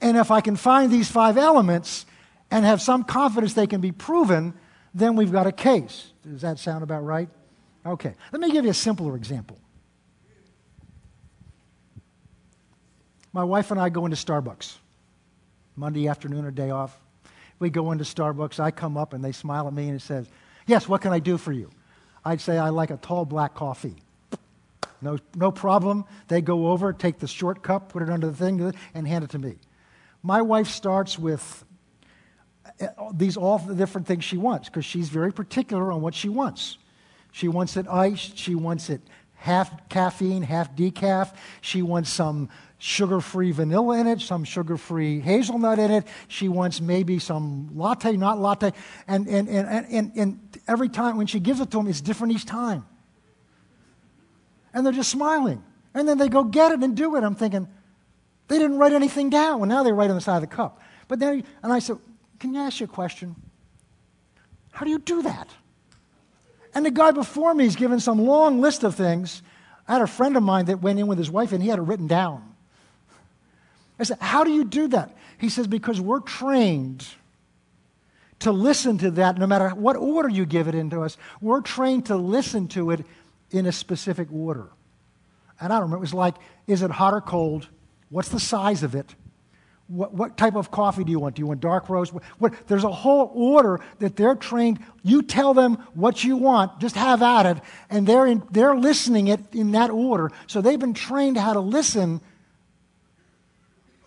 And 0.00 0.16
if 0.16 0.30
I 0.30 0.40
can 0.40 0.56
find 0.56 0.90
these 0.90 1.10
five 1.10 1.38
elements 1.38 2.06
and 2.50 2.64
have 2.64 2.82
some 2.82 3.04
confidence 3.04 3.54
they 3.54 3.66
can 3.66 3.80
be 3.80 3.92
proven, 3.92 4.54
then 4.94 5.16
we've 5.16 5.32
got 5.32 5.46
a 5.46 5.52
case. 5.52 6.12
Does 6.22 6.42
that 6.42 6.58
sound 6.58 6.82
about 6.82 7.04
right? 7.04 7.28
Okay. 7.84 8.14
Let 8.32 8.40
me 8.40 8.50
give 8.50 8.64
you 8.64 8.70
a 8.70 8.74
simpler 8.74 9.16
example. 9.16 9.58
My 13.32 13.44
wife 13.44 13.70
and 13.70 13.80
I 13.80 13.88
go 13.88 14.04
into 14.04 14.16
Starbucks 14.16 14.76
Monday 15.76 16.08
afternoon 16.08 16.44
or 16.44 16.50
day 16.50 16.70
off. 16.70 16.98
We 17.58 17.70
go 17.70 17.92
into 17.92 18.04
Starbucks. 18.04 18.58
I 18.58 18.70
come 18.70 18.96
up 18.96 19.12
and 19.12 19.24
they 19.24 19.32
smile 19.32 19.66
at 19.68 19.72
me 19.72 19.88
and 19.88 19.96
it 19.96 20.02
says, 20.02 20.26
Yes, 20.66 20.88
what 20.88 21.00
can 21.00 21.12
I 21.12 21.20
do 21.20 21.38
for 21.38 21.52
you? 21.52 21.70
I'd 22.24 22.40
say, 22.40 22.58
I 22.58 22.68
like 22.68 22.90
a 22.90 22.96
tall 22.96 23.24
black 23.24 23.54
coffee. 23.54 23.96
No, 25.02 25.18
no 25.34 25.50
problem. 25.50 26.04
They 26.28 26.42
go 26.42 26.68
over, 26.68 26.92
take 26.92 27.18
the 27.18 27.26
short 27.26 27.62
cup, 27.62 27.90
put 27.90 28.02
it 28.02 28.10
under 28.10 28.26
the 28.26 28.36
thing, 28.36 28.74
and 28.94 29.08
hand 29.08 29.24
it 29.24 29.30
to 29.30 29.38
me. 29.38 29.56
My 30.22 30.42
wife 30.42 30.68
starts 30.68 31.18
with 31.18 31.64
these 33.12 33.36
all 33.36 33.58
the 33.58 33.74
different 33.74 34.06
things 34.06 34.24
she 34.24 34.36
wants 34.36 34.68
because 34.68 34.84
she's 34.84 35.08
very 35.08 35.32
particular 35.32 35.92
on 35.92 36.00
what 36.00 36.14
she 36.14 36.28
wants. 36.28 36.78
She 37.32 37.48
wants 37.48 37.76
it 37.76 37.86
iced. 37.88 38.36
She 38.36 38.54
wants 38.54 38.90
it 38.90 39.00
half 39.36 39.88
caffeine, 39.88 40.42
half 40.42 40.74
decaf. 40.76 41.34
She 41.60 41.82
wants 41.82 42.10
some 42.10 42.48
sugar 42.78 43.20
free 43.20 43.52
vanilla 43.52 43.98
in 43.98 44.06
it, 44.06 44.20
some 44.20 44.44
sugar 44.44 44.76
free 44.76 45.20
hazelnut 45.20 45.78
in 45.78 45.90
it. 45.90 46.06
She 46.28 46.48
wants 46.48 46.80
maybe 46.80 47.18
some 47.18 47.70
latte, 47.74 48.16
not 48.16 48.38
latte. 48.38 48.72
And, 49.06 49.26
and, 49.28 49.48
and, 49.48 49.86
and, 49.90 50.12
and 50.16 50.58
every 50.66 50.88
time 50.88 51.16
when 51.16 51.26
she 51.26 51.40
gives 51.40 51.60
it 51.60 51.70
to 51.70 51.78
them, 51.78 51.88
it's 51.88 52.00
different 52.00 52.34
each 52.34 52.46
time. 52.46 52.86
And 54.72 54.84
they're 54.84 54.92
just 54.92 55.10
smiling. 55.10 55.62
And 55.94 56.08
then 56.08 56.18
they 56.18 56.28
go 56.28 56.44
get 56.44 56.72
it 56.72 56.82
and 56.82 56.96
do 56.96 57.16
it. 57.16 57.24
I'm 57.24 57.34
thinking, 57.34 57.68
they 58.48 58.58
didn't 58.58 58.78
write 58.78 58.92
anything 58.92 59.30
down. 59.30 59.60
Well, 59.60 59.68
now 59.68 59.82
they 59.82 59.92
write 59.92 60.10
on 60.10 60.16
the 60.16 60.22
side 60.22 60.36
of 60.36 60.42
the 60.42 60.54
cup. 60.54 60.80
But 61.08 61.18
then, 61.18 61.44
and 61.62 61.72
I 61.72 61.80
said, 61.80 61.98
can 62.40 62.54
you 62.54 62.60
ask 62.60 62.80
you 62.80 62.84
a 62.84 62.88
question? 62.88 63.36
How 64.72 64.84
do 64.84 64.90
you 64.90 64.98
do 64.98 65.22
that? 65.22 65.48
And 66.74 66.84
the 66.84 66.90
guy 66.90 67.10
before 67.12 67.54
me 67.54 67.66
is 67.66 67.76
giving 67.76 68.00
some 68.00 68.24
long 68.24 68.60
list 68.60 68.82
of 68.82 68.94
things. 68.94 69.42
I 69.86 69.92
had 69.94 70.02
a 70.02 70.06
friend 70.06 70.36
of 70.36 70.42
mine 70.42 70.64
that 70.66 70.80
went 70.80 70.98
in 70.98 71.06
with 71.06 71.18
his 71.18 71.30
wife 71.30 71.52
and 71.52 71.62
he 71.62 71.68
had 71.68 71.78
it 71.78 71.82
written 71.82 72.06
down. 72.06 72.54
I 73.98 74.04
said, 74.04 74.18
How 74.20 74.44
do 74.44 74.50
you 74.50 74.64
do 74.64 74.88
that? 74.88 75.14
He 75.38 75.48
says, 75.48 75.66
Because 75.66 76.00
we're 76.00 76.20
trained 76.20 77.06
to 78.40 78.52
listen 78.52 78.98
to 78.98 79.10
that 79.12 79.38
no 79.38 79.46
matter 79.46 79.68
what 79.70 79.96
order 79.96 80.28
you 80.28 80.46
give 80.46 80.66
it 80.66 80.74
into 80.74 81.02
us. 81.02 81.16
We're 81.40 81.60
trained 81.60 82.06
to 82.06 82.16
listen 82.16 82.68
to 82.68 82.90
it 82.90 83.04
in 83.50 83.66
a 83.66 83.72
specific 83.72 84.28
order. 84.32 84.68
And 85.60 85.72
I 85.72 85.76
don't 85.76 85.82
remember, 85.82 85.98
it 85.98 86.00
was 86.00 86.14
like, 86.14 86.36
is 86.66 86.82
it 86.82 86.90
hot 86.90 87.12
or 87.12 87.20
cold? 87.20 87.68
What's 88.08 88.30
the 88.30 88.40
size 88.40 88.82
of 88.82 88.94
it? 88.94 89.14
What, 89.90 90.14
what 90.14 90.36
type 90.36 90.54
of 90.54 90.70
coffee 90.70 91.02
do 91.02 91.10
you 91.10 91.18
want? 91.18 91.34
Do 91.34 91.40
you 91.40 91.48
want 91.48 91.60
dark 91.60 91.88
roast? 91.88 92.14
What, 92.14 92.22
what, 92.38 92.68
there's 92.68 92.84
a 92.84 92.92
whole 92.92 93.32
order 93.34 93.80
that 93.98 94.14
they're 94.14 94.36
trained. 94.36 94.78
You 95.02 95.20
tell 95.20 95.52
them 95.52 95.84
what 95.94 96.22
you 96.22 96.36
want, 96.36 96.78
just 96.78 96.94
have 96.94 97.22
at 97.22 97.44
it, 97.46 97.62
and 97.90 98.06
they're, 98.06 98.24
in, 98.26 98.44
they're 98.52 98.76
listening 98.76 99.26
it 99.26 99.40
in 99.52 99.72
that 99.72 99.90
order. 99.90 100.30
So 100.46 100.60
they've 100.60 100.78
been 100.78 100.94
trained 100.94 101.36
how 101.36 101.54
to 101.54 101.60
listen. 101.60 102.20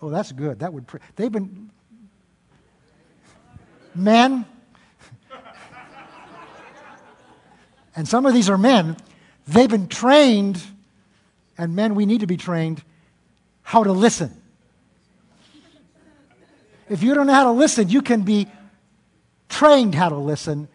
Oh, 0.00 0.08
that's 0.08 0.32
good. 0.32 0.60
That 0.60 0.72
would. 0.72 0.86
They've 1.16 1.30
been 1.30 1.70
men, 3.94 4.46
and 7.94 8.08
some 8.08 8.24
of 8.24 8.32
these 8.32 8.48
are 8.48 8.56
men. 8.56 8.96
They've 9.46 9.68
been 9.68 9.88
trained, 9.88 10.62
and 11.58 11.76
men, 11.76 11.94
we 11.94 12.06
need 12.06 12.20
to 12.20 12.26
be 12.26 12.38
trained 12.38 12.82
how 13.62 13.84
to 13.84 13.92
listen. 13.92 14.40
If 16.88 17.02
you 17.02 17.14
don't 17.14 17.26
know 17.26 17.32
how 17.32 17.44
to 17.44 17.52
listen, 17.52 17.88
you 17.88 18.02
can 18.02 18.22
be 18.22 18.46
trained 19.48 19.94
how 19.94 20.08
to 20.10 20.16
listen. 20.16 20.68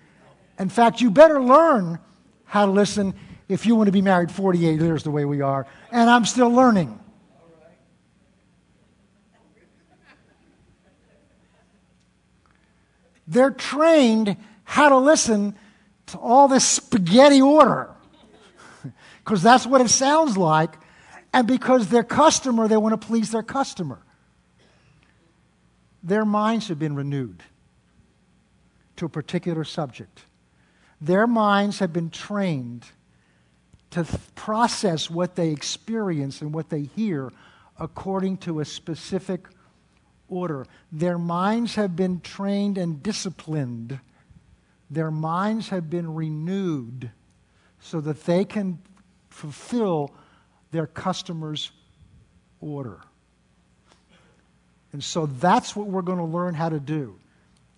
In 0.58 0.70
fact, 0.70 1.02
you 1.02 1.12
better 1.12 1.42
learn 1.42 2.00
how 2.46 2.66
to 2.66 2.72
listen 2.72 3.14
if 3.48 3.66
you 3.66 3.76
want 3.76 3.88
to 3.88 3.92
be 3.92 4.02
married 4.02 4.32
48 4.32 4.80
years 4.80 5.04
the 5.04 5.12
way 5.12 5.26
we 5.26 5.42
are. 5.42 5.68
And 5.92 6.10
I'm 6.10 6.26
still 6.26 6.50
learning. 6.50 7.00
They're 13.28 13.52
trained 13.52 14.38
how 14.64 14.90
to 14.90 14.98
listen 14.98 15.56
to 16.08 16.18
all 16.18 16.48
this 16.48 16.66
spaghetti 16.66 17.42
order 17.42 17.92
because 19.24 19.44
that's 19.44 19.68
what 19.68 19.82
it 19.82 19.90
sounds 19.90 20.36
like. 20.36 20.76
And 21.32 21.46
because 21.46 21.90
their 21.90 22.04
customer, 22.04 22.68
they 22.68 22.78
want 22.78 23.00
to 23.00 23.08
please 23.08 23.30
their 23.30 23.44
customer 23.44 24.02
their 26.04 26.26
minds 26.26 26.68
have 26.68 26.80
been 26.80 26.96
renewed 26.96 27.44
to 28.96 29.06
a 29.06 29.10
particular 29.10 29.64
subject. 29.64 30.26
Their 31.02 31.28
minds 31.28 31.80
have 31.80 31.94
been 31.94 32.10
trained 32.10 32.86
to 33.92 34.04
th- 34.04 34.20
process 34.36 35.10
what 35.10 35.36
they 35.36 35.50
experience 35.50 36.42
and 36.42 36.54
what 36.54 36.70
they 36.70 36.84
hear 36.84 37.32
according 37.80 38.38
to 38.38 38.60
a 38.60 38.66
specific 38.66 39.48
order. 40.28 40.66
Their 40.92 41.18
minds 41.18 41.76
have 41.76 41.96
been 41.96 42.20
trained 42.22 42.78
and 42.78 43.02
disciplined. 43.02 44.00
Their 44.90 45.12
minds 45.12 45.70
have 45.70 45.90
been 45.90 46.14
renewed 46.14 47.12
so 47.80 48.02
that 48.02 48.26
they 48.26 48.46
can 48.46 48.80
fulfill 49.30 50.12
their 50.72 50.88
customer's 50.88 51.72
order. 52.60 53.00
And 54.92 55.04
so 55.04 55.26
that's 55.26 55.76
what 55.76 55.88
we're 55.88 56.02
going 56.02 56.18
to 56.18 56.24
learn 56.24 56.54
how 56.54 56.70
to 56.70 56.80
do. 56.80 57.20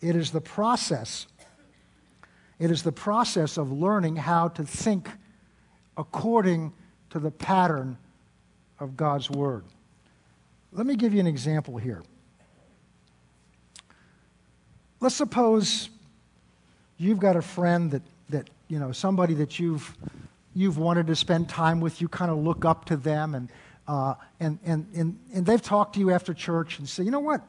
It 0.01 0.15
is 0.15 0.31
the 0.31 0.41
process. 0.41 1.27
It 2.59 2.71
is 2.71 2.83
the 2.83 2.91
process 2.91 3.57
of 3.57 3.71
learning 3.71 4.15
how 4.15 4.49
to 4.49 4.63
think 4.63 5.09
according 5.97 6.73
to 7.09 7.19
the 7.19 7.31
pattern 7.31 7.97
of 8.79 8.95
God's 8.95 9.29
Word. 9.29 9.65
Let 10.71 10.85
me 10.85 10.95
give 10.95 11.13
you 11.13 11.19
an 11.19 11.27
example 11.27 11.77
here. 11.77 12.01
Let's 14.99 15.15
suppose 15.15 15.89
you've 16.97 17.19
got 17.19 17.35
a 17.35 17.41
friend 17.41 17.91
that, 17.91 18.03
that 18.29 18.49
you 18.67 18.79
know, 18.79 18.91
somebody 18.91 19.33
that 19.35 19.59
you've, 19.59 19.97
you've 20.55 20.77
wanted 20.77 21.07
to 21.07 21.15
spend 21.15 21.49
time 21.49 21.81
with, 21.81 21.99
you 21.99 22.07
kind 22.07 22.31
of 22.31 22.37
look 22.37 22.63
up 22.63 22.85
to 22.85 22.95
them 22.95 23.35
and 23.35 23.49
uh, 23.87 24.15
and, 24.39 24.59
and, 24.63 24.87
and, 24.95 25.19
and 25.33 25.45
they've 25.45 25.61
talked 25.61 25.95
to 25.95 25.99
you 25.99 26.11
after 26.11 26.33
church 26.33 26.79
and 26.79 26.87
say, 26.87 27.03
you 27.03 27.11
know 27.11 27.19
what? 27.19 27.41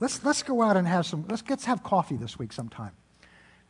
Let's, 0.00 0.24
let's 0.24 0.42
go 0.42 0.62
out 0.62 0.76
and 0.76 0.86
have 0.86 1.06
some, 1.06 1.26
let's, 1.28 1.42
let's 1.48 1.64
have 1.64 1.82
coffee 1.82 2.16
this 2.16 2.38
week 2.38 2.52
sometime. 2.52 2.92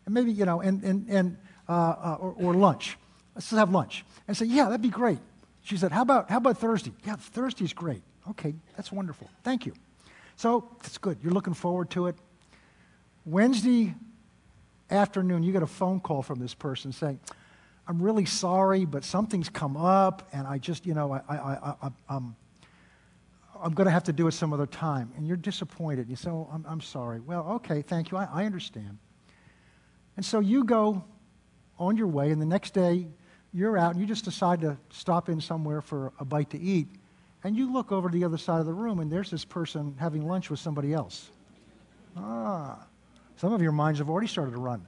And 0.05 0.15
maybe, 0.15 0.33
you 0.33 0.45
know, 0.45 0.61
and, 0.61 0.83
and, 0.83 1.09
and, 1.09 1.39
uh, 1.69 1.73
uh, 1.73 2.17
or, 2.21 2.35
or 2.39 2.55
lunch. 2.55 2.97
Let's 3.35 3.51
just 3.51 3.59
have 3.59 3.71
lunch. 3.71 4.05
And 4.27 4.37
say, 4.37 4.47
yeah, 4.47 4.65
that'd 4.65 4.83
be 4.83 4.91
great. 4.91 5.19
She 5.63 5.77
said, 5.77 5.93
how 5.93 6.03
about, 6.03 6.31
how 6.31 6.39
about 6.39 6.59
Thursday? 6.59 6.93
Yeah, 7.07 7.17
Thursday's 7.17 7.73
great. 7.73 8.03
Okay, 8.31 8.55
that's 8.77 8.93
wonderful. 8.93 9.29
Thank 9.43 9.67
you. 9.67 9.75
So 10.37 10.69
that's 10.83 10.99
good. 10.99 11.19
You're 11.23 11.33
looking 11.33 11.55
forward 11.55 11.91
to 11.91 12.07
it. 12.07 12.17
Wednesday 13.25 13.95
afternoon, 14.91 15.43
you 15.43 15.53
get 15.53 15.63
a 15.63 15.67
phone 15.67 16.01
call 16.01 16.23
from 16.23 16.39
this 16.39 16.55
person 16.55 16.93
saying, 16.93 17.21
I'm 17.89 18.03
really 18.03 18.27
sorry, 18.27 18.85
but 18.85 19.03
something's 19.03 19.49
come 19.49 19.75
up, 19.77 20.29
and 20.35 20.47
I 20.47 20.59
just, 20.59 20.85
you 20.85 20.93
know, 20.93 21.11
I, 21.11 21.23
I, 21.27 21.37
I, 21.37 21.75
I, 21.83 21.91
I'm, 22.11 22.37
I'm 23.61 23.73
going 23.73 23.87
to 23.87 23.91
have 23.91 24.05
to 24.05 24.13
do 24.13 24.29
it 24.29 24.33
some 24.33 24.53
other 24.53 24.67
time. 24.67 25.11
And 25.17 25.27
you're 25.27 25.39
disappointed. 25.39 26.11
You 26.11 26.17
say, 26.17 26.29
oh, 26.29 26.51
I'm, 26.53 26.67
I'm 26.69 26.81
sorry. 26.83 27.21
Well, 27.21 27.49
okay, 27.53 27.81
thank 27.81 28.11
you. 28.11 28.19
I, 28.19 28.29
I 28.31 28.45
understand. 28.45 28.99
And 30.17 30.25
so 30.25 30.41
you 30.41 30.65
go 30.65 31.03
on 31.79 31.97
your 31.97 32.09
way, 32.09 32.31
and 32.31 32.43
the 32.43 32.47
next 32.47 32.75
day 32.75 33.07
you're 33.55 33.79
out, 33.79 33.93
and 33.93 34.01
you 34.01 34.07
just 34.07 34.25
decide 34.25 34.61
to 34.61 34.77
stop 34.91 35.31
in 35.31 35.41
somewhere 35.41 35.81
for 35.81 36.13
a 36.21 36.27
bite 36.27 36.51
to 36.51 36.61
eat. 36.61 36.89
And 37.43 37.57
you 37.57 37.73
look 37.73 37.91
over 37.91 38.11
to 38.11 38.13
the 38.13 38.25
other 38.25 38.37
side 38.37 38.61
of 38.61 38.67
the 38.67 38.75
room, 38.75 38.99
and 38.99 39.11
there's 39.11 39.31
this 39.31 39.47
person 39.47 39.97
having 39.99 40.29
lunch 40.29 40.51
with 40.51 40.61
somebody 40.61 40.93
else. 40.93 41.31
Ah, 42.19 42.87
some 43.37 43.55
of 43.55 43.63
your 43.63 43.73
minds 43.73 44.01
have 44.01 44.11
already 44.11 44.27
started 44.27 44.51
to 44.51 44.61
run. 44.61 44.87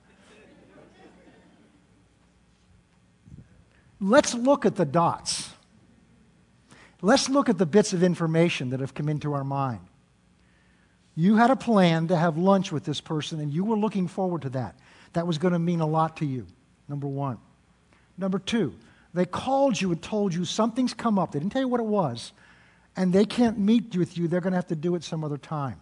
Let's 4.01 4.35
look 4.35 4.65
at 4.65 4.77
the 4.77 4.87
dots. 4.87 5.51
Let's 7.03 7.29
look 7.29 7.49
at 7.49 7.59
the 7.59 7.67
bits 7.67 7.93
of 7.93 8.03
information 8.03 8.71
that 8.71 8.81
have 8.81 8.95
come 8.95 9.09
into 9.09 9.33
our 9.33 9.45
mind. 9.45 9.81
You 11.15 11.37
had 11.37 11.51
a 11.51 11.57
plan 11.57 12.09
to 12.09 12.17
have 12.17 12.39
lunch 12.39 12.73
with 12.73 12.85
this 12.85 13.01
person, 13.01 13.41
and 13.41 13.53
you 13.53 13.65
were 13.65 13.77
looking 13.77 14.09
forward 14.09 14.43
to 14.43 14.51
that. 14.51 14.77
That 15.13 15.27
was 15.27 15.39
going 15.39 15.53
to 15.53 15.59
mean 15.59 15.81
a 15.81 15.87
lot 15.87 16.19
to 16.19 16.27
you, 16.27 16.47
number 16.89 17.07
one. 17.07 17.39
Number 18.17 18.39
two, 18.39 18.75
they 19.13 19.25
called 19.25 19.81
you 19.81 19.93
and 19.93 20.01
told 20.01 20.33
you 20.33 20.45
something's 20.45 20.95
come 20.95 21.19
up. 21.19 21.33
They 21.33 21.39
didn't 21.41 21.53
tell 21.53 21.63
you 21.63 21.69
what 21.69 21.81
it 21.81 21.87
was, 21.87 22.33
and 22.97 23.13
they 23.13 23.25
can't 23.25 23.59
meet 23.59 23.97
with 23.97 24.17
you. 24.17 24.29
They're 24.29 24.41
going 24.41 24.53
to 24.53 24.59
have 24.59 24.69
to 24.69 24.77
do 24.77 24.95
it 24.95 25.05
some 25.05 25.25
other 25.25 25.39
time. 25.39 25.81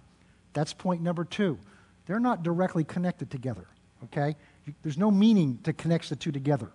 That's 0.55 0.73
point 0.73 1.03
number 1.03 1.25
two. 1.25 1.59
They're 2.07 2.21
not 2.21 2.43
directly 2.43 2.85
connected 2.85 3.31
together, 3.31 3.67
okay? 4.05 4.35
There's 4.83 4.99
no 4.99 5.11
meaning 5.11 5.59
to 5.65 5.73
connect 5.73 6.09
the 6.09 6.17
two 6.17 6.33
together. 6.33 6.71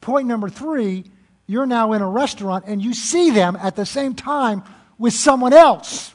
Point 0.00 0.26
number 0.26 0.48
three, 0.48 1.04
you're 1.46 1.66
now 1.66 1.92
in 1.92 2.02
a 2.02 2.08
restaurant 2.08 2.64
and 2.66 2.82
you 2.82 2.94
see 2.94 3.30
them 3.30 3.56
at 3.56 3.76
the 3.76 3.84
same 3.84 4.14
time 4.14 4.62
with 4.98 5.12
someone 5.12 5.52
else. 5.52 6.14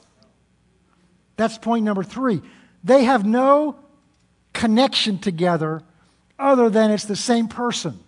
That's 1.36 1.58
point 1.58 1.84
number 1.84 2.04
three. 2.04 2.42
They 2.84 3.04
have 3.04 3.26
no 3.26 3.78
connection 4.54 5.20
together 5.20 5.82
other 6.40 6.70
than 6.70 6.92
it's 6.92 7.06
the 7.06 7.16
same 7.16 7.48
person. 7.48 8.00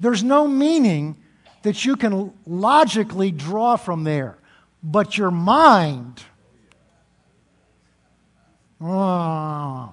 There's 0.00 0.22
no 0.22 0.46
meaning 0.46 1.16
that 1.62 1.84
you 1.84 1.96
can 1.96 2.32
logically 2.46 3.32
draw 3.32 3.76
from 3.76 4.04
there, 4.04 4.38
but 4.82 5.18
your 5.18 5.30
mind. 5.30 6.22
Oh, 8.80 9.92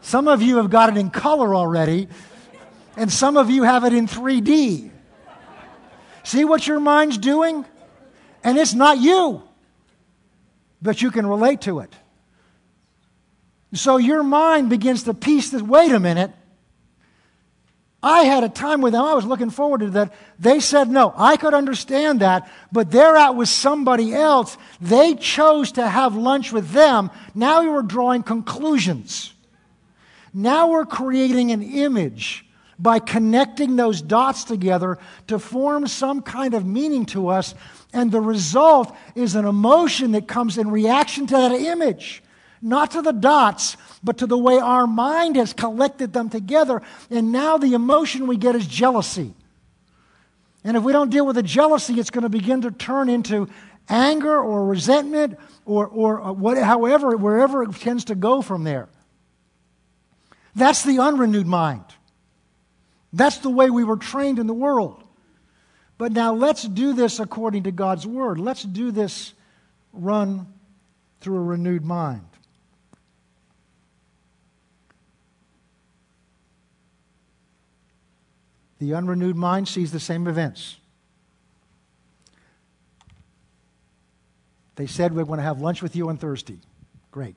some 0.00 0.26
of 0.26 0.42
you 0.42 0.56
have 0.56 0.70
got 0.70 0.90
it 0.90 0.96
in 0.96 1.10
color 1.10 1.54
already 1.54 2.08
and 2.96 3.12
some 3.12 3.36
of 3.36 3.50
you 3.50 3.62
have 3.62 3.84
it 3.84 3.92
in 3.92 4.06
3D. 4.06 4.90
See 6.24 6.44
what 6.44 6.66
your 6.66 6.80
mind's 6.80 7.18
doing? 7.18 7.64
And 8.42 8.58
it's 8.58 8.74
not 8.74 8.98
you, 8.98 9.42
but 10.80 11.02
you 11.02 11.10
can 11.10 11.26
relate 11.26 11.62
to 11.62 11.80
it. 11.80 11.92
So 13.74 13.98
your 13.98 14.22
mind 14.22 14.70
begins 14.70 15.04
to 15.04 15.14
piece 15.14 15.50
this 15.50 15.62
wait 15.62 15.92
a 15.92 16.00
minute. 16.00 16.32
I 18.02 18.22
had 18.22 18.44
a 18.44 18.48
time 18.48 18.80
with 18.80 18.92
them. 18.92 19.04
I 19.04 19.14
was 19.14 19.24
looking 19.24 19.50
forward 19.50 19.80
to 19.80 19.90
that. 19.90 20.14
They 20.38 20.60
said 20.60 20.88
no. 20.88 21.12
I 21.16 21.36
could 21.36 21.54
understand 21.54 22.20
that, 22.20 22.48
but 22.70 22.90
they're 22.90 23.16
out 23.16 23.36
with 23.36 23.48
somebody 23.48 24.14
else. 24.14 24.56
They 24.80 25.14
chose 25.16 25.72
to 25.72 25.86
have 25.86 26.14
lunch 26.14 26.52
with 26.52 26.70
them. 26.70 27.10
Now 27.34 27.62
we 27.62 27.68
were 27.68 27.82
drawing 27.82 28.22
conclusions. 28.22 29.34
Now 30.32 30.70
we're 30.70 30.86
creating 30.86 31.50
an 31.50 31.62
image 31.62 32.45
by 32.78 32.98
connecting 32.98 33.76
those 33.76 34.02
dots 34.02 34.44
together 34.44 34.98
to 35.28 35.38
form 35.38 35.86
some 35.86 36.22
kind 36.22 36.54
of 36.54 36.66
meaning 36.66 37.06
to 37.06 37.28
us. 37.28 37.54
And 37.92 38.12
the 38.12 38.20
result 38.20 38.94
is 39.14 39.34
an 39.34 39.46
emotion 39.46 40.12
that 40.12 40.28
comes 40.28 40.58
in 40.58 40.70
reaction 40.70 41.26
to 41.28 41.34
that 41.34 41.52
image, 41.52 42.22
not 42.60 42.90
to 42.92 43.02
the 43.02 43.12
dots, 43.12 43.76
but 44.02 44.18
to 44.18 44.26
the 44.26 44.36
way 44.36 44.58
our 44.58 44.86
mind 44.86 45.36
has 45.36 45.52
collected 45.52 46.12
them 46.12 46.28
together. 46.28 46.82
And 47.10 47.32
now 47.32 47.56
the 47.56 47.74
emotion 47.74 48.26
we 48.26 48.36
get 48.36 48.54
is 48.54 48.66
jealousy. 48.66 49.32
And 50.62 50.76
if 50.76 50.82
we 50.82 50.92
don't 50.92 51.10
deal 51.10 51.24
with 51.24 51.36
the 51.36 51.42
jealousy, 51.42 51.98
it's 51.98 52.10
going 52.10 52.24
to 52.24 52.28
begin 52.28 52.62
to 52.62 52.70
turn 52.70 53.08
into 53.08 53.48
anger 53.88 54.38
or 54.38 54.66
resentment 54.66 55.38
or, 55.64 55.86
or 55.86 56.20
uh, 56.20 56.32
what, 56.32 56.58
however, 56.58 57.16
wherever 57.16 57.62
it 57.62 57.72
tends 57.76 58.06
to 58.06 58.14
go 58.14 58.42
from 58.42 58.64
there. 58.64 58.88
That's 60.54 60.82
the 60.82 60.98
unrenewed 60.98 61.46
mind. 61.46 61.84
That's 63.16 63.38
the 63.38 63.48
way 63.48 63.70
we 63.70 63.82
were 63.82 63.96
trained 63.96 64.38
in 64.38 64.46
the 64.46 64.54
world. 64.54 65.02
But 65.96 66.12
now 66.12 66.34
let's 66.34 66.64
do 66.64 66.92
this 66.92 67.18
according 67.18 67.62
to 67.62 67.72
God's 67.72 68.06
word. 68.06 68.38
Let's 68.38 68.62
do 68.62 68.90
this 68.90 69.32
run 69.94 70.52
through 71.22 71.38
a 71.38 71.42
renewed 71.42 71.82
mind. 71.82 72.26
The 78.80 78.92
unrenewed 78.92 79.36
mind 79.36 79.68
sees 79.68 79.92
the 79.92 80.00
same 80.00 80.26
events. 80.26 80.76
They 84.74 84.86
said, 84.86 85.16
We're 85.16 85.24
going 85.24 85.38
to 85.38 85.42
have 85.42 85.62
lunch 85.62 85.80
with 85.80 85.96
you 85.96 86.10
on 86.10 86.18
Thursday. 86.18 86.58
Great. 87.10 87.36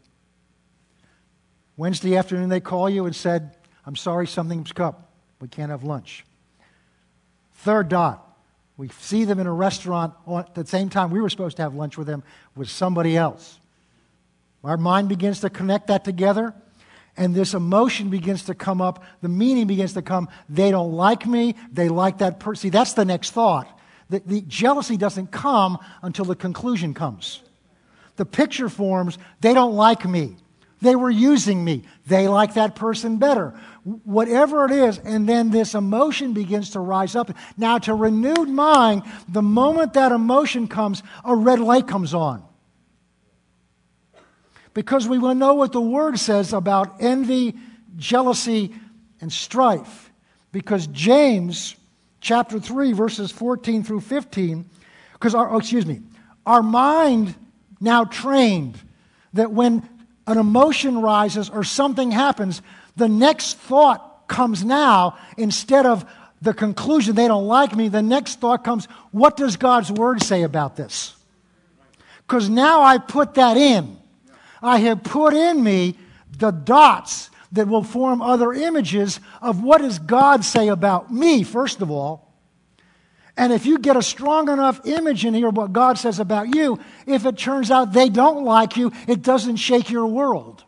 Wednesday 1.78 2.18
afternoon, 2.18 2.50
they 2.50 2.60
call 2.60 2.90
you 2.90 3.06
and 3.06 3.16
said, 3.16 3.56
I'm 3.86 3.96
sorry, 3.96 4.28
something's 4.28 4.74
up. 4.78 5.09
We 5.42 5.48
can't 5.48 5.72
have 5.72 5.84
lunch. 5.84 6.26
Third 7.56 7.90
dot. 7.90 8.26
We 8.78 8.90
see 9.00 9.26
them 9.26 9.40
in 9.40 9.48
a 9.48 9.54
restaurant 9.54 10.14
at 10.28 10.56
the 10.56 10.66
same 10.66 10.90
time 10.90 11.12
we 11.12 11.20
were 11.20 11.30
supposed 11.30 11.58
to 11.58 11.64
have 11.64 11.76
lunch 11.76 11.98
with 11.98 12.08
them 12.08 12.24
with 12.56 12.70
somebody 12.70 13.18
else. 13.18 13.60
Our 14.64 14.78
mind 14.78 15.10
begins 15.10 15.42
to 15.42 15.50
connect 15.50 15.88
that 15.88 16.06
together, 16.06 16.54
and 17.18 17.36
this 17.36 17.54
emotion 17.54 18.10
begins 18.10 18.46
to 18.46 18.56
come 18.56 18.82
up. 18.82 19.04
The 19.22 19.30
meaning 19.30 19.68
begins 19.68 19.94
to 19.94 20.02
come. 20.02 20.30
They 20.48 20.72
don't 20.72 20.94
like 20.94 21.26
me. 21.26 21.56
They 21.72 21.90
like 21.90 22.20
that 22.20 22.40
person. 22.40 22.62
See, 22.62 22.70
that's 22.70 22.94
the 22.94 23.06
next 23.06 23.32
thought. 23.32 23.68
The, 24.10 24.22
the 24.26 24.42
jealousy 24.42 24.98
doesn't 24.98 25.28
come 25.28 25.78
until 26.02 26.26
the 26.26 26.36
conclusion 26.36 26.94
comes. 26.94 27.42
The 28.16 28.26
picture 28.26 28.70
forms, 28.70 29.18
they 29.42 29.54
don't 29.54 29.76
like 29.76 30.06
me. 30.06 30.38
They 30.82 30.96
were 30.96 31.10
using 31.10 31.64
me. 31.64 31.84
They 32.08 32.28
like 32.28 32.54
that 32.54 32.76
person 32.76 33.18
better. 33.18 33.54
Whatever 33.84 34.66
it 34.66 34.72
is, 34.72 34.98
and 35.00 35.28
then 35.28 35.52
this 35.52 35.74
emotion 35.74 36.34
begins 36.34 36.72
to 36.72 36.80
rise 36.80 37.16
up. 37.16 37.32
Now, 37.58 37.78
to 37.80 37.94
renewed 37.94 38.50
mind, 38.50 39.04
the 39.28 39.42
moment 39.42 39.94
that 39.94 40.12
emotion 40.12 40.68
comes, 40.68 41.02
a 41.24 41.36
red 41.36 41.60
light 41.60 41.88
comes 41.88 42.14
on. 42.14 42.44
Because 44.74 45.08
we 45.08 45.18
will 45.18 45.36
know 45.36 45.54
what 45.54 45.72
the 45.72 45.82
word 45.82 46.20
says 46.20 46.54
about 46.54 47.02
envy, 47.02 47.56
jealousy, 47.96 48.74
and 49.22 49.32
strife. 49.32 50.12
Because 50.52 50.88
James 50.88 51.76
chapter 52.22 52.60
3, 52.60 52.94
verses 52.94 53.32
14 53.32 53.84
through 53.84 54.02
15, 54.02 54.70
because 55.14 55.36
our, 55.36 55.52
oh, 55.52 55.58
excuse 55.58 55.86
me, 55.86 56.02
our 56.46 56.64
mind 56.64 57.36
now 57.80 58.04
trained 58.04 58.80
that 59.34 59.52
when 59.52 59.88
an 60.28 60.38
emotion 60.38 61.02
rises 61.02 61.50
or 61.50 61.64
something 61.64 62.12
happens, 62.12 62.62
the 63.00 63.10
next 63.10 63.58
thought 63.58 64.28
comes 64.28 64.64
now 64.64 65.18
instead 65.38 65.86
of 65.86 66.06
the 66.41 66.54
conclusion, 66.54 67.16
they 67.16 67.28
don't 67.28 67.47
like 67.47 67.76
me, 67.76 67.89
the 67.89 68.02
next 68.02 68.39
thought 68.39 68.64
comes, 68.64 68.86
what 69.12 69.36
does 69.36 69.58
God's 69.58 69.91
word 69.91 70.22
say 70.22 70.43
about 70.43 70.76
this? 70.76 71.16
Because 72.28 72.50
now 72.50 72.82
I 72.82 72.97
put 72.97 73.34
that 73.34 73.58
in. 73.58 73.97
I 74.62 74.78
have 74.80 75.04
put 75.04 75.34
in 75.34 75.64
me 75.64 75.97
the 76.38 76.52
dots 76.52 77.30
that 77.52 77.68
will 77.68 77.84
form 77.84 78.22
other 78.22 78.54
images 78.54 79.20
of 79.41 79.64
what 79.64 79.82
does 79.82 80.00
God 80.00 80.45
say 80.45 80.68
about 80.68 81.12
me, 81.12 81.43
first 81.43 81.82
of 81.82 81.89
all. 81.89 82.32
And 83.36 83.52
if 83.52 83.66
you 83.66 83.80
get 83.80 83.97
a 83.97 84.04
strong 84.04 84.50
enough 84.50 84.86
image 84.86 85.26
in 85.26 85.34
here 85.34 85.47
of 85.47 85.58
what 85.58 85.74
God 85.74 85.97
says 85.97 86.20
about 86.20 86.54
you, 86.54 86.80
if 87.08 87.26
it 87.26 87.38
turns 87.38 87.72
out 87.72 87.93
they 87.93 88.10
don't 88.10 88.43
like 88.43 88.78
you, 88.78 88.91
it 89.08 89.22
doesn't 89.22 89.56
shake 89.56 89.89
your 89.89 90.06
world. 90.06 90.64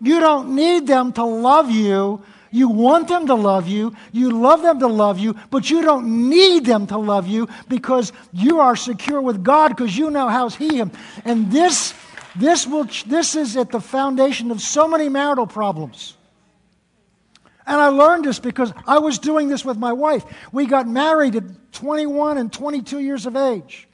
You 0.00 0.20
don't 0.20 0.54
need 0.54 0.86
them 0.86 1.12
to 1.14 1.24
love 1.24 1.70
you. 1.70 2.22
You 2.50 2.68
want 2.68 3.08
them 3.08 3.26
to 3.26 3.34
love 3.34 3.66
you. 3.66 3.94
You 4.12 4.30
love 4.30 4.62
them 4.62 4.78
to 4.80 4.86
love 4.86 5.18
you, 5.18 5.34
but 5.50 5.70
you 5.70 5.82
don't 5.82 6.28
need 6.28 6.64
them 6.64 6.86
to 6.88 6.98
love 6.98 7.26
you 7.26 7.48
because 7.68 8.12
you 8.32 8.60
are 8.60 8.76
secure 8.76 9.20
with 9.20 9.42
God 9.42 9.70
because 9.70 9.96
you 9.96 10.10
know 10.10 10.28
how 10.28 10.48
He 10.48 10.76
Him. 10.76 10.92
And 11.24 11.50
this 11.50 11.94
this, 12.36 12.66
will, 12.66 12.88
this 13.06 13.36
is 13.36 13.56
at 13.56 13.70
the 13.70 13.80
foundation 13.80 14.50
of 14.50 14.60
so 14.60 14.88
many 14.88 15.08
marital 15.08 15.46
problems. 15.46 16.16
And 17.66 17.80
I 17.80 17.88
learned 17.88 18.24
this 18.24 18.38
because 18.38 18.72
I 18.86 18.98
was 18.98 19.18
doing 19.18 19.48
this 19.48 19.64
with 19.64 19.78
my 19.78 19.92
wife. 19.92 20.24
We 20.52 20.66
got 20.66 20.86
married 20.86 21.36
at 21.36 21.72
21 21.72 22.36
and 22.38 22.52
22 22.52 22.98
years 22.98 23.24
of 23.26 23.36
age. 23.36 23.88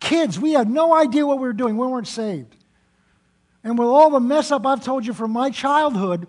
Kids, 0.00 0.40
we 0.40 0.52
had 0.52 0.68
no 0.68 0.94
idea 0.94 1.26
what 1.26 1.38
we 1.38 1.46
were 1.46 1.52
doing. 1.52 1.76
We 1.76 1.86
weren't 1.86 2.08
saved. 2.08 2.56
And 3.64 3.78
with 3.78 3.88
all 3.88 4.10
the 4.10 4.20
mess 4.20 4.52
up 4.52 4.66
I've 4.66 4.84
told 4.84 5.06
you 5.06 5.14
from 5.14 5.32
my 5.32 5.50
childhood, 5.50 6.28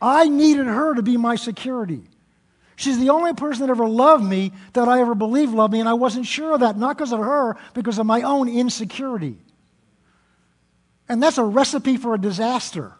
I 0.00 0.28
needed 0.28 0.66
her 0.66 0.94
to 0.94 1.02
be 1.02 1.16
my 1.16 1.36
security. 1.36 2.02
She's 2.76 2.98
the 2.98 3.10
only 3.10 3.32
person 3.32 3.66
that 3.66 3.70
ever 3.70 3.88
loved 3.88 4.24
me 4.24 4.52
that 4.72 4.88
I 4.88 5.00
ever 5.00 5.14
believed 5.14 5.54
loved 5.54 5.72
me, 5.72 5.80
and 5.80 5.88
I 5.88 5.94
wasn't 5.94 6.26
sure 6.26 6.54
of 6.54 6.60
that, 6.60 6.76
not 6.76 6.96
because 6.96 7.12
of 7.12 7.20
her, 7.20 7.56
because 7.74 7.98
of 7.98 8.06
my 8.06 8.22
own 8.22 8.48
insecurity. 8.48 9.38
And 11.08 11.22
that's 11.22 11.38
a 11.38 11.44
recipe 11.44 11.96
for 11.96 12.14
a 12.14 12.18
disaster. 12.18 12.94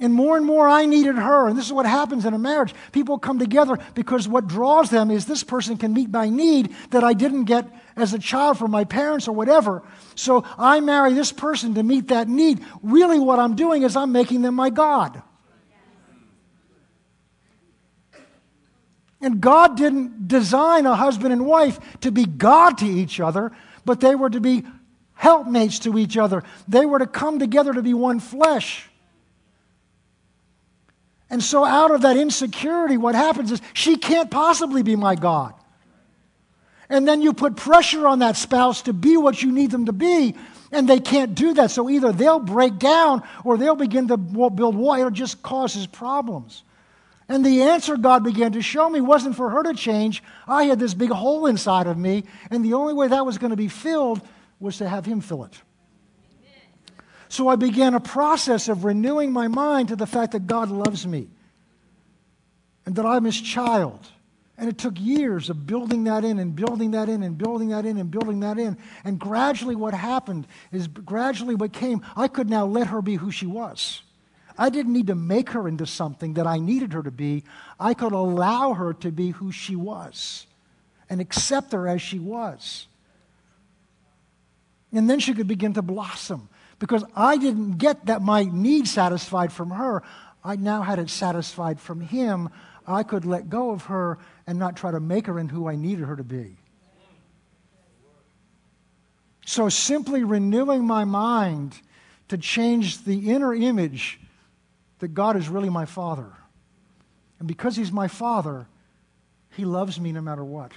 And 0.00 0.14
more 0.14 0.36
and 0.36 0.46
more, 0.46 0.68
I 0.68 0.86
needed 0.86 1.16
her. 1.16 1.48
And 1.48 1.58
this 1.58 1.66
is 1.66 1.72
what 1.72 1.84
happens 1.84 2.24
in 2.24 2.32
a 2.32 2.38
marriage. 2.38 2.72
People 2.92 3.18
come 3.18 3.40
together 3.40 3.78
because 3.94 4.28
what 4.28 4.46
draws 4.46 4.90
them 4.90 5.10
is 5.10 5.26
this 5.26 5.42
person 5.42 5.76
can 5.76 5.92
meet 5.92 6.10
my 6.10 6.28
need 6.28 6.72
that 6.90 7.02
I 7.02 7.14
didn't 7.14 7.44
get 7.44 7.68
as 7.96 8.14
a 8.14 8.18
child 8.18 8.58
from 8.58 8.70
my 8.70 8.84
parents 8.84 9.26
or 9.26 9.32
whatever. 9.32 9.82
So 10.14 10.44
I 10.56 10.78
marry 10.78 11.14
this 11.14 11.32
person 11.32 11.74
to 11.74 11.82
meet 11.82 12.08
that 12.08 12.28
need. 12.28 12.64
Really, 12.80 13.18
what 13.18 13.40
I'm 13.40 13.56
doing 13.56 13.82
is 13.82 13.96
I'm 13.96 14.12
making 14.12 14.42
them 14.42 14.54
my 14.54 14.70
God. 14.70 15.20
And 19.20 19.40
God 19.40 19.76
didn't 19.76 20.28
design 20.28 20.86
a 20.86 20.94
husband 20.94 21.32
and 21.32 21.44
wife 21.44 21.80
to 22.02 22.12
be 22.12 22.24
God 22.24 22.78
to 22.78 22.86
each 22.86 23.18
other, 23.18 23.50
but 23.84 23.98
they 23.98 24.14
were 24.14 24.30
to 24.30 24.40
be 24.40 24.64
helpmates 25.14 25.80
to 25.80 25.98
each 25.98 26.16
other. 26.16 26.44
They 26.68 26.86
were 26.86 27.00
to 27.00 27.06
come 27.08 27.40
together 27.40 27.72
to 27.72 27.82
be 27.82 27.94
one 27.94 28.20
flesh. 28.20 28.88
And 31.30 31.42
so, 31.42 31.64
out 31.64 31.90
of 31.90 32.02
that 32.02 32.16
insecurity, 32.16 32.96
what 32.96 33.14
happens 33.14 33.52
is 33.52 33.60
she 33.74 33.96
can't 33.96 34.30
possibly 34.30 34.82
be 34.82 34.96
my 34.96 35.14
God. 35.14 35.54
And 36.88 37.06
then 37.06 37.20
you 37.20 37.34
put 37.34 37.56
pressure 37.56 38.06
on 38.06 38.20
that 38.20 38.36
spouse 38.36 38.82
to 38.82 38.94
be 38.94 39.16
what 39.18 39.42
you 39.42 39.52
need 39.52 39.70
them 39.70 39.86
to 39.86 39.92
be, 39.92 40.34
and 40.72 40.88
they 40.88 41.00
can't 41.00 41.34
do 41.34 41.52
that. 41.54 41.70
So, 41.70 41.90
either 41.90 42.12
they'll 42.12 42.40
break 42.40 42.78
down 42.78 43.22
or 43.44 43.58
they'll 43.58 43.76
begin 43.76 44.08
to 44.08 44.16
build 44.16 44.74
wall. 44.74 45.06
It 45.06 45.12
just 45.12 45.42
causes 45.42 45.86
problems. 45.86 46.62
And 47.28 47.44
the 47.44 47.62
answer 47.62 47.98
God 47.98 48.24
began 48.24 48.52
to 48.52 48.62
show 48.62 48.88
me 48.88 49.02
wasn't 49.02 49.36
for 49.36 49.50
her 49.50 49.62
to 49.64 49.74
change. 49.74 50.22
I 50.46 50.64
had 50.64 50.78
this 50.78 50.94
big 50.94 51.10
hole 51.10 51.44
inside 51.44 51.86
of 51.86 51.98
me, 51.98 52.24
and 52.50 52.64
the 52.64 52.72
only 52.72 52.94
way 52.94 53.08
that 53.08 53.26
was 53.26 53.36
going 53.36 53.50
to 53.50 53.56
be 53.56 53.68
filled 53.68 54.22
was 54.58 54.78
to 54.78 54.88
have 54.88 55.04
Him 55.04 55.20
fill 55.20 55.44
it. 55.44 55.60
So 57.28 57.48
I 57.48 57.56
began 57.56 57.94
a 57.94 58.00
process 58.00 58.68
of 58.68 58.84
renewing 58.84 59.32
my 59.32 59.48
mind 59.48 59.88
to 59.88 59.96
the 59.96 60.06
fact 60.06 60.32
that 60.32 60.46
God 60.46 60.70
loves 60.70 61.06
me 61.06 61.28
and 62.86 62.96
that 62.96 63.04
I'm 63.04 63.24
His 63.24 63.40
child. 63.40 64.00
And 64.56 64.68
it 64.68 64.76
took 64.76 64.94
years 64.98 65.50
of 65.50 65.66
building 65.66 66.04
that 66.04 66.24
in 66.24 66.38
and 66.40 66.56
building 66.56 66.90
that 66.92 67.08
in 67.08 67.22
and 67.22 67.38
building 67.38 67.68
that 67.68 67.86
in 67.86 67.96
and 67.96 68.10
building 68.10 68.40
that 68.40 68.58
in. 68.58 68.76
And 69.04 69.18
gradually, 69.18 69.76
what 69.76 69.94
happened 69.94 70.48
is 70.72 70.88
gradually 70.88 71.54
what 71.54 71.72
came, 71.72 72.04
I 72.16 72.26
could 72.26 72.50
now 72.50 72.66
let 72.66 72.88
her 72.88 73.00
be 73.00 73.14
who 73.14 73.30
she 73.30 73.46
was. 73.46 74.02
I 74.56 74.70
didn't 74.70 74.92
need 74.92 75.06
to 75.06 75.14
make 75.14 75.50
her 75.50 75.68
into 75.68 75.86
something 75.86 76.34
that 76.34 76.46
I 76.46 76.58
needed 76.58 76.92
her 76.92 77.02
to 77.04 77.12
be. 77.12 77.44
I 77.78 77.94
could 77.94 78.12
allow 78.12 78.72
her 78.72 78.94
to 78.94 79.12
be 79.12 79.30
who 79.30 79.52
she 79.52 79.76
was 79.76 80.46
and 81.08 81.20
accept 81.20 81.72
her 81.72 81.86
as 81.86 82.02
she 82.02 82.18
was. 82.18 82.88
And 84.92 85.08
then 85.08 85.20
she 85.20 85.34
could 85.34 85.46
begin 85.46 85.74
to 85.74 85.82
blossom 85.82 86.48
because 86.78 87.04
I 87.14 87.36
didn't 87.36 87.78
get 87.78 88.06
that 88.06 88.22
my 88.22 88.44
need 88.44 88.86
satisfied 88.86 89.52
from 89.52 89.70
her. 89.70 90.02
I 90.44 90.56
now 90.56 90.82
had 90.82 90.98
it 90.98 91.10
satisfied 91.10 91.80
from 91.80 92.00
him. 92.00 92.48
I 92.86 93.02
could 93.02 93.24
let 93.24 93.50
go 93.50 93.70
of 93.70 93.84
her 93.84 94.18
and 94.46 94.58
not 94.58 94.76
try 94.76 94.90
to 94.90 95.00
make 95.00 95.26
her 95.26 95.38
into 95.38 95.54
who 95.54 95.68
I 95.68 95.76
needed 95.76 96.06
her 96.06 96.16
to 96.16 96.24
be. 96.24 96.56
So 99.44 99.68
simply 99.68 100.24
renewing 100.24 100.86
my 100.86 101.04
mind 101.04 101.80
to 102.28 102.36
change 102.36 103.04
the 103.04 103.30
inner 103.30 103.54
image 103.54 104.20
that 104.98 105.08
God 105.08 105.36
is 105.36 105.48
really 105.48 105.70
my 105.70 105.86
Father. 105.86 106.32
And 107.38 107.48
because 107.48 107.76
He's 107.76 107.92
my 107.92 108.08
Father, 108.08 108.66
He 109.50 109.64
loves 109.64 109.98
me 109.98 110.12
no 110.12 110.20
matter 110.20 110.44
what. 110.44 110.72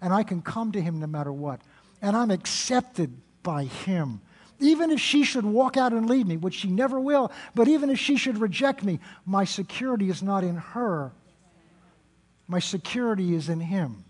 And 0.00 0.12
I 0.12 0.24
can 0.24 0.42
come 0.42 0.72
to 0.72 0.80
Him 0.80 0.98
no 0.98 1.06
matter 1.06 1.32
what. 1.32 1.60
And 2.02 2.16
I'm 2.16 2.30
accepted 2.30 3.16
by 3.42 3.64
Him. 3.64 4.20
Even 4.58 4.90
if 4.90 5.00
she 5.00 5.22
should 5.24 5.44
walk 5.44 5.76
out 5.76 5.92
and 5.92 6.08
leave 6.08 6.26
me, 6.26 6.36
which 6.36 6.54
she 6.54 6.68
never 6.68 6.98
will, 6.98 7.30
but 7.54 7.68
even 7.68 7.90
if 7.90 7.98
she 7.98 8.16
should 8.16 8.38
reject 8.38 8.82
me, 8.82 9.00
my 9.24 9.44
security 9.44 10.08
is 10.08 10.22
not 10.22 10.44
in 10.44 10.56
her. 10.56 11.12
My 12.48 12.58
security 12.58 13.34
is 13.34 13.48
in 13.48 13.60
Him. 13.60 14.04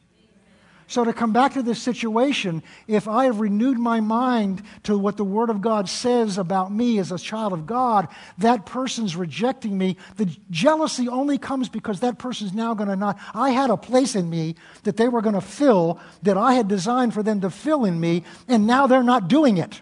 So, 0.88 1.02
to 1.02 1.12
come 1.12 1.32
back 1.32 1.54
to 1.54 1.64
this 1.64 1.82
situation, 1.82 2.62
if 2.86 3.08
I 3.08 3.24
have 3.24 3.40
renewed 3.40 3.76
my 3.76 4.00
mind 4.00 4.62
to 4.84 4.96
what 4.96 5.16
the 5.16 5.24
Word 5.24 5.50
of 5.50 5.60
God 5.60 5.88
says 5.88 6.38
about 6.38 6.72
me 6.72 7.00
as 7.00 7.10
a 7.10 7.18
child 7.18 7.52
of 7.52 7.66
God, 7.66 8.06
that 8.38 8.66
person's 8.66 9.16
rejecting 9.16 9.76
me. 9.76 9.96
The 10.16 10.26
jealousy 10.48 11.08
only 11.08 11.38
comes 11.38 11.68
because 11.68 12.00
that 12.00 12.20
person's 12.20 12.54
now 12.54 12.74
going 12.74 12.88
to 12.88 12.94
not. 12.94 13.18
I 13.34 13.50
had 13.50 13.70
a 13.70 13.76
place 13.76 14.14
in 14.14 14.30
me 14.30 14.54
that 14.84 14.96
they 14.96 15.08
were 15.08 15.22
going 15.22 15.34
to 15.34 15.40
fill, 15.40 15.98
that 16.22 16.36
I 16.36 16.54
had 16.54 16.68
designed 16.68 17.14
for 17.14 17.22
them 17.24 17.40
to 17.40 17.50
fill 17.50 17.84
in 17.84 17.98
me, 17.98 18.22
and 18.46 18.64
now 18.64 18.86
they're 18.86 19.02
not 19.02 19.26
doing 19.26 19.56
it. 19.56 19.80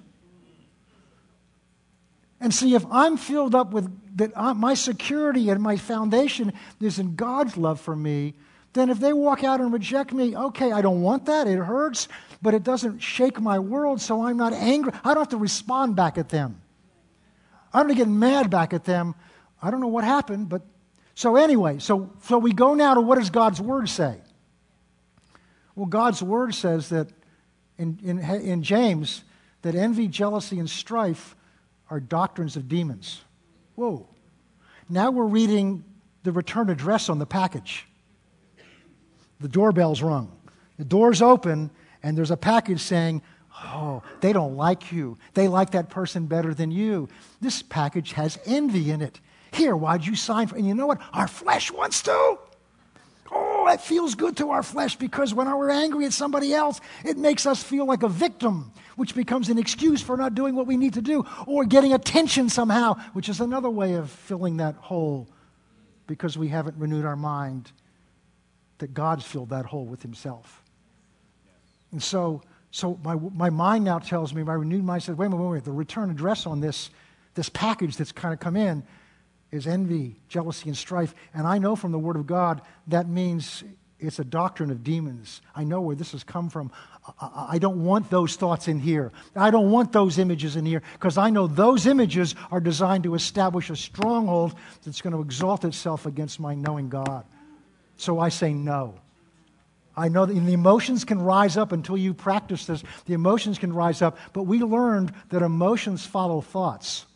And 2.45 2.55
see, 2.55 2.75
if 2.75 2.85
I'm 2.91 3.17
filled 3.17 3.55
up 3.55 3.73
with 3.73 3.91
that, 4.19 4.37
my 4.57 4.75
security 4.75 5.51
and 5.51 5.61
my 5.61 5.77
foundation 5.77 6.53
is 6.81 7.01
in 7.01 7.17
God's 7.17 7.57
love 7.57 7.81
for 7.81 7.97
me 7.97 8.35
then 8.75 8.91
if 8.91 8.99
they 8.99 9.13
walk 9.13 9.45
out 9.45 9.61
and 9.61 9.73
reject 9.73 10.13
me, 10.13 10.37
okay, 10.37 10.73
I 10.73 10.83
don't 10.83 11.01
want 11.01 11.27
that. 11.27 11.47
It 11.47 11.59
hurts, 11.59 12.09
but 12.43 12.55
it 12.55 12.65
doesn't 12.65 12.99
shake 12.99 13.41
my 13.41 13.59
world, 13.59 14.01
so 14.01 14.27
I'm 14.27 14.37
not 14.37 14.53
angry. 14.53 14.93
I 15.05 15.15
don't 15.15 15.23
have 15.23 15.29
to 15.29 15.37
respond 15.37 15.95
back 15.97 16.19
at 16.19 16.29
them. 16.29 16.61
I 17.73 17.83
don't 17.83 17.95
get 17.97 18.09
mad 18.09 18.51
back 18.51 18.73
at 18.73 18.85
them. 18.85 19.15
I 19.63 19.71
don't 19.71 19.81
know 19.81 19.89
what 19.89 20.05
happened, 20.05 20.49
but 20.49 20.63
so 21.15 21.37
anyway, 21.37 21.79
so, 21.79 22.11
so 22.25 22.39
we 22.39 22.53
go 22.53 22.75
now 22.75 22.95
to 22.95 23.01
what 23.01 23.19
does 23.19 23.31
God's 23.31 23.61
word 23.61 23.89
say? 23.89 24.19
Well, 25.77 25.87
God's 25.87 26.23
word 26.23 26.53
says 26.55 26.89
that 26.89 27.09
in, 27.79 27.99
in, 28.03 28.19
in 28.19 28.63
James 28.65 29.23
that 29.63 29.77
envy, 29.77 30.09
jealousy, 30.09 30.59
and 30.59 30.69
strife 30.69 31.37
are 31.91 32.01
doctrines 32.01 32.57
of 32.57 32.69
demons. 32.69 33.23
Whoa. 33.75 34.07
Now 34.89 35.11
we're 35.11 35.25
reading 35.25 35.85
the 36.23 36.33
return 36.33 36.71
address 36.71 37.09
on 37.09 37.19
the 37.19 37.27
package 37.27 37.87
the 39.41 39.49
doorbell's 39.49 40.01
rung. 40.01 40.33
The 40.79 40.87
door's 40.87 41.21
open, 41.21 41.71
and 42.03 42.17
there's 42.17 42.31
a 42.31 42.37
package 42.37 42.81
saying, 42.81 43.21
Oh, 43.63 44.03
they 44.21 44.33
don't 44.33 44.57
like 44.57 44.91
you. 44.91 45.17
They 45.35 45.49
like 45.49 45.71
that 45.73 45.91
person 45.91 46.27
better 46.27 46.55
than 46.55 46.71
you. 46.71 47.09
This 47.41 47.63
package 47.63 48.13
has 48.13 48.39
envy 48.47 48.91
in 48.91 49.01
it. 49.01 49.21
Here, 49.53 49.77
why'd 49.77 50.05
you 50.05 50.17
sign 50.17 50.49
for? 50.49 50.57
And 50.57 50.67
you 50.67 50.75
know 50.75 50.87
what? 50.87 51.01
Our 51.13 51.29
flesh 51.29 51.71
wants 51.71 52.03
to. 52.03 52.39
Oh, 53.31 53.69
it 53.69 53.81
feels 53.81 54.15
good 54.15 54.37
to 54.39 54.51
our 54.51 54.63
flesh 54.63 54.97
because 54.97 55.33
when 55.35 55.47
we're 55.47 55.71
angry 55.71 56.05
at 56.05 56.13
somebody 56.13 56.53
else, 56.53 56.81
it 57.05 57.17
makes 57.17 57.47
us 57.47 57.63
feel 57.63 57.87
like 57.87 58.03
a 58.03 58.09
victim, 58.09 58.73
which 58.97 59.15
becomes 59.15 59.49
an 59.49 59.59
excuse 59.59 60.01
for 60.01 60.17
not 60.17 60.35
doing 60.35 60.55
what 60.55 60.67
we 60.67 60.77
need 60.77 60.95
to 60.95 61.03
do 61.03 61.25
or 61.47 61.65
getting 61.65 61.93
attention 61.93 62.49
somehow, 62.49 62.95
which 63.13 63.29
is 63.29 63.41
another 63.41 63.71
way 63.71 63.95
of 63.95 64.11
filling 64.11 64.59
that 64.59 64.75
hole 64.77 65.29
because 66.07 66.37
we 66.37 66.49
haven't 66.49 66.77
renewed 66.77 67.05
our 67.05 67.17
mind 67.17 67.71
that 68.79 68.95
God's 68.95 69.25
filled 69.25 69.51
that 69.51 69.67
hole 69.67 69.87
with 69.87 70.03
himself. 70.03 70.63
And 71.93 72.03
so, 72.03 72.43
so 72.71 72.99
my, 73.05 73.15
my 73.15 73.51
mind 73.51 73.85
now 73.85 73.99
tells 73.99 74.35
me, 74.35 74.43
my 74.43 74.55
renewed 74.55 74.85
mind 74.85 75.03
says, 75.03 75.17
wait 75.17 75.27
a 75.27 75.31
minute, 75.31 75.43
wait 75.43 75.47
a 75.47 75.51
minute, 75.51 75.65
the 75.65 75.73
return 75.73 76.11
address 76.11 76.47
on 76.47 76.61
this, 76.61 76.91
this 77.35 77.49
package 77.49 77.97
that's 77.97 78.13
kind 78.13 78.35
of 78.35 78.41
come 78.41 78.57
in 78.57 78.83
is 79.53 79.67
envy, 79.67 80.17
jealousy, 80.29 80.69
and 80.69 80.77
strife. 80.77 81.15
And 81.33 81.47
I 81.47 81.59
know 81.59 81.77
from 81.77 81.93
the 81.93 81.99
Word 81.99 82.17
of 82.17 82.27
God 82.27 82.61
that 82.89 83.09
means 83.09 83.63
it's 83.99 84.19
a 84.19 84.25
doctrine 84.25 84.71
of 84.71 84.83
demons. 84.83 85.41
I 85.55 85.65
know 85.65 85.81
where 85.81 85.97
this 85.97 86.13
has 86.13 86.25
come 86.25 86.51
from. 86.51 86.71
I 87.21 87.59
don't 87.59 87.85
want 87.85 88.11
those 88.11 88.37
thoughts 88.37 88.67
in 88.69 88.81
here. 88.81 89.13
I 89.37 89.51
don't 89.51 89.71
want 89.71 89.93
those 89.93 90.19
images 90.19 90.57
in 90.57 90.67
here 90.67 90.83
because 90.95 91.19
I 91.19 91.31
know 91.31 91.47
those 91.47 91.87
images 91.87 92.35
are 92.51 92.61
designed 92.61 93.05
to 93.05 93.15
establish 93.15 93.71
a 93.71 93.77
stronghold 93.77 94.55
that's 94.85 95.01
going 95.01 95.15
to 95.15 95.21
exalt 95.21 95.65
itself 95.65 96.07
against 96.07 96.41
my 96.41 96.55
knowing 96.55 96.89
God. 96.89 97.25
So 97.97 98.19
I 98.19 98.31
say 98.31 98.53
no. 98.53 98.95
I 99.97 100.09
know 100.09 100.27
that 100.27 100.35
the 100.35 100.53
emotions 100.53 101.05
can 101.05 101.23
rise 101.23 101.57
up 101.57 101.71
until 101.71 101.97
you 101.97 102.15
practice 102.15 102.67
this. 102.67 102.83
The 103.07 103.15
emotions 103.15 103.59
can 103.59 103.73
rise 103.73 104.03
up, 104.03 104.19
but 104.33 104.43
we 104.43 104.59
learned 104.59 105.13
that 105.29 105.43
emotions 105.43 106.05
follow 106.05 106.41
thoughts. 106.41 107.07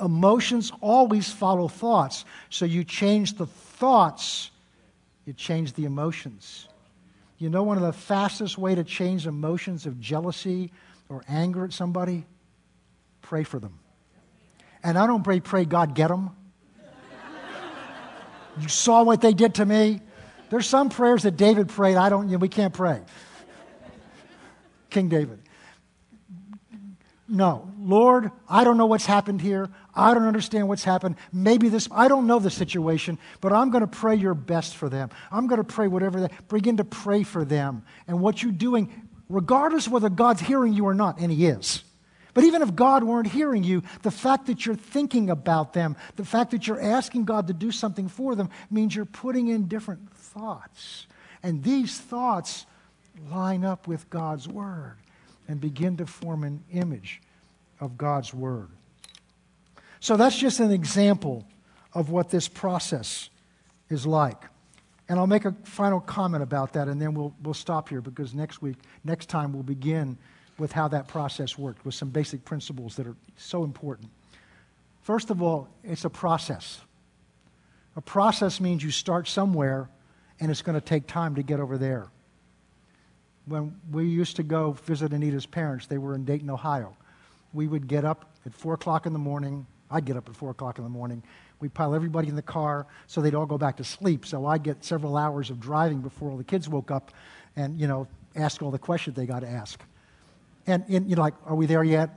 Emotions 0.00 0.72
always 0.80 1.30
follow 1.30 1.68
thoughts. 1.68 2.24
So 2.50 2.64
you 2.64 2.84
change 2.84 3.34
the 3.34 3.46
thoughts, 3.46 4.50
you 5.24 5.32
change 5.32 5.72
the 5.74 5.84
emotions. 5.84 6.68
You 7.38 7.50
know 7.50 7.62
one 7.62 7.76
of 7.76 7.84
the 7.84 7.92
fastest 7.92 8.58
way 8.58 8.74
to 8.74 8.84
change 8.84 9.26
emotions 9.26 9.86
of 9.86 10.00
jealousy 10.00 10.72
or 11.08 11.22
anger 11.28 11.64
at 11.64 11.72
somebody? 11.72 12.26
Pray 13.22 13.44
for 13.44 13.58
them. 13.60 13.78
And 14.82 14.98
I 14.98 15.06
don't 15.06 15.22
pray, 15.22 15.40
pray 15.40 15.64
God 15.64 15.94
get 15.94 16.08
them. 16.08 16.30
You 18.60 18.68
saw 18.68 19.04
what 19.04 19.20
they 19.20 19.34
did 19.34 19.54
to 19.56 19.64
me. 19.64 20.00
There's 20.50 20.66
some 20.66 20.88
prayers 20.88 21.22
that 21.22 21.36
David 21.36 21.68
prayed. 21.68 21.96
I 21.96 22.08
don't, 22.08 22.28
you 22.28 22.32
know, 22.32 22.38
we 22.38 22.48
can't 22.48 22.74
pray. 22.74 23.02
King 24.90 25.08
David. 25.08 25.38
No, 27.28 27.70
Lord, 27.78 28.30
I 28.48 28.64
don't 28.64 28.78
know 28.78 28.86
what's 28.86 29.04
happened 29.04 29.42
here. 29.42 29.68
I 29.98 30.14
don't 30.14 30.26
understand 30.26 30.68
what's 30.68 30.84
happened. 30.84 31.16
Maybe 31.32 31.68
this, 31.68 31.88
I 31.90 32.06
don't 32.06 32.28
know 32.28 32.38
the 32.38 32.50
situation, 32.50 33.18
but 33.40 33.52
I'm 33.52 33.70
going 33.70 33.80
to 33.80 33.88
pray 33.88 34.14
your 34.14 34.34
best 34.34 34.76
for 34.76 34.88
them. 34.88 35.10
I'm 35.32 35.48
going 35.48 35.58
to 35.58 35.64
pray 35.64 35.88
whatever 35.88 36.28
begin 36.48 36.76
to 36.76 36.84
pray 36.84 37.24
for 37.24 37.44
them. 37.44 37.82
And 38.06 38.20
what 38.20 38.40
you're 38.40 38.52
doing, 38.52 39.08
regardless 39.28 39.88
whether 39.88 40.08
God's 40.08 40.40
hearing 40.40 40.72
you 40.72 40.86
or 40.86 40.94
not, 40.94 41.18
and 41.18 41.32
He 41.32 41.46
is, 41.46 41.82
but 42.32 42.44
even 42.44 42.62
if 42.62 42.76
God 42.76 43.02
weren't 43.02 43.26
hearing 43.26 43.64
you, 43.64 43.82
the 44.02 44.12
fact 44.12 44.46
that 44.46 44.64
you're 44.64 44.76
thinking 44.76 45.30
about 45.30 45.72
them, 45.72 45.96
the 46.14 46.24
fact 46.24 46.52
that 46.52 46.68
you're 46.68 46.80
asking 46.80 47.24
God 47.24 47.48
to 47.48 47.52
do 47.52 47.72
something 47.72 48.06
for 48.06 48.36
them, 48.36 48.50
means 48.70 48.94
you're 48.94 49.04
putting 49.04 49.48
in 49.48 49.66
different 49.66 50.12
thoughts. 50.14 51.08
And 51.42 51.64
these 51.64 51.98
thoughts 51.98 52.66
line 53.32 53.64
up 53.64 53.88
with 53.88 54.08
God's 54.10 54.46
Word 54.46 54.98
and 55.48 55.60
begin 55.60 55.96
to 55.96 56.06
form 56.06 56.44
an 56.44 56.62
image 56.72 57.20
of 57.80 57.98
God's 57.98 58.32
Word. 58.32 58.68
So 60.00 60.16
that's 60.16 60.36
just 60.36 60.60
an 60.60 60.70
example 60.70 61.44
of 61.92 62.10
what 62.10 62.30
this 62.30 62.48
process 62.48 63.30
is 63.88 64.06
like. 64.06 64.42
And 65.08 65.18
I'll 65.18 65.26
make 65.26 65.46
a 65.46 65.52
final 65.64 66.00
comment 66.00 66.42
about 66.42 66.74
that, 66.74 66.86
and 66.88 67.00
then 67.00 67.14
we'll, 67.14 67.34
we'll 67.42 67.54
stop 67.54 67.88
here 67.88 68.00
because 68.00 68.34
next 68.34 68.60
week, 68.60 68.76
next 69.04 69.26
time, 69.26 69.52
we'll 69.52 69.62
begin 69.62 70.18
with 70.58 70.72
how 70.72 70.88
that 70.88 71.08
process 71.08 71.56
worked, 71.56 71.84
with 71.84 71.94
some 71.94 72.10
basic 72.10 72.44
principles 72.44 72.96
that 72.96 73.06
are 73.06 73.16
so 73.36 73.64
important. 73.64 74.10
First 75.02 75.30
of 75.30 75.40
all, 75.40 75.68
it's 75.82 76.04
a 76.04 76.10
process. 76.10 76.80
A 77.96 78.00
process 78.00 78.60
means 78.60 78.82
you 78.82 78.90
start 78.90 79.26
somewhere 79.26 79.88
and 80.40 80.50
it's 80.50 80.62
going 80.62 80.74
to 80.78 80.84
take 80.84 81.06
time 81.06 81.34
to 81.36 81.42
get 81.42 81.60
over 81.60 81.78
there. 81.78 82.08
When 83.46 83.80
we 83.90 84.04
used 84.04 84.36
to 84.36 84.42
go 84.42 84.72
visit 84.72 85.12
Anita's 85.12 85.46
parents, 85.46 85.86
they 85.86 85.98
were 85.98 86.14
in 86.14 86.24
Dayton, 86.24 86.50
Ohio. 86.50 86.96
We 87.54 87.66
would 87.66 87.88
get 87.88 88.04
up 88.04 88.36
at 88.44 88.52
4 88.52 88.74
o'clock 88.74 89.06
in 89.06 89.12
the 89.12 89.18
morning. 89.18 89.66
I'd 89.90 90.04
get 90.04 90.16
up 90.16 90.28
at 90.28 90.36
4 90.36 90.50
o'clock 90.50 90.78
in 90.78 90.84
the 90.84 90.90
morning. 90.90 91.22
We'd 91.60 91.74
pile 91.74 91.94
everybody 91.94 92.28
in 92.28 92.36
the 92.36 92.42
car 92.42 92.86
so 93.06 93.20
they'd 93.20 93.34
all 93.34 93.46
go 93.46 93.58
back 93.58 93.76
to 93.78 93.84
sleep. 93.84 94.26
So 94.26 94.46
I'd 94.46 94.62
get 94.62 94.84
several 94.84 95.16
hours 95.16 95.50
of 95.50 95.60
driving 95.60 96.00
before 96.00 96.30
all 96.30 96.36
the 96.36 96.44
kids 96.44 96.68
woke 96.68 96.90
up 96.90 97.12
and, 97.56 97.80
you 97.80 97.86
know, 97.86 98.06
ask 98.36 98.62
all 98.62 98.70
the 98.70 98.78
questions 98.78 99.16
they 99.16 99.26
got 99.26 99.40
to 99.40 99.48
ask. 99.48 99.82
And, 100.66 100.84
and 100.88 101.08
you 101.08 101.16
know, 101.16 101.22
like, 101.22 101.34
are 101.46 101.54
we 101.54 101.66
there 101.66 101.82
yet? 101.82 102.10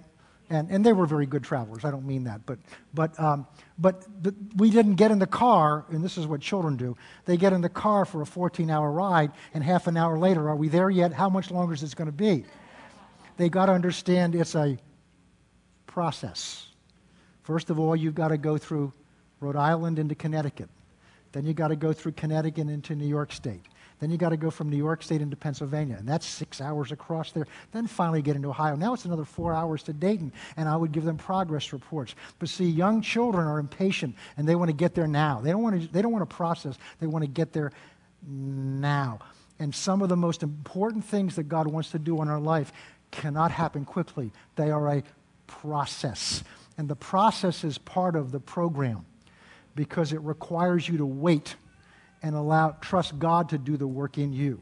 And, 0.50 0.70
and 0.70 0.86
they 0.86 0.92
were 0.92 1.06
very 1.06 1.26
good 1.26 1.46
travelers. 1.46 1.86
I 1.86 1.92
don't 1.92 2.06
mean 2.06 2.26
that. 2.26 2.46
But, 2.46 2.60
but, 2.94 3.18
um, 3.18 3.48
but 3.80 4.06
the, 4.22 4.36
we 4.58 4.70
didn't 4.70 4.96
get 4.96 5.10
in 5.10 5.18
the 5.18 5.26
car, 5.26 5.86
and 5.90 6.04
this 6.04 6.18
is 6.18 6.28
what 6.28 6.42
children 6.42 6.76
do. 6.76 6.98
They 7.24 7.38
get 7.38 7.54
in 7.54 7.62
the 7.62 7.70
car 7.70 8.04
for 8.04 8.22
a 8.22 8.26
14 8.26 8.70
hour 8.70 8.92
ride, 8.92 9.32
and 9.54 9.64
half 9.64 9.88
an 9.88 9.96
hour 9.96 10.20
later, 10.20 10.50
are 10.50 10.58
we 10.58 10.68
there 10.68 10.90
yet? 10.90 11.14
How 11.14 11.30
much 11.30 11.52
longer 11.52 11.74
is 11.74 11.80
this 11.80 11.94
going 11.94 12.08
to 12.08 12.12
be? 12.12 12.44
They 13.38 13.48
got 13.48 13.68
to 13.68 13.72
understand 13.72 14.36
it's 14.36 14.56
a 14.56 14.78
process. 15.88 16.68
First 17.44 17.70
of 17.70 17.80
all, 17.80 17.96
you've 17.96 18.16
got 18.16 18.30
to 18.30 18.38
go 18.38 18.58
through 18.58 18.94
Rhode 19.40 19.56
Island 19.56 20.00
into 20.00 20.16
Connecticut. 20.16 20.70
Then 21.32 21.46
you've 21.46 21.56
got 21.56 21.70
to 21.70 21.76
go 21.76 21.94
through 21.94 22.14
Connecticut 22.14 22.68
into 22.68 22.96
New 22.96 23.08
York 23.08 23.32
State. 23.32 23.62
Then 24.00 24.10
you've 24.10 24.20
got 24.20 24.30
to 24.30 24.38
go 24.38 24.50
from 24.50 24.70
New 24.70 24.78
York 24.78 25.04
State 25.04 25.22
into 25.22 25.36
Pennsylvania, 25.36 25.96
and 26.00 26.10
that's 26.10 26.26
six 26.26 26.60
hours 26.60 26.92
across 26.92 27.32
there. 27.34 27.46
Then 27.72 27.86
finally 27.86 28.24
get 28.24 28.36
into 28.36 28.50
Ohio. 28.50 28.76
Now 28.76 28.94
it's 28.96 29.06
another 29.06 29.26
four 29.26 29.54
hours 29.54 29.84
to 29.84 29.94
Dayton, 29.94 30.34
and 30.58 30.68
I 30.68 30.76
would 30.76 30.92
give 30.92 31.06
them 31.06 31.18
progress 31.18 31.72
reports. 31.72 32.16
But 32.40 32.50
see, 32.50 32.66
young 32.66 33.04
children 33.04 33.46
are 33.48 33.60
impatient, 33.60 34.16
and 34.38 34.50
they 34.50 34.56
want 34.56 34.70
to 34.70 34.76
get 34.76 34.96
there 34.96 35.06
now. 35.06 35.40
They 35.40 35.52
don't 35.52 35.62
want 35.62 35.80
to, 35.80 35.88
they 35.88 36.02
don't 36.02 36.12
want 36.12 36.28
to 36.28 36.36
process, 36.36 36.80
they 37.00 37.06
want 37.06 37.24
to 37.24 37.30
get 37.30 37.54
there 37.54 37.72
now. 38.28 39.20
And 39.60 39.74
some 39.74 40.02
of 40.02 40.10
the 40.10 40.18
most 40.18 40.42
important 40.42 41.06
things 41.06 41.36
that 41.36 41.44
God 41.44 41.68
wants 41.68 41.92
to 41.92 42.00
do 42.00 42.24
in 42.24 42.28
our 42.28 42.40
life 42.40 42.74
cannot 43.12 43.52
happen 43.52 43.86
quickly, 43.86 44.32
they 44.56 44.72
are 44.72 44.96
a 44.96 45.04
process. 45.46 46.44
And 46.78 46.90
the 46.90 46.96
process 46.96 47.64
is 47.64 47.78
part 47.78 48.16
of 48.16 48.32
the 48.32 48.40
program 48.40 49.06
because 49.76 50.14
it 50.14 50.22
requires 50.22 50.88
you 50.88 50.98
to 50.98 51.06
wait 51.06 51.56
and 52.24 52.36
allow 52.36 52.72
trust 52.82 53.18
God 53.20 53.50
to 53.50 53.58
do 53.58 53.78
the 53.78 53.88
work 53.88 54.18
in 54.18 54.34
you. 54.34 54.62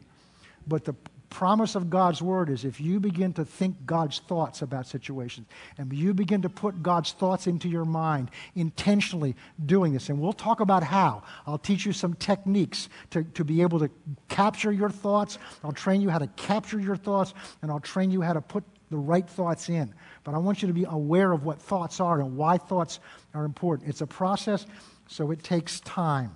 But 0.68 0.86
the 0.86 0.96
promise 1.30 1.76
of 1.76 1.90
God's 1.90 2.22
word 2.22 2.50
is 2.50 2.66
if 2.66 2.82
you 2.82 3.00
begin 3.00 3.34
to 3.34 3.46
think 3.46 3.86
God's 3.86 4.20
thoughts 4.20 4.62
about 4.62 4.88
situations 4.88 5.48
and 5.78 5.92
you 5.94 6.14
begin 6.14 6.42
to 6.42 6.50
put 6.50 6.82
God's 6.82 7.12
thoughts 7.12 7.48
into 7.48 7.70
your 7.70 7.86
mind, 7.86 8.32
intentionally 8.56 9.36
doing 9.66 9.94
this, 9.94 10.10
and 10.10 10.20
we'll 10.20 10.34
talk 10.34 10.60
about 10.60 10.84
how. 10.84 11.24
I'll 11.46 11.58
teach 11.58 11.86
you 11.86 11.94
some 11.94 12.16
techniques 12.16 12.90
to, 13.12 13.24
to 13.24 13.44
be 13.44 13.62
able 13.62 13.80
to 13.80 13.90
capture 14.28 14.72
your 14.72 14.90
thoughts. 14.90 15.38
I'll 15.64 15.72
train 15.72 16.02
you 16.02 16.10
how 16.10 16.20
to 16.20 16.28
capture 16.28 16.80
your 16.80 16.98
thoughts, 16.98 17.34
and 17.62 17.72
I'll 17.72 17.80
train 17.80 18.12
you 18.12 18.22
how 18.22 18.34
to 18.34 18.42
put 18.42 18.64
the 18.90 18.98
right 18.98 19.28
thoughts 19.28 19.70
in. 19.70 19.94
But 20.24 20.36
I 20.36 20.38
want 20.38 20.62
you 20.62 20.68
to 20.68 20.74
be 20.74 20.86
aware 20.86 21.32
of 21.32 21.46
what 21.46 21.60
thoughts 21.60 22.00
are 22.00 22.20
and 22.20 22.36
why 22.38 22.58
thoughts 22.58 23.00
are 23.34 23.46
important. 23.46 23.90
It's 23.90 24.02
a 24.02 24.08
process, 24.08 24.66
so 25.08 25.32
it 25.32 25.44
takes 25.44 25.80
time. 25.82 26.32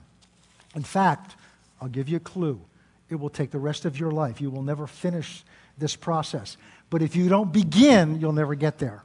In 0.76 0.84
fact, 0.84 1.36
I'll 1.82 1.90
give 1.90 2.10
you 2.10 2.18
a 2.18 2.22
clue. 2.22 2.62
It 3.10 3.16
will 3.16 3.30
take 3.30 3.52
the 3.52 3.60
rest 3.60 3.86
of 3.86 4.00
your 4.00 4.12
life. 4.12 4.42
You 4.42 4.50
will 4.50 4.64
never 4.64 4.88
finish 4.88 5.44
this 5.78 5.96
process. 5.96 6.58
But 6.90 7.02
if 7.02 7.16
you 7.16 7.30
don't 7.30 7.52
begin, 7.52 8.20
you'll 8.20 8.34
never 8.34 8.56
get 8.56 8.78
there. 8.78 9.04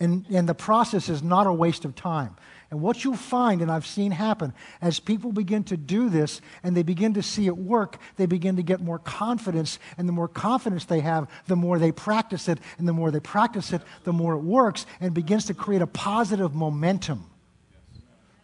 And, 0.00 0.26
and 0.30 0.48
the 0.48 0.54
process 0.54 1.08
is 1.08 1.22
not 1.22 1.46
a 1.46 1.52
waste 1.52 1.84
of 1.84 1.94
time. 1.94 2.36
And 2.72 2.80
what 2.80 3.04
you'll 3.04 3.16
find, 3.16 3.60
and 3.60 3.70
I've 3.70 3.84
seen 3.84 4.12
happen, 4.12 4.54
as 4.80 4.98
people 4.98 5.30
begin 5.30 5.62
to 5.64 5.76
do 5.76 6.08
this 6.08 6.40
and 6.62 6.74
they 6.74 6.82
begin 6.82 7.12
to 7.12 7.22
see 7.22 7.46
it 7.46 7.58
work, 7.58 7.98
they 8.16 8.24
begin 8.24 8.56
to 8.56 8.62
get 8.62 8.80
more 8.80 8.98
confidence. 8.98 9.78
And 9.98 10.08
the 10.08 10.12
more 10.12 10.26
confidence 10.26 10.86
they 10.86 11.00
have, 11.00 11.28
the 11.48 11.54
more 11.54 11.78
they 11.78 11.92
practice 11.92 12.48
it. 12.48 12.58
And 12.78 12.88
the 12.88 12.94
more 12.94 13.10
they 13.10 13.20
practice 13.20 13.74
it, 13.74 13.82
the 14.04 14.14
more 14.14 14.32
it 14.32 14.38
works 14.38 14.86
and 15.02 15.12
begins 15.12 15.44
to 15.46 15.54
create 15.54 15.82
a 15.82 15.86
positive 15.86 16.54
momentum. 16.54 17.26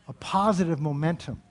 A 0.08 0.12
positive 0.12 0.78
momentum. 0.78 1.42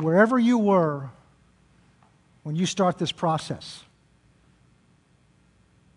wherever 0.00 0.38
you 0.38 0.56
were 0.58 1.10
when 2.48 2.56
you 2.56 2.64
start 2.64 2.96
this 2.96 3.12
process. 3.12 3.84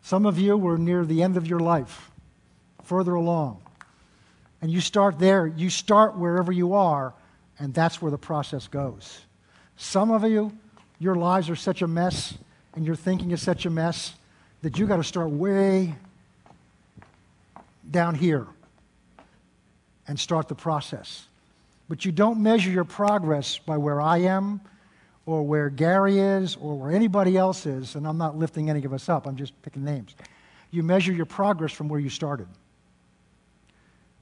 Some 0.02 0.26
of 0.26 0.38
you 0.38 0.58
were 0.58 0.78
near 0.78 1.06
the 1.06 1.24
end 1.24 1.38
of 1.38 1.47
your 1.47 1.62
life, 1.62 2.12
further 2.84 3.16
along. 3.16 3.62
And 4.62 4.70
you 4.70 4.82
start 4.82 5.18
there, 5.18 5.47
you 5.47 5.70
start 5.70 6.18
wherever 6.18 6.52
you 6.52 6.74
are, 6.74 7.14
and 7.58 7.74
that's 7.74 8.02
where 8.02 8.12
the 8.12 8.18
process 8.18 8.68
goes. 8.68 9.22
Some 9.78 10.12
of 10.12 10.30
you, 10.30 10.52
your 10.99 11.16
lives 11.16 11.49
are 11.49 11.56
such 11.56 11.82
a 11.84 11.88
mess, 11.88 12.38
and 12.76 12.86
your 12.86 12.97
thinking 12.97 13.32
is 13.32 13.41
such 13.41 13.66
a 13.66 13.70
mess, 13.70 14.14
that 14.62 14.78
you 14.78 14.86
got 14.88 14.97
to 14.97 15.06
start 15.06 15.30
way 15.30 15.95
down 17.89 18.14
here 18.14 18.45
and 20.06 20.20
start 20.20 20.49
the 20.49 20.56
process. 20.56 21.28
But 21.88 22.04
you 22.04 22.12
don't 22.12 22.43
measure 22.43 22.72
your 22.72 22.84
progress 22.84 23.58
by 23.58 23.78
where 23.78 24.02
I 24.02 24.18
am 24.18 24.60
or 25.32 25.44
where 25.44 25.70
Gary 25.70 26.20
is 26.20 26.58
or 26.58 26.76
where 26.76 26.92
anybody 26.92 27.38
else 27.38 27.66
is, 27.66 27.96
and 27.96 28.06
I'm 28.08 28.18
not 28.18 28.38
lifting 28.38 28.70
any 28.70 28.84
of 28.84 28.94
us 28.94 29.08
up, 29.08 29.26
I'm 29.26 29.38
just 29.38 29.60
picking 29.62 29.84
names. 29.84 30.16
You 30.72 30.84
measure 30.84 31.14
your 31.14 31.26
progress 31.26 31.72
from 31.72 31.88
where 31.88 32.00
you 32.00 32.10
started. 32.10 32.48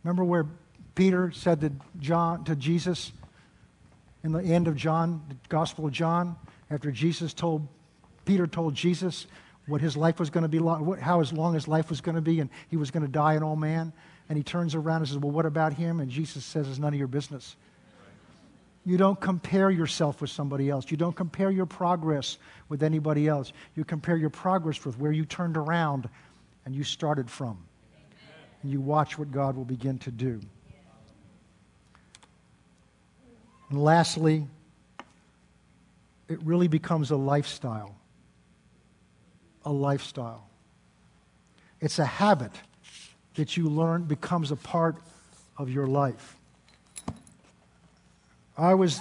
Remember 0.04 0.24
where 0.24 0.46
Peter 0.96 1.32
said 1.32 1.62
to 1.62 1.72
John 2.00 2.44
to 2.46 2.56
Jesus 2.56 3.12
in 4.24 4.32
the 4.32 4.44
end 4.44 4.68
of 4.68 4.76
John, 4.76 5.24
the 5.30 5.36
Gospel 5.48 5.88
of 5.88 5.92
John, 5.92 6.36
after 6.70 6.92
Jesus 6.92 7.34
told 7.34 7.68
Peter 8.26 8.46
told 8.46 8.76
Jesus 8.76 9.26
what 9.66 9.82
his 9.82 9.98
life 9.98 10.20
was 10.20 10.30
going 10.30 10.44
to 10.44 10.48
be, 10.48 10.60
how 11.02 11.22
as 11.22 11.34
long 11.34 11.54
his 11.54 11.68
life 11.68 11.90
was 11.90 12.02
going 12.02 12.16
to 12.16 12.22
be, 12.22 12.40
and 12.40 12.50
he 12.70 12.78
was 12.78 12.92
going 12.92 13.04
to 13.04 13.12
die 13.12 13.34
an 13.34 13.44
old 13.44 13.60
man. 13.60 13.94
And 14.28 14.38
he 14.38 14.44
turns 14.44 14.76
around 14.76 14.98
and 14.98 15.08
says, 15.08 15.18
Well, 15.18 15.32
what 15.32 15.48
about 15.48 15.74
him? 15.74 16.00
And 16.00 16.12
Jesus 16.12 16.46
says, 16.46 16.68
It's 16.70 16.78
none 16.78 16.94
of 16.94 17.00
your 17.00 17.08
business. 17.08 17.56
You 18.90 18.98
don't 18.98 19.22
compare 19.22 19.70
yourself 19.70 20.20
with 20.20 20.32
somebody 20.32 20.68
else. 20.68 20.90
You 20.90 20.98
don't 20.98 21.16
compare 21.16 21.52
your 21.52 21.68
progress 21.68 22.40
with 22.70 22.82
anybody 22.82 23.28
else. 23.28 23.54
You 23.76 23.86
compare 23.86 24.18
your 24.18 24.32
progress 24.32 24.84
with 24.84 24.98
where 24.98 25.12
you 25.12 25.26
turned 25.26 25.58
around 25.58 26.10
and 26.66 26.74
you 26.74 26.84
started 26.84 27.30
from. 27.30 27.60
And 28.64 28.72
you 28.72 28.82
watch 28.82 29.16
what 29.20 29.32
God 29.32 29.56
will 29.56 29.64
begin 29.64 30.00
to 30.00 30.10
do. 30.10 30.42
And 33.70 33.80
lastly, 33.80 34.48
it 36.28 36.42
really 36.44 36.68
becomes 36.68 37.12
a 37.12 37.16
lifestyle. 37.16 37.96
A 39.66 39.72
lifestyle. 39.72 40.48
It's 41.80 42.00
a 42.00 42.06
habit 42.06 42.54
that 43.36 43.56
you 43.56 43.70
learn 43.70 44.06
becomes 44.06 44.50
a 44.50 44.56
part 44.56 44.96
of 45.60 45.70
your 45.70 45.86
life. 45.86 46.39
I 48.60 48.74
was 48.74 49.00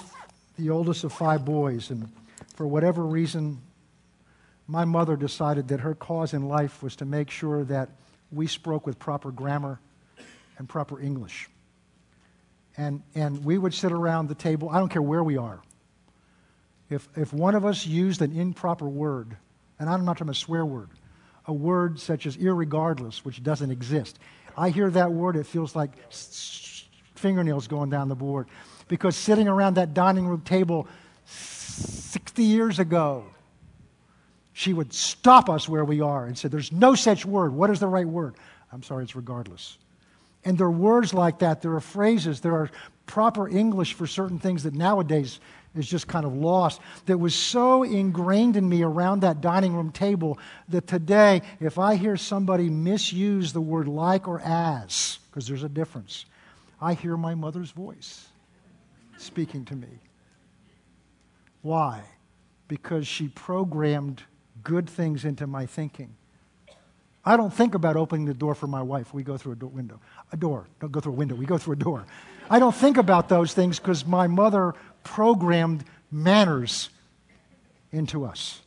the 0.57 0.69
oldest 0.69 1.03
of 1.03 1.11
five 1.11 1.43
boys, 1.43 1.89
and 1.89 2.09
for 2.55 2.65
whatever 2.65 3.05
reason, 3.05 3.61
my 4.67 4.85
mother 4.85 5.17
decided 5.17 5.67
that 5.67 5.81
her 5.81 5.93
cause 5.93 6.33
in 6.33 6.47
life 6.47 6.81
was 6.81 6.95
to 6.97 7.05
make 7.05 7.29
sure 7.29 7.65
that 7.65 7.89
we 8.31 8.47
spoke 8.47 8.87
with 8.87 8.97
proper 8.97 9.31
grammar 9.31 9.81
and 10.57 10.69
proper 10.69 11.01
English. 11.01 11.49
And, 12.77 13.03
and 13.15 13.43
we 13.43 13.57
would 13.57 13.73
sit 13.73 13.91
around 13.91 14.29
the 14.29 14.35
table, 14.35 14.69
I 14.69 14.79
don't 14.79 14.87
care 14.87 15.01
where 15.01 15.23
we 15.23 15.35
are. 15.35 15.61
If, 16.89 17.09
if 17.17 17.33
one 17.33 17.53
of 17.53 17.65
us 17.65 17.85
used 17.85 18.21
an 18.21 18.39
improper 18.39 18.87
word, 18.87 19.35
and 19.77 19.89
I'm 19.89 20.05
not 20.05 20.17
talking 20.17 20.31
a 20.31 20.35
swear 20.35 20.65
word, 20.65 20.89
a 21.45 21.53
word 21.53 21.99
such 21.99 22.25
as 22.25 22.37
irregardless, 22.37 23.25
which 23.25 23.43
doesn't 23.43 23.71
exist. 23.71 24.19
I 24.57 24.69
hear 24.69 24.89
that 24.91 25.11
word, 25.11 25.35
it 25.35 25.45
feels 25.45 25.75
like 25.75 25.91
fingernails 27.15 27.67
going 27.67 27.89
down 27.89 28.07
the 28.07 28.15
board. 28.15 28.47
Because 28.89 29.15
sitting 29.15 29.47
around 29.47 29.75
that 29.75 29.93
dining 29.93 30.27
room 30.27 30.41
table 30.41 30.87
60 31.25 32.43
years 32.43 32.79
ago, 32.79 33.23
she 34.51 34.73
would 34.73 34.91
stop 34.91 35.49
us 35.49 35.69
where 35.69 35.85
we 35.85 36.01
are 36.01 36.25
and 36.25 36.37
say, 36.37 36.49
There's 36.49 36.73
no 36.73 36.95
such 36.95 37.25
word. 37.25 37.53
What 37.53 37.69
is 37.69 37.79
the 37.79 37.87
right 37.87 38.07
word? 38.07 38.35
I'm 38.73 38.83
sorry, 38.83 39.05
it's 39.05 39.15
regardless. 39.15 39.77
And 40.43 40.57
there 40.57 40.67
are 40.67 40.71
words 40.71 41.13
like 41.13 41.39
that. 41.39 41.61
There 41.61 41.75
are 41.75 41.81
phrases. 41.81 42.41
There 42.41 42.55
are 42.55 42.69
proper 43.05 43.47
English 43.47 43.93
for 43.93 44.07
certain 44.07 44.39
things 44.39 44.63
that 44.63 44.73
nowadays 44.73 45.39
is 45.75 45.87
just 45.87 46.07
kind 46.07 46.25
of 46.25 46.33
lost 46.33 46.81
that 47.05 47.17
was 47.17 47.35
so 47.35 47.83
ingrained 47.83 48.57
in 48.57 48.67
me 48.67 48.81
around 48.81 49.21
that 49.21 49.39
dining 49.39 49.73
room 49.73 49.91
table 49.91 50.39
that 50.69 50.87
today, 50.87 51.41
if 51.59 51.77
I 51.77 51.95
hear 51.95 52.17
somebody 52.17 52.69
misuse 52.69 53.53
the 53.53 53.61
word 53.61 53.87
like 53.87 54.27
or 54.27 54.39
as, 54.41 55.19
because 55.29 55.47
there's 55.47 55.63
a 55.63 55.69
difference, 55.69 56.25
I 56.81 56.95
hear 56.95 57.17
my 57.17 57.35
mother's 57.35 57.71
voice 57.71 58.28
speaking 59.19 59.65
to 59.65 59.75
me. 59.75 59.99
Why? 61.61 62.03
Because 62.67 63.07
she 63.07 63.27
programmed 63.27 64.23
good 64.63 64.89
things 64.89 65.25
into 65.25 65.47
my 65.47 65.65
thinking. 65.65 66.15
I 67.25 67.37
don't 67.37 67.53
think 67.53 67.75
about 67.75 67.95
opening 67.95 68.25
the 68.25 68.33
door 68.33 68.55
for 68.55 68.67
my 68.67 68.81
wife. 68.81 69.13
We 69.13 69.23
go 69.23 69.37
through 69.37 69.53
a 69.53 69.55
door, 69.55 69.69
window. 69.69 69.99
A 70.31 70.37
door. 70.37 70.67
Don't 70.79 70.91
go 70.91 70.99
through 70.99 71.13
a 71.13 71.15
window. 71.15 71.35
We 71.35 71.45
go 71.45 71.57
through 71.57 71.73
a 71.73 71.77
door. 71.77 72.05
I 72.49 72.59
don't 72.59 72.73
think 72.73 72.97
about 72.97 73.29
those 73.29 73.53
things 73.53 73.77
because 73.77 74.05
my 74.05 74.27
mother 74.27 74.73
programmed 75.03 75.83
manners 76.11 76.89
into 77.91 78.25
us. 78.25 78.61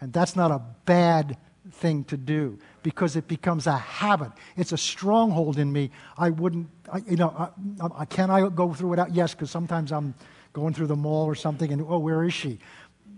And 0.00 0.12
that's 0.12 0.36
not 0.36 0.50
a 0.50 0.60
bad 0.84 1.38
thing 1.72 2.04
to 2.04 2.16
do 2.16 2.58
because 2.82 3.16
it 3.16 3.26
becomes 3.26 3.66
a 3.66 3.76
habit. 3.76 4.32
It's 4.56 4.72
a 4.72 4.76
stronghold 4.76 5.58
in 5.58 5.72
me. 5.72 5.90
I 6.18 6.30
wouldn't, 6.30 6.68
I, 6.92 6.98
you 7.08 7.16
know, 7.16 7.28
I, 7.80 8.02
I, 8.02 8.04
can 8.04 8.30
I 8.30 8.48
go 8.48 8.72
through 8.72 8.94
it 8.94 8.98
out? 8.98 9.14
Yes, 9.14 9.34
because 9.34 9.50
sometimes 9.50 9.92
I'm 9.92 10.14
going 10.52 10.74
through 10.74 10.88
the 10.88 10.96
mall 10.96 11.24
or 11.24 11.34
something 11.34 11.72
and, 11.72 11.82
oh, 11.88 11.98
where 11.98 12.24
is 12.24 12.34
she? 12.34 12.58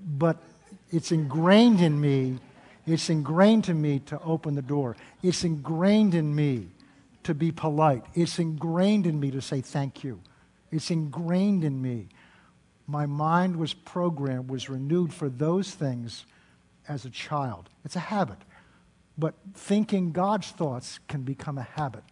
But 0.06 0.42
it's 0.90 1.12
ingrained 1.12 1.80
in 1.80 2.00
me. 2.00 2.38
It's 2.86 3.10
ingrained 3.10 3.64
to 3.64 3.74
me 3.74 3.98
to 4.00 4.20
open 4.22 4.54
the 4.54 4.62
door. 4.62 4.96
It's 5.22 5.42
ingrained 5.42 6.14
in 6.14 6.34
me 6.34 6.68
to 7.24 7.34
be 7.34 7.50
polite. 7.50 8.04
It's 8.14 8.38
ingrained 8.38 9.06
in 9.06 9.18
me 9.18 9.32
to 9.32 9.42
say 9.42 9.60
thank 9.60 10.04
you. 10.04 10.20
It's 10.70 10.90
ingrained 10.90 11.64
in 11.64 11.82
me 11.82 12.08
my 12.86 13.06
mind 13.06 13.56
was 13.56 13.74
programmed, 13.74 14.48
was 14.48 14.68
renewed 14.68 15.12
for 15.12 15.28
those 15.28 15.72
things 15.72 16.24
as 16.88 17.04
a 17.04 17.10
child. 17.10 17.68
It's 17.84 17.96
a 17.96 18.00
habit. 18.00 18.38
But 19.18 19.34
thinking 19.54 20.12
God's 20.12 20.50
thoughts 20.50 20.98
can 21.08 21.22
become 21.22 21.58
a 21.58 21.62
habit. 21.62 22.04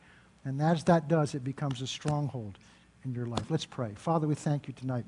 And 0.44 0.60
as 0.60 0.84
that 0.84 1.08
does, 1.08 1.34
it 1.34 1.44
becomes 1.44 1.80
a 1.82 1.86
stronghold 1.86 2.58
in 3.04 3.14
your 3.14 3.26
life. 3.26 3.50
Let's 3.50 3.66
pray. 3.66 3.92
Father, 3.96 4.26
we 4.26 4.34
thank 4.34 4.68
you 4.68 4.74
tonight 4.74 5.04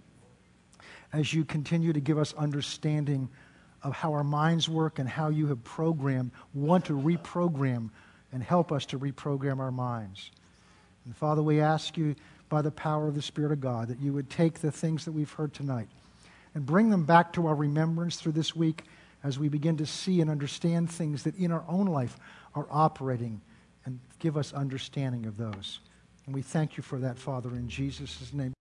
as 1.12 1.32
you 1.32 1.44
continue 1.44 1.92
to 1.92 2.00
give 2.00 2.18
us 2.18 2.34
understanding 2.34 3.28
of 3.82 3.92
how 3.92 4.12
our 4.12 4.24
minds 4.24 4.68
work 4.68 4.98
and 4.98 5.08
how 5.08 5.28
you 5.28 5.46
have 5.46 5.62
programmed, 5.64 6.30
want 6.54 6.84
to 6.86 6.92
reprogram 6.92 7.90
and 8.32 8.42
help 8.42 8.72
us 8.72 8.84
to 8.86 8.98
reprogram 8.98 9.58
our 9.58 9.70
minds. 9.70 10.30
And 11.04 11.16
Father, 11.16 11.42
we 11.42 11.60
ask 11.60 11.96
you 11.96 12.16
by 12.48 12.62
the 12.62 12.70
power 12.70 13.08
of 13.08 13.14
the 13.14 13.22
Spirit 13.22 13.52
of 13.52 13.60
God, 13.60 13.88
that 13.88 14.00
you 14.00 14.12
would 14.12 14.28
take 14.30 14.60
the 14.60 14.72
things 14.72 15.04
that 15.04 15.12
we've 15.12 15.30
heard 15.30 15.54
tonight 15.54 15.88
and 16.54 16.66
bring 16.66 16.90
them 16.90 17.04
back 17.04 17.32
to 17.34 17.46
our 17.46 17.54
remembrance 17.54 18.16
through 18.16 18.32
this 18.32 18.54
week 18.54 18.84
as 19.26 19.38
we 19.38 19.48
begin 19.48 19.76
to 19.76 19.86
see 19.86 20.20
and 20.20 20.30
understand 20.30 20.88
things 20.88 21.24
that 21.24 21.36
in 21.36 21.50
our 21.50 21.64
own 21.68 21.86
life 21.86 22.16
are 22.54 22.66
operating 22.70 23.40
and 23.84 23.98
give 24.20 24.36
us 24.36 24.52
understanding 24.52 25.26
of 25.26 25.36
those. 25.36 25.80
And 26.26 26.34
we 26.34 26.42
thank 26.42 26.76
you 26.76 26.82
for 26.82 26.98
that, 27.00 27.18
Father, 27.18 27.50
in 27.50 27.68
Jesus' 27.68 28.32
name. 28.32 28.52